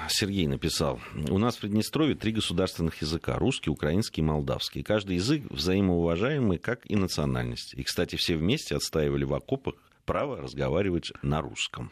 Сергей 0.09 0.47
написал. 0.47 1.01
У 1.29 1.37
нас 1.37 1.57
в 1.57 1.61
Приднестровье 1.61 2.14
три 2.14 2.31
государственных 2.31 3.03
языка. 3.03 3.35
Русский, 3.35 3.68
украинский 3.68 4.22
и 4.22 4.24
молдавский. 4.24 4.85
Каждый 4.85 5.16
язык 5.16 5.43
взаимоуважаемый, 5.51 6.59
как 6.59 6.89
и 6.89 6.95
национальность. 6.95 7.74
И, 7.74 7.83
кстати, 7.83 8.14
все 8.14 8.37
вместе 8.37 8.77
отстаивали 8.77 9.24
в 9.24 9.35
окопах 9.35 9.74
право 10.05 10.37
разговаривать 10.37 11.11
на 11.22 11.41
русском. 11.41 11.91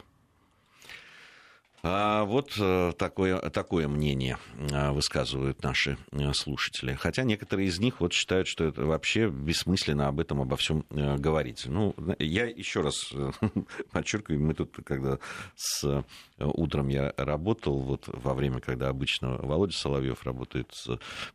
А 1.86 2.24
вот 2.24 2.54
э, 2.58 2.92
такое, 2.96 3.38
такое 3.50 3.88
мнение 3.88 4.38
э, 4.70 4.90
высказывают 4.92 5.62
наши 5.62 5.98
э, 6.12 6.32
слушатели. 6.32 6.94
Хотя 6.94 7.24
некоторые 7.24 7.68
из 7.68 7.78
них 7.78 8.00
вот 8.00 8.14
считают, 8.14 8.48
что 8.48 8.64
это 8.64 8.86
вообще 8.86 9.28
бессмысленно 9.28 10.08
об 10.08 10.18
этом, 10.18 10.40
обо 10.40 10.56
всем 10.56 10.86
говорить. 10.88 11.66
Ну, 11.66 11.94
я 12.18 12.46
еще 12.46 12.80
раз 12.80 13.12
подчеркиваю, 13.92 14.40
мы 14.40 14.54
тут, 14.54 14.78
когда 14.82 15.18
с 15.56 16.02
утром 16.38 16.88
я 16.88 17.12
работал, 17.18 17.78
вот 17.80 18.04
во 18.06 18.32
время, 18.32 18.60
когда 18.60 18.88
обычно 18.88 19.36
Володя 19.36 19.76
Соловьев 19.76 20.24
работает, 20.24 20.72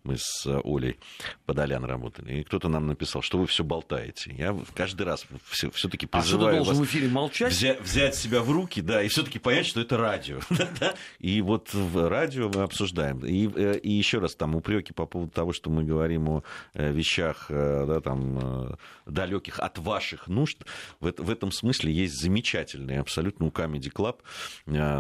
мы 0.04 0.18
с 0.18 0.48
Олей 0.64 0.98
Подолян 1.46 1.86
работали, 1.86 2.40
и 2.40 2.44
кто-то 2.44 2.70
нам 2.70 2.88
написал, 2.88 3.22
что 3.22 3.38
вы 3.38 3.46
все 3.46 3.64
болтаете. 3.64 4.34
Я 4.36 4.58
каждый 4.74 5.04
раз 5.04 5.28
все-таки 5.52 6.08
призываю 6.08 6.62
а 6.62 6.64
что 6.64 6.64
ты 6.64 6.66
должен 6.66 6.84
в 6.84 6.88
эфире 6.88 7.08
молчать? 7.08 7.54
Взять, 7.54 7.82
взять 7.82 8.16
себя 8.16 8.42
в 8.42 8.50
руки, 8.50 8.82
да, 8.82 9.04
и 9.04 9.10
все-таки 9.10 9.38
понять, 9.38 9.68
что 9.68 9.80
это 9.80 9.96
радио. 9.96 10.39
И 11.20 11.42
вот 11.42 11.74
в 11.74 12.10
радио 12.10 12.50
мы 12.50 12.62
обсуждаем. 12.62 13.20
И, 13.26 13.50
э, 13.56 13.80
еще 13.84 14.20
раз 14.20 14.36
там 14.36 14.56
упреки 14.56 14.94
по 14.94 15.06
поводу 15.06 15.32
того, 15.32 15.54
что 15.54 15.70
мы 15.70 15.84
говорим 15.84 16.30
о 16.30 16.44
э, 16.74 16.92
вещах 16.92 17.48
э, 17.50 17.86
да, 17.88 18.02
там, 18.02 18.78
далеких 19.06 19.60
от 19.60 19.78
ваших 19.78 20.28
нужд. 20.28 20.64
В, 21.00 21.14
в 21.18 21.30
этом 21.30 21.52
смысле 21.52 21.92
есть 21.92 22.20
замечательный 22.20 23.00
абсолютно 23.00 23.46
у 23.46 23.50
Comedy 23.50 23.92
Club 23.92 24.20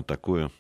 такое 0.04 0.52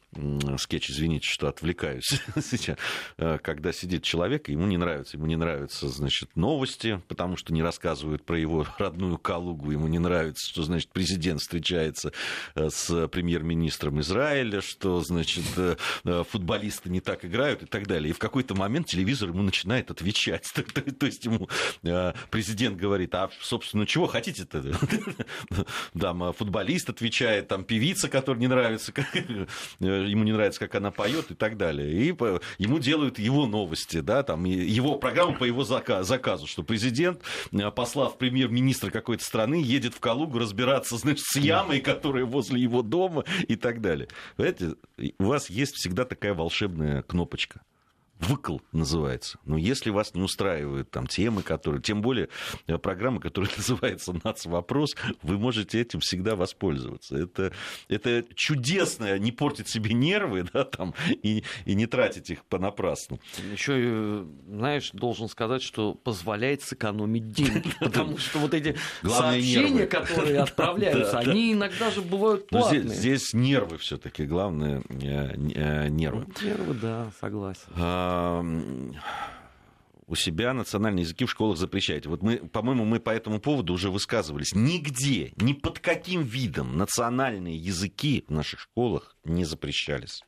скетч, 0.57 0.89
извините, 0.89 1.27
что 1.27 1.47
отвлекаюсь 1.47 2.19
сейчас, 2.41 2.77
когда 3.17 3.71
сидит 3.71 4.03
человек, 4.03 4.49
ему 4.49 4.65
не 4.65 4.77
нравится, 4.77 5.17
ему 5.17 5.27
не 5.27 5.35
нравятся, 5.35 5.87
значит, 5.87 6.35
новости, 6.35 7.01
потому 7.07 7.37
что 7.37 7.53
не 7.53 7.61
рассказывают 7.61 8.25
про 8.25 8.37
его 8.37 8.65
родную 8.79 9.19
Калугу, 9.19 9.71
ему 9.71 9.87
не 9.87 9.99
нравится, 9.99 10.49
что, 10.49 10.63
значит, 10.63 10.89
президент 10.91 11.41
встречается 11.41 12.11
с 12.55 13.07
премьер-министром 13.07 13.99
Израиля, 14.01 14.61
что, 14.69 15.01
значит, 15.01 15.45
э, 15.57 15.75
футболисты 16.29 16.89
не 16.89 17.01
так 17.01 17.25
играют 17.25 17.63
и 17.63 17.65
так 17.65 17.87
далее. 17.87 18.11
И 18.11 18.13
в 18.13 18.19
какой-то 18.19 18.55
момент 18.55 18.87
телевизор 18.87 19.29
ему 19.29 19.41
начинает 19.41 19.91
отвечать. 19.91 20.49
То 20.99 21.05
есть 21.05 21.25
ему 21.25 21.49
президент 22.29 22.77
говорит, 22.77 23.13
а, 23.15 23.29
собственно, 23.41 23.85
чего 23.85 24.07
хотите-то? 24.07 24.63
Да, 25.93 26.13
футболист 26.33 26.89
отвечает, 26.89 27.47
там, 27.47 27.63
певица, 27.63 28.07
которая 28.07 28.39
не 28.39 28.47
нравится, 28.47 28.93
ему 29.79 30.23
не 30.23 30.31
нравится, 30.31 30.59
как 30.59 30.75
она 30.75 30.91
поет 30.91 31.31
и 31.31 31.35
так 31.35 31.57
далее. 31.57 31.91
И 31.91 32.15
ему 32.57 32.79
делают 32.79 33.19
его 33.19 33.45
новости, 33.47 33.99
да, 34.01 34.23
там, 34.23 34.45
его 34.45 34.95
программу 34.95 35.35
по 35.35 35.43
его 35.43 35.63
заказу, 35.63 36.47
что 36.47 36.63
президент, 36.63 37.21
э, 37.51 37.71
послав 37.71 38.17
премьер-министра 38.17 38.91
какой-то 38.91 39.23
страны, 39.23 39.61
едет 39.61 39.93
в 39.93 39.99
Калугу 39.99 40.39
разбираться, 40.39 40.97
значит, 40.97 41.25
с 41.25 41.35
ямой, 41.37 41.81
которая 41.81 42.25
возле 42.25 42.61
его 42.61 42.81
дома 42.81 43.23
и 43.47 43.55
так 43.55 43.81
далее. 43.81 44.07
Понимаете, 44.53 44.77
у 45.19 45.23
вас 45.25 45.49
есть 45.49 45.75
всегда 45.75 46.05
такая 46.05 46.33
волшебная 46.33 47.01
кнопочка 47.03 47.61
выкл 48.19 48.57
называется. 48.71 49.39
Но 49.45 49.57
если 49.57 49.89
вас 49.89 50.13
не 50.13 50.21
устраивают 50.21 50.91
там 50.91 51.07
темы, 51.07 51.41
которые, 51.41 51.81
тем 51.81 52.01
более 52.01 52.29
э, 52.67 52.77
программа, 52.77 53.19
которая 53.19 53.51
называется 53.57 54.13
«Нацвопрос», 54.23 54.95
вы 55.21 55.37
можете 55.37 55.81
этим 55.81 55.99
всегда 56.01 56.35
воспользоваться. 56.35 57.17
Это, 57.17 57.53
это 57.87 58.25
чудесно, 58.35 59.17
не 59.17 59.31
портить 59.31 59.69
себе 59.69 59.93
нервы, 59.93 60.45
да, 60.53 60.65
там, 60.65 60.93
и, 61.09 61.43
и 61.65 61.75
не 61.75 61.85
тратить 61.85 62.29
их 62.29 62.45
понапрасну. 62.45 63.19
Еще, 63.51 63.73
э, 63.77 64.25
знаешь, 64.47 64.91
должен 64.91 65.29
сказать, 65.29 65.61
что 65.61 65.93
позволяет 65.93 66.61
сэкономить 66.61 67.31
деньги, 67.31 67.71
потому 67.79 68.17
что 68.17 68.39
вот 68.39 68.53
эти 68.53 68.75
сообщения, 69.03 69.87
которые 69.87 70.39
отправляются, 70.39 71.19
они 71.19 71.53
иногда 71.53 71.89
же 71.89 72.01
бывают 72.01 72.47
платные. 72.47 72.89
Здесь 72.89 73.33
нервы 73.33 73.77
все 73.77 73.97
таки 73.97 74.25
главное, 74.25 74.81
э, 74.89 75.87
нервы. 75.89 76.27
Нервы, 76.41 76.73
да, 76.73 77.11
согласен 77.19 77.69
а, 77.75 78.08
у 80.07 80.15
себя 80.15 80.53
национальные 80.53 81.03
языки 81.03 81.25
в 81.25 81.31
школах 81.31 81.57
запрещаете. 81.57 82.09
Вот 82.09 82.23
мы, 82.23 82.37
по-моему, 82.37 82.83
мы 82.83 82.99
по 82.99 83.11
этому 83.11 83.39
поводу 83.39 83.73
уже 83.73 83.91
высказывались. 83.91 84.53
Нигде, 84.55 85.33
ни 85.37 85.53
под 85.53 85.79
каким 85.79 86.23
видом 86.23 86.77
национальные 86.77 87.57
языки 87.57 88.25
в 88.27 88.31
наших 88.31 88.59
школах 88.59 89.15
не 89.23 89.45
запрещались 89.45 90.23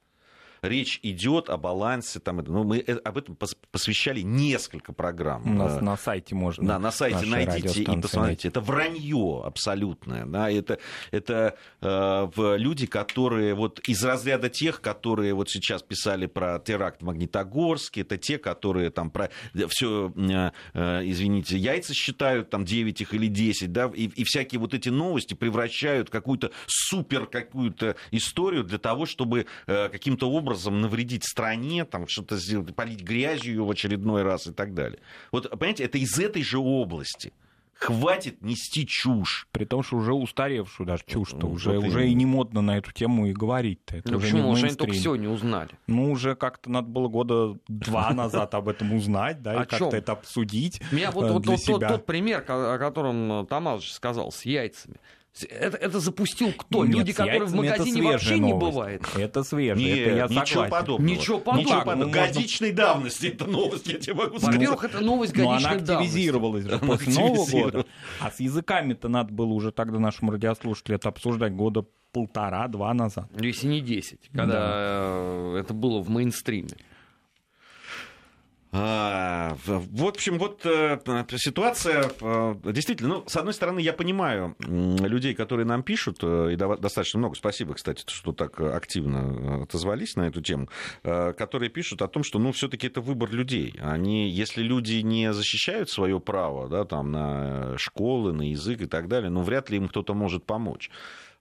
речь 0.62 1.00
идет 1.04 1.50
о 1.50 1.58
балансе. 1.58 2.20
Там, 2.20 2.38
ну, 2.38 2.64
мы 2.64 2.80
э, 2.80 2.96
об 2.98 3.18
этом 3.18 3.38
посвящали 3.72 4.22
несколько 4.22 4.94
программ. 4.94 5.44
У 5.46 5.54
нас 5.54 5.82
на 5.82 5.98
сайте 5.98 6.36
можно. 6.36 6.68
Да, 6.68 6.80
на 6.80 6.92
сайте 6.92 7.26
найдите 7.26 7.84
и 7.84 8.02
посмотрите. 8.02 8.48
Это 8.48 8.62
вранье 8.62 9.42
абсолютное. 9.44 10.26
Да, 10.26 10.50
это 10.50 10.80
это 11.12 11.58
э, 11.82 12.58
люди, 12.58 12.86
которые 12.86 13.56
вот 13.56 13.80
из 13.88 14.04
разряда 14.04 14.50
тех, 14.50 14.82
которые 14.82 15.34
вот 15.34 15.50
сейчас 15.50 15.82
писали 15.82 16.28
про 16.28 16.60
теракт 16.60 17.02
в 17.02 17.06
Магнитогорске, 17.06 18.02
это 18.02 18.18
те, 18.18 18.38
которые 18.38 18.92
там 18.92 19.10
про 19.10 19.30
все, 19.70 20.14
э, 20.16 20.52
э, 20.74 21.02
извините, 21.06 21.58
яйца 21.58 21.94
считают, 21.94 22.50
там 22.50 22.66
9 22.66 23.02
их 23.02 23.14
или 23.14 23.28
10, 23.28 23.72
да, 23.72 23.92
и, 23.94 24.06
и 24.06 24.24
всякие 24.24 24.60
вот 24.60 24.74
эти 24.74 24.90
новости 24.90 25.34
превращают 25.34 26.10
в 26.10 26.12
какую-то 26.12 26.52
супер 26.68 27.26
какую-то 27.26 27.96
историю 28.12 28.64
для 28.64 28.78
того, 28.78 29.06
чтобы 29.06 29.48
э, 29.68 29.90
каким-то 29.90 30.30
образом 30.30 30.51
образом 30.52 30.82
навредить 30.82 31.24
стране, 31.24 31.86
там 31.86 32.08
что-то 32.08 32.38
сделать, 32.38 32.76
полить 32.76 33.02
грязью 33.02 33.56
ее 33.56 33.64
в 33.64 33.72
очередной 33.72 34.24
раз 34.24 34.48
и 34.48 34.52
так 34.52 34.74
далее. 34.74 35.00
Вот, 35.32 35.50
понимаете, 35.50 35.86
это 35.86 35.98
из 35.98 36.18
этой 36.20 36.44
же 36.44 36.60
области. 36.60 37.34
Хватит 37.74 38.44
нести 38.44 38.86
чушь. 38.86 39.48
При 39.52 39.66
том, 39.66 39.82
что 39.82 39.98
уже 39.98 40.14
устаревшую 40.14 40.86
даже 40.86 41.02
чушь-то. 41.08 41.38
Ну, 41.40 41.52
уже, 41.54 41.72
вот 41.72 41.88
уже 41.88 42.08
и 42.08 42.14
не 42.14 42.28
модно 42.28 42.62
на 42.62 42.78
эту 42.78 42.92
тему 42.92 43.26
и 43.26 43.34
говорить-то. 43.34 43.98
Это 43.98 44.12
ну 44.12 44.18
уже 44.18 44.28
почему? 44.28 44.50
Уже 44.50 44.68
они 44.68 44.76
только 44.76 44.94
сегодня 44.94 45.30
узнали. 45.30 45.72
Ну, 45.88 46.12
уже 46.12 46.36
как-то 46.36 46.70
надо 46.70 46.88
было 46.88 47.08
года 47.08 47.58
два 47.68 48.14
назад 48.14 48.54
об 48.54 48.70
этом 48.70 48.94
узнать, 48.94 49.42
да, 49.42 49.54
и 49.64 49.66
как-то 49.66 49.98
это 49.98 50.12
обсудить 50.12 50.80
Меня 50.92 51.10
вот, 51.10 51.44
э, 51.44 51.58
тот, 51.80 52.06
пример, 52.06 52.46
о 52.48 52.78
котором 52.78 53.48
Тамаш 53.48 53.92
сказал, 53.92 54.32
с 54.32 54.46
яйцами. 54.46 54.98
Это, 55.50 55.78
это 55.78 56.00
запустил 56.00 56.52
кто? 56.52 56.86
Нет, 56.86 56.96
Люди, 56.98 57.14
которые 57.14 57.46
в 57.46 57.56
магазине 57.56 58.02
вообще 58.02 58.36
новость. 58.36 58.44
не 58.44 58.54
бывает. 58.54 59.02
Это 59.16 59.44
свежее, 59.44 59.96
Нет, 59.96 60.08
это 60.08 60.16
я 60.18 60.24
ничего 60.26 60.46
согласен. 60.46 60.72
Подобного. 60.72 61.10
Ничего 61.10 61.40
подобного. 61.40 61.66
Ничего 61.66 61.80
подобного. 61.86 62.08
Ну, 62.08 62.14
Годичной 62.14 62.72
давности 62.72 63.28
это 63.28 63.46
новость, 63.46 63.88
я 63.88 63.98
тебе 63.98 64.14
могу 64.14 64.38
сказать. 64.38 64.56
Во-первых, 64.56 64.84
это 64.84 65.00
новость 65.00 65.34
годичной 65.34 65.62
давности. 65.62 65.92
она 65.92 66.00
активизировалась 66.00 66.66
же 66.66 66.80
после 66.80 67.14
Нового 67.14 67.50
года. 67.50 67.86
А 68.20 68.32
с 68.32 68.40
языками-то 68.40 69.08
надо 69.08 69.34
было 69.34 69.54
уже 69.54 69.72
тогда 69.72 70.00
нашим 70.00 70.30
радиослушателям 70.32 70.98
это 70.98 71.10
обсуждать 71.10 71.54
года 71.54 71.86
полтора-два 72.12 72.94
назад. 72.94 73.30
Если 73.40 73.68
не 73.68 73.82
десять, 73.82 74.30
когда 74.34 75.54
да. 75.54 75.60
это 75.60 75.74
было 75.74 76.02
в 76.02 76.10
мейнстриме. 76.10 76.70
А, 78.74 79.58
в 79.66 80.06
общем, 80.06 80.38
вот 80.38 80.66
э, 80.66 80.98
ситуация 81.36 82.10
э, 82.22 82.56
действительно, 82.64 83.16
ну, 83.16 83.24
с 83.28 83.36
одной 83.36 83.54
стороны, 83.54 83.80
я 83.80 83.92
понимаю 83.92 84.56
людей, 84.60 85.34
которые 85.36 85.66
нам 85.66 85.84
пишут, 85.84 86.20
э, 86.22 86.54
и 86.54 86.56
достаточно 86.56 87.20
много, 87.20 87.36
спасибо, 87.36 87.74
кстати, 87.74 88.06
что 88.08 88.32
так 88.32 88.62
активно 88.62 89.64
отозвались 89.64 90.16
на 90.16 90.28
эту 90.28 90.42
тему, 90.42 90.70
которые 91.04 91.70
пишут 91.70 92.02
о 92.02 92.08
том, 92.08 92.24
что, 92.24 92.40
ну, 92.40 92.54
все-таки 92.54 92.88
это 92.88 93.02
выбор 93.02 93.32
людей. 93.32 93.76
Они, 93.82 94.30
если 94.30 94.64
люди 94.64 95.02
не 95.02 95.34
защищают 95.34 95.90
свое 95.90 96.22
право, 96.22 96.70
да, 96.70 96.86
там, 96.86 97.12
на 97.12 97.78
школы, 97.78 98.32
на 98.32 98.52
язык 98.52 98.82
и 98.82 98.88
так 98.88 99.10
далее, 99.10 99.30
ну, 99.30 99.42
вряд 99.42 99.70
ли 99.70 99.78
им 99.78 99.90
кто-то 99.90 100.14
может 100.14 100.46
помочь. 100.46 100.90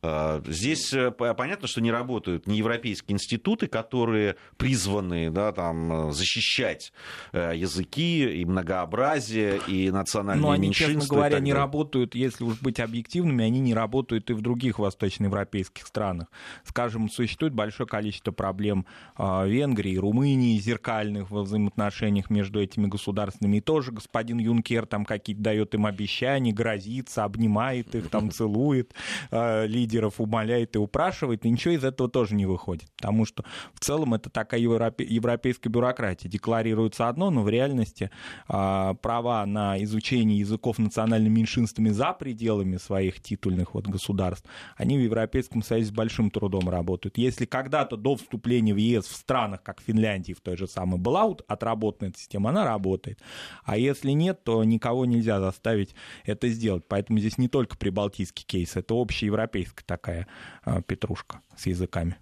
А, 0.02 0.42
здесь 0.46 0.92
э, 0.94 1.10
понятно, 1.10 1.68
что 1.68 1.82
не 1.82 1.90
работают 1.90 2.46
не 2.46 2.56
европейские 2.58 3.16
институты, 3.16 3.66
которые 3.66 4.36
призваны 4.56 5.30
да, 5.30 5.52
там, 5.52 6.10
защищать 6.10 6.92
э, 7.32 7.52
языки 7.54 8.40
и 8.40 8.44
многообразие, 8.46 9.60
и 9.66 9.90
национальные 9.90 10.42
Но 10.42 10.50
они, 10.52 10.68
меньшинства. 10.68 11.00
честно 11.00 11.14
говоря, 11.14 11.38
не 11.40 11.52
работают, 11.52 12.14
если 12.14 12.44
уж 12.44 12.58
быть 12.60 12.80
объективными, 12.80 13.44
они 13.44 13.60
не 13.60 13.74
работают 13.74 14.30
и 14.30 14.32
в 14.32 14.40
других 14.40 14.78
восточноевропейских 14.78 15.86
странах. 15.86 16.28
Скажем, 16.64 17.10
существует 17.10 17.52
большое 17.52 17.86
количество 17.86 18.32
проблем 18.32 18.86
а, 19.16 19.44
Венгрии, 19.44 19.96
Румынии, 19.96 20.58
зеркальных 20.58 21.30
во 21.30 21.42
взаимоотношениях 21.42 22.30
между 22.30 22.60
этими 22.62 22.86
государствами. 22.86 23.58
И 23.58 23.60
тоже 23.60 23.92
господин 23.92 24.38
Юнкер 24.38 24.86
там 24.86 25.04
какие-то 25.04 25.42
дает 25.42 25.74
им 25.74 25.84
обещания, 25.84 26.52
грозится, 26.52 27.24
обнимает 27.24 27.94
их, 27.94 28.08
там 28.08 28.30
целует 28.30 28.94
а, 29.30 29.66
лидеров 29.66 29.89
лидеров 29.90 30.20
умоляет 30.20 30.76
и 30.76 30.78
упрашивает, 30.78 31.44
и 31.44 31.50
ничего 31.50 31.74
из 31.74 31.84
этого 31.84 32.08
тоже 32.08 32.34
не 32.34 32.46
выходит. 32.46 32.88
Потому 32.96 33.24
что 33.24 33.44
в 33.74 33.80
целом 33.80 34.14
это 34.14 34.30
такая 34.30 34.60
европе, 34.60 35.04
европейская 35.04 35.68
бюрократия. 35.68 36.28
Декларируется 36.28 37.08
одно, 37.08 37.30
но 37.30 37.42
в 37.42 37.48
реальности 37.48 38.10
э, 38.48 38.94
права 39.02 39.44
на 39.46 39.82
изучение 39.82 40.38
языков 40.38 40.78
национальными 40.78 41.34
меньшинствами 41.34 41.90
за 41.90 42.12
пределами 42.12 42.76
своих 42.76 43.20
титульных 43.20 43.74
вот, 43.74 43.86
государств, 43.86 44.48
они 44.76 44.96
в 44.96 45.00
Европейском 45.00 45.62
Союзе 45.62 45.88
с 45.88 45.92
большим 45.92 46.30
трудом 46.30 46.68
работают. 46.68 47.18
Если 47.18 47.46
когда-то 47.46 47.96
до 47.96 48.16
вступления 48.16 48.74
в 48.74 48.76
ЕС 48.76 49.06
в 49.06 49.14
странах, 49.14 49.62
как 49.62 49.80
Финляндии, 49.80 50.32
в 50.32 50.40
той 50.40 50.56
же 50.56 50.66
самой, 50.66 50.98
была 50.98 51.34
отработана 51.48 52.08
эта 52.08 52.18
система, 52.18 52.50
она 52.50 52.64
работает. 52.64 53.20
А 53.64 53.76
если 53.76 54.12
нет, 54.12 54.44
то 54.44 54.62
никого 54.64 55.04
нельзя 55.04 55.40
заставить 55.40 55.94
это 56.24 56.48
сделать. 56.48 56.84
Поэтому 56.88 57.18
здесь 57.18 57.38
не 57.38 57.48
только 57.48 57.76
прибалтийский 57.76 58.44
кейс, 58.46 58.76
это 58.76 58.94
общеевропейская 58.94 59.79
такая 59.84 60.26
а, 60.62 60.82
петрушка 60.82 61.40
с 61.56 61.66
языками. 61.66 62.16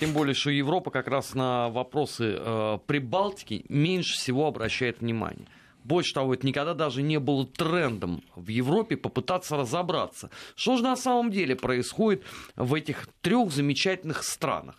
Тем 0.00 0.12
более, 0.12 0.34
что 0.34 0.50
Европа 0.50 0.90
как 0.90 1.08
раз 1.08 1.34
на 1.34 1.68
вопросы 1.68 2.36
э, 2.38 2.78
Прибалтики 2.86 3.64
меньше 3.68 4.14
всего 4.14 4.46
обращает 4.46 5.00
внимание. 5.00 5.48
Больше 5.84 6.14
того, 6.14 6.34
это 6.34 6.46
никогда 6.46 6.74
даже 6.74 7.02
не 7.02 7.18
было 7.18 7.44
трендом 7.44 8.22
в 8.36 8.48
Европе 8.48 8.96
попытаться 8.96 9.56
разобраться, 9.56 10.30
что 10.54 10.76
же 10.76 10.84
на 10.84 10.94
самом 10.94 11.32
деле 11.32 11.56
происходит 11.56 12.22
в 12.54 12.74
этих 12.74 13.08
трех 13.20 13.50
замечательных 13.50 14.22
странах. 14.22 14.76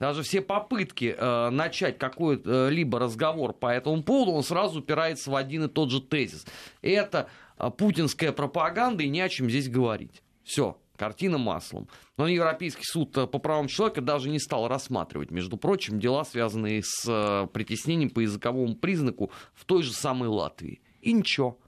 Даже 0.00 0.24
все 0.24 0.40
попытки 0.40 1.14
э, 1.16 1.50
начать 1.50 1.96
какой-либо 1.96 2.98
разговор 2.98 3.52
по 3.52 3.72
этому 3.72 4.02
поводу, 4.02 4.32
он 4.32 4.42
сразу 4.42 4.80
упирается 4.80 5.30
в 5.30 5.36
один 5.36 5.66
и 5.66 5.68
тот 5.68 5.92
же 5.92 6.00
тезис. 6.00 6.44
Это 6.80 7.28
э, 7.56 7.70
путинская 7.70 8.32
пропаганда, 8.32 9.04
и 9.04 9.08
не 9.08 9.20
о 9.20 9.28
чем 9.28 9.48
здесь 9.48 9.68
говорить. 9.68 10.24
Все, 10.42 10.76
картина 11.02 11.36
маслом. 11.36 11.88
Но 12.16 12.28
Европейский 12.28 12.84
суд 12.84 13.18
э, 13.18 13.26
по 13.26 13.40
правам 13.40 13.66
человека 13.66 14.00
даже 14.00 14.28
не 14.28 14.38
стал 14.38 14.68
рассматривать, 14.68 15.32
между 15.32 15.56
прочим, 15.56 15.98
дела, 15.98 16.22
связанные 16.24 16.80
с 16.84 17.04
э, 17.08 17.48
притеснением 17.52 18.08
по 18.08 18.20
языковому 18.20 18.76
признаку 18.76 19.32
в 19.52 19.64
той 19.64 19.82
же 19.82 19.92
самой 19.92 20.28
Латвии. 20.28 20.80
И 21.00 21.12
ничего. 21.12 21.58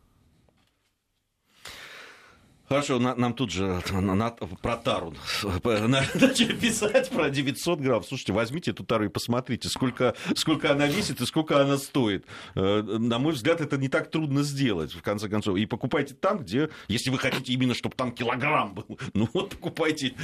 Хорошо, 2.69 2.99
на, 2.99 3.15
нам 3.15 3.35
тут 3.35 3.51
же 3.51 3.83
на, 3.93 4.15
на, 4.15 4.31
про 4.31 4.77
тару 4.77 5.15
начали 5.43 6.55
писать 6.55 7.11
про 7.11 7.29
900 7.29 7.79
грамм. 7.79 8.03
Слушайте, 8.03 8.33
возьмите 8.33 8.71
эту 8.71 8.85
тару 8.85 9.05
и 9.05 9.09
посмотрите, 9.09 9.69
сколько, 9.69 10.15
сколько 10.35 10.73
она 10.73 10.87
весит 10.87 11.21
и 11.21 11.27
сколько 11.27 11.61
она 11.61 11.77
стоит. 11.77 12.25
Э, 12.55 12.83
на 12.83 13.19
мой 13.19 13.35
взгляд, 13.35 13.61
это 13.61 13.77
не 13.77 13.89
так 13.89 14.11
трудно 14.11 14.43
сделать, 14.43 14.93
в 14.95 15.03
конце 15.03 15.29
концов. 15.29 15.59
И 15.59 15.67
покупайте 15.67 16.15
там, 16.15 16.39
где, 16.39 16.71
если 16.89 17.11
вы 17.11 17.19
хотите 17.19 17.53
именно, 17.53 17.75
чтобы 17.75 17.97
там 17.97 18.13
килограмм 18.13 18.75
был, 18.75 18.99
ну 19.15 19.29
вот 19.35 19.51
покупайте 19.51 20.15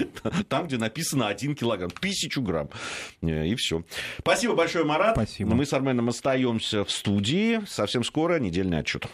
там, 0.48 0.66
где 0.66 0.78
написано 0.78 1.28
1 1.28 1.54
килограмм, 1.54 1.90
тысячу 1.90 2.40
грамм. 2.40 2.70
Э, 3.20 3.46
и 3.46 3.54
все. 3.54 3.84
Спасибо 4.18 4.54
большое, 4.54 4.84
Марат. 4.84 5.14
Спасибо. 5.14 5.54
Мы 5.54 5.66
с 5.66 5.72
Арменом 5.74 6.08
остаемся 6.08 6.84
в 6.84 6.90
студии. 6.90 7.60
Совсем 7.66 8.02
скоро 8.02 8.38
недельный 8.38 8.78
отчет. 8.78 9.06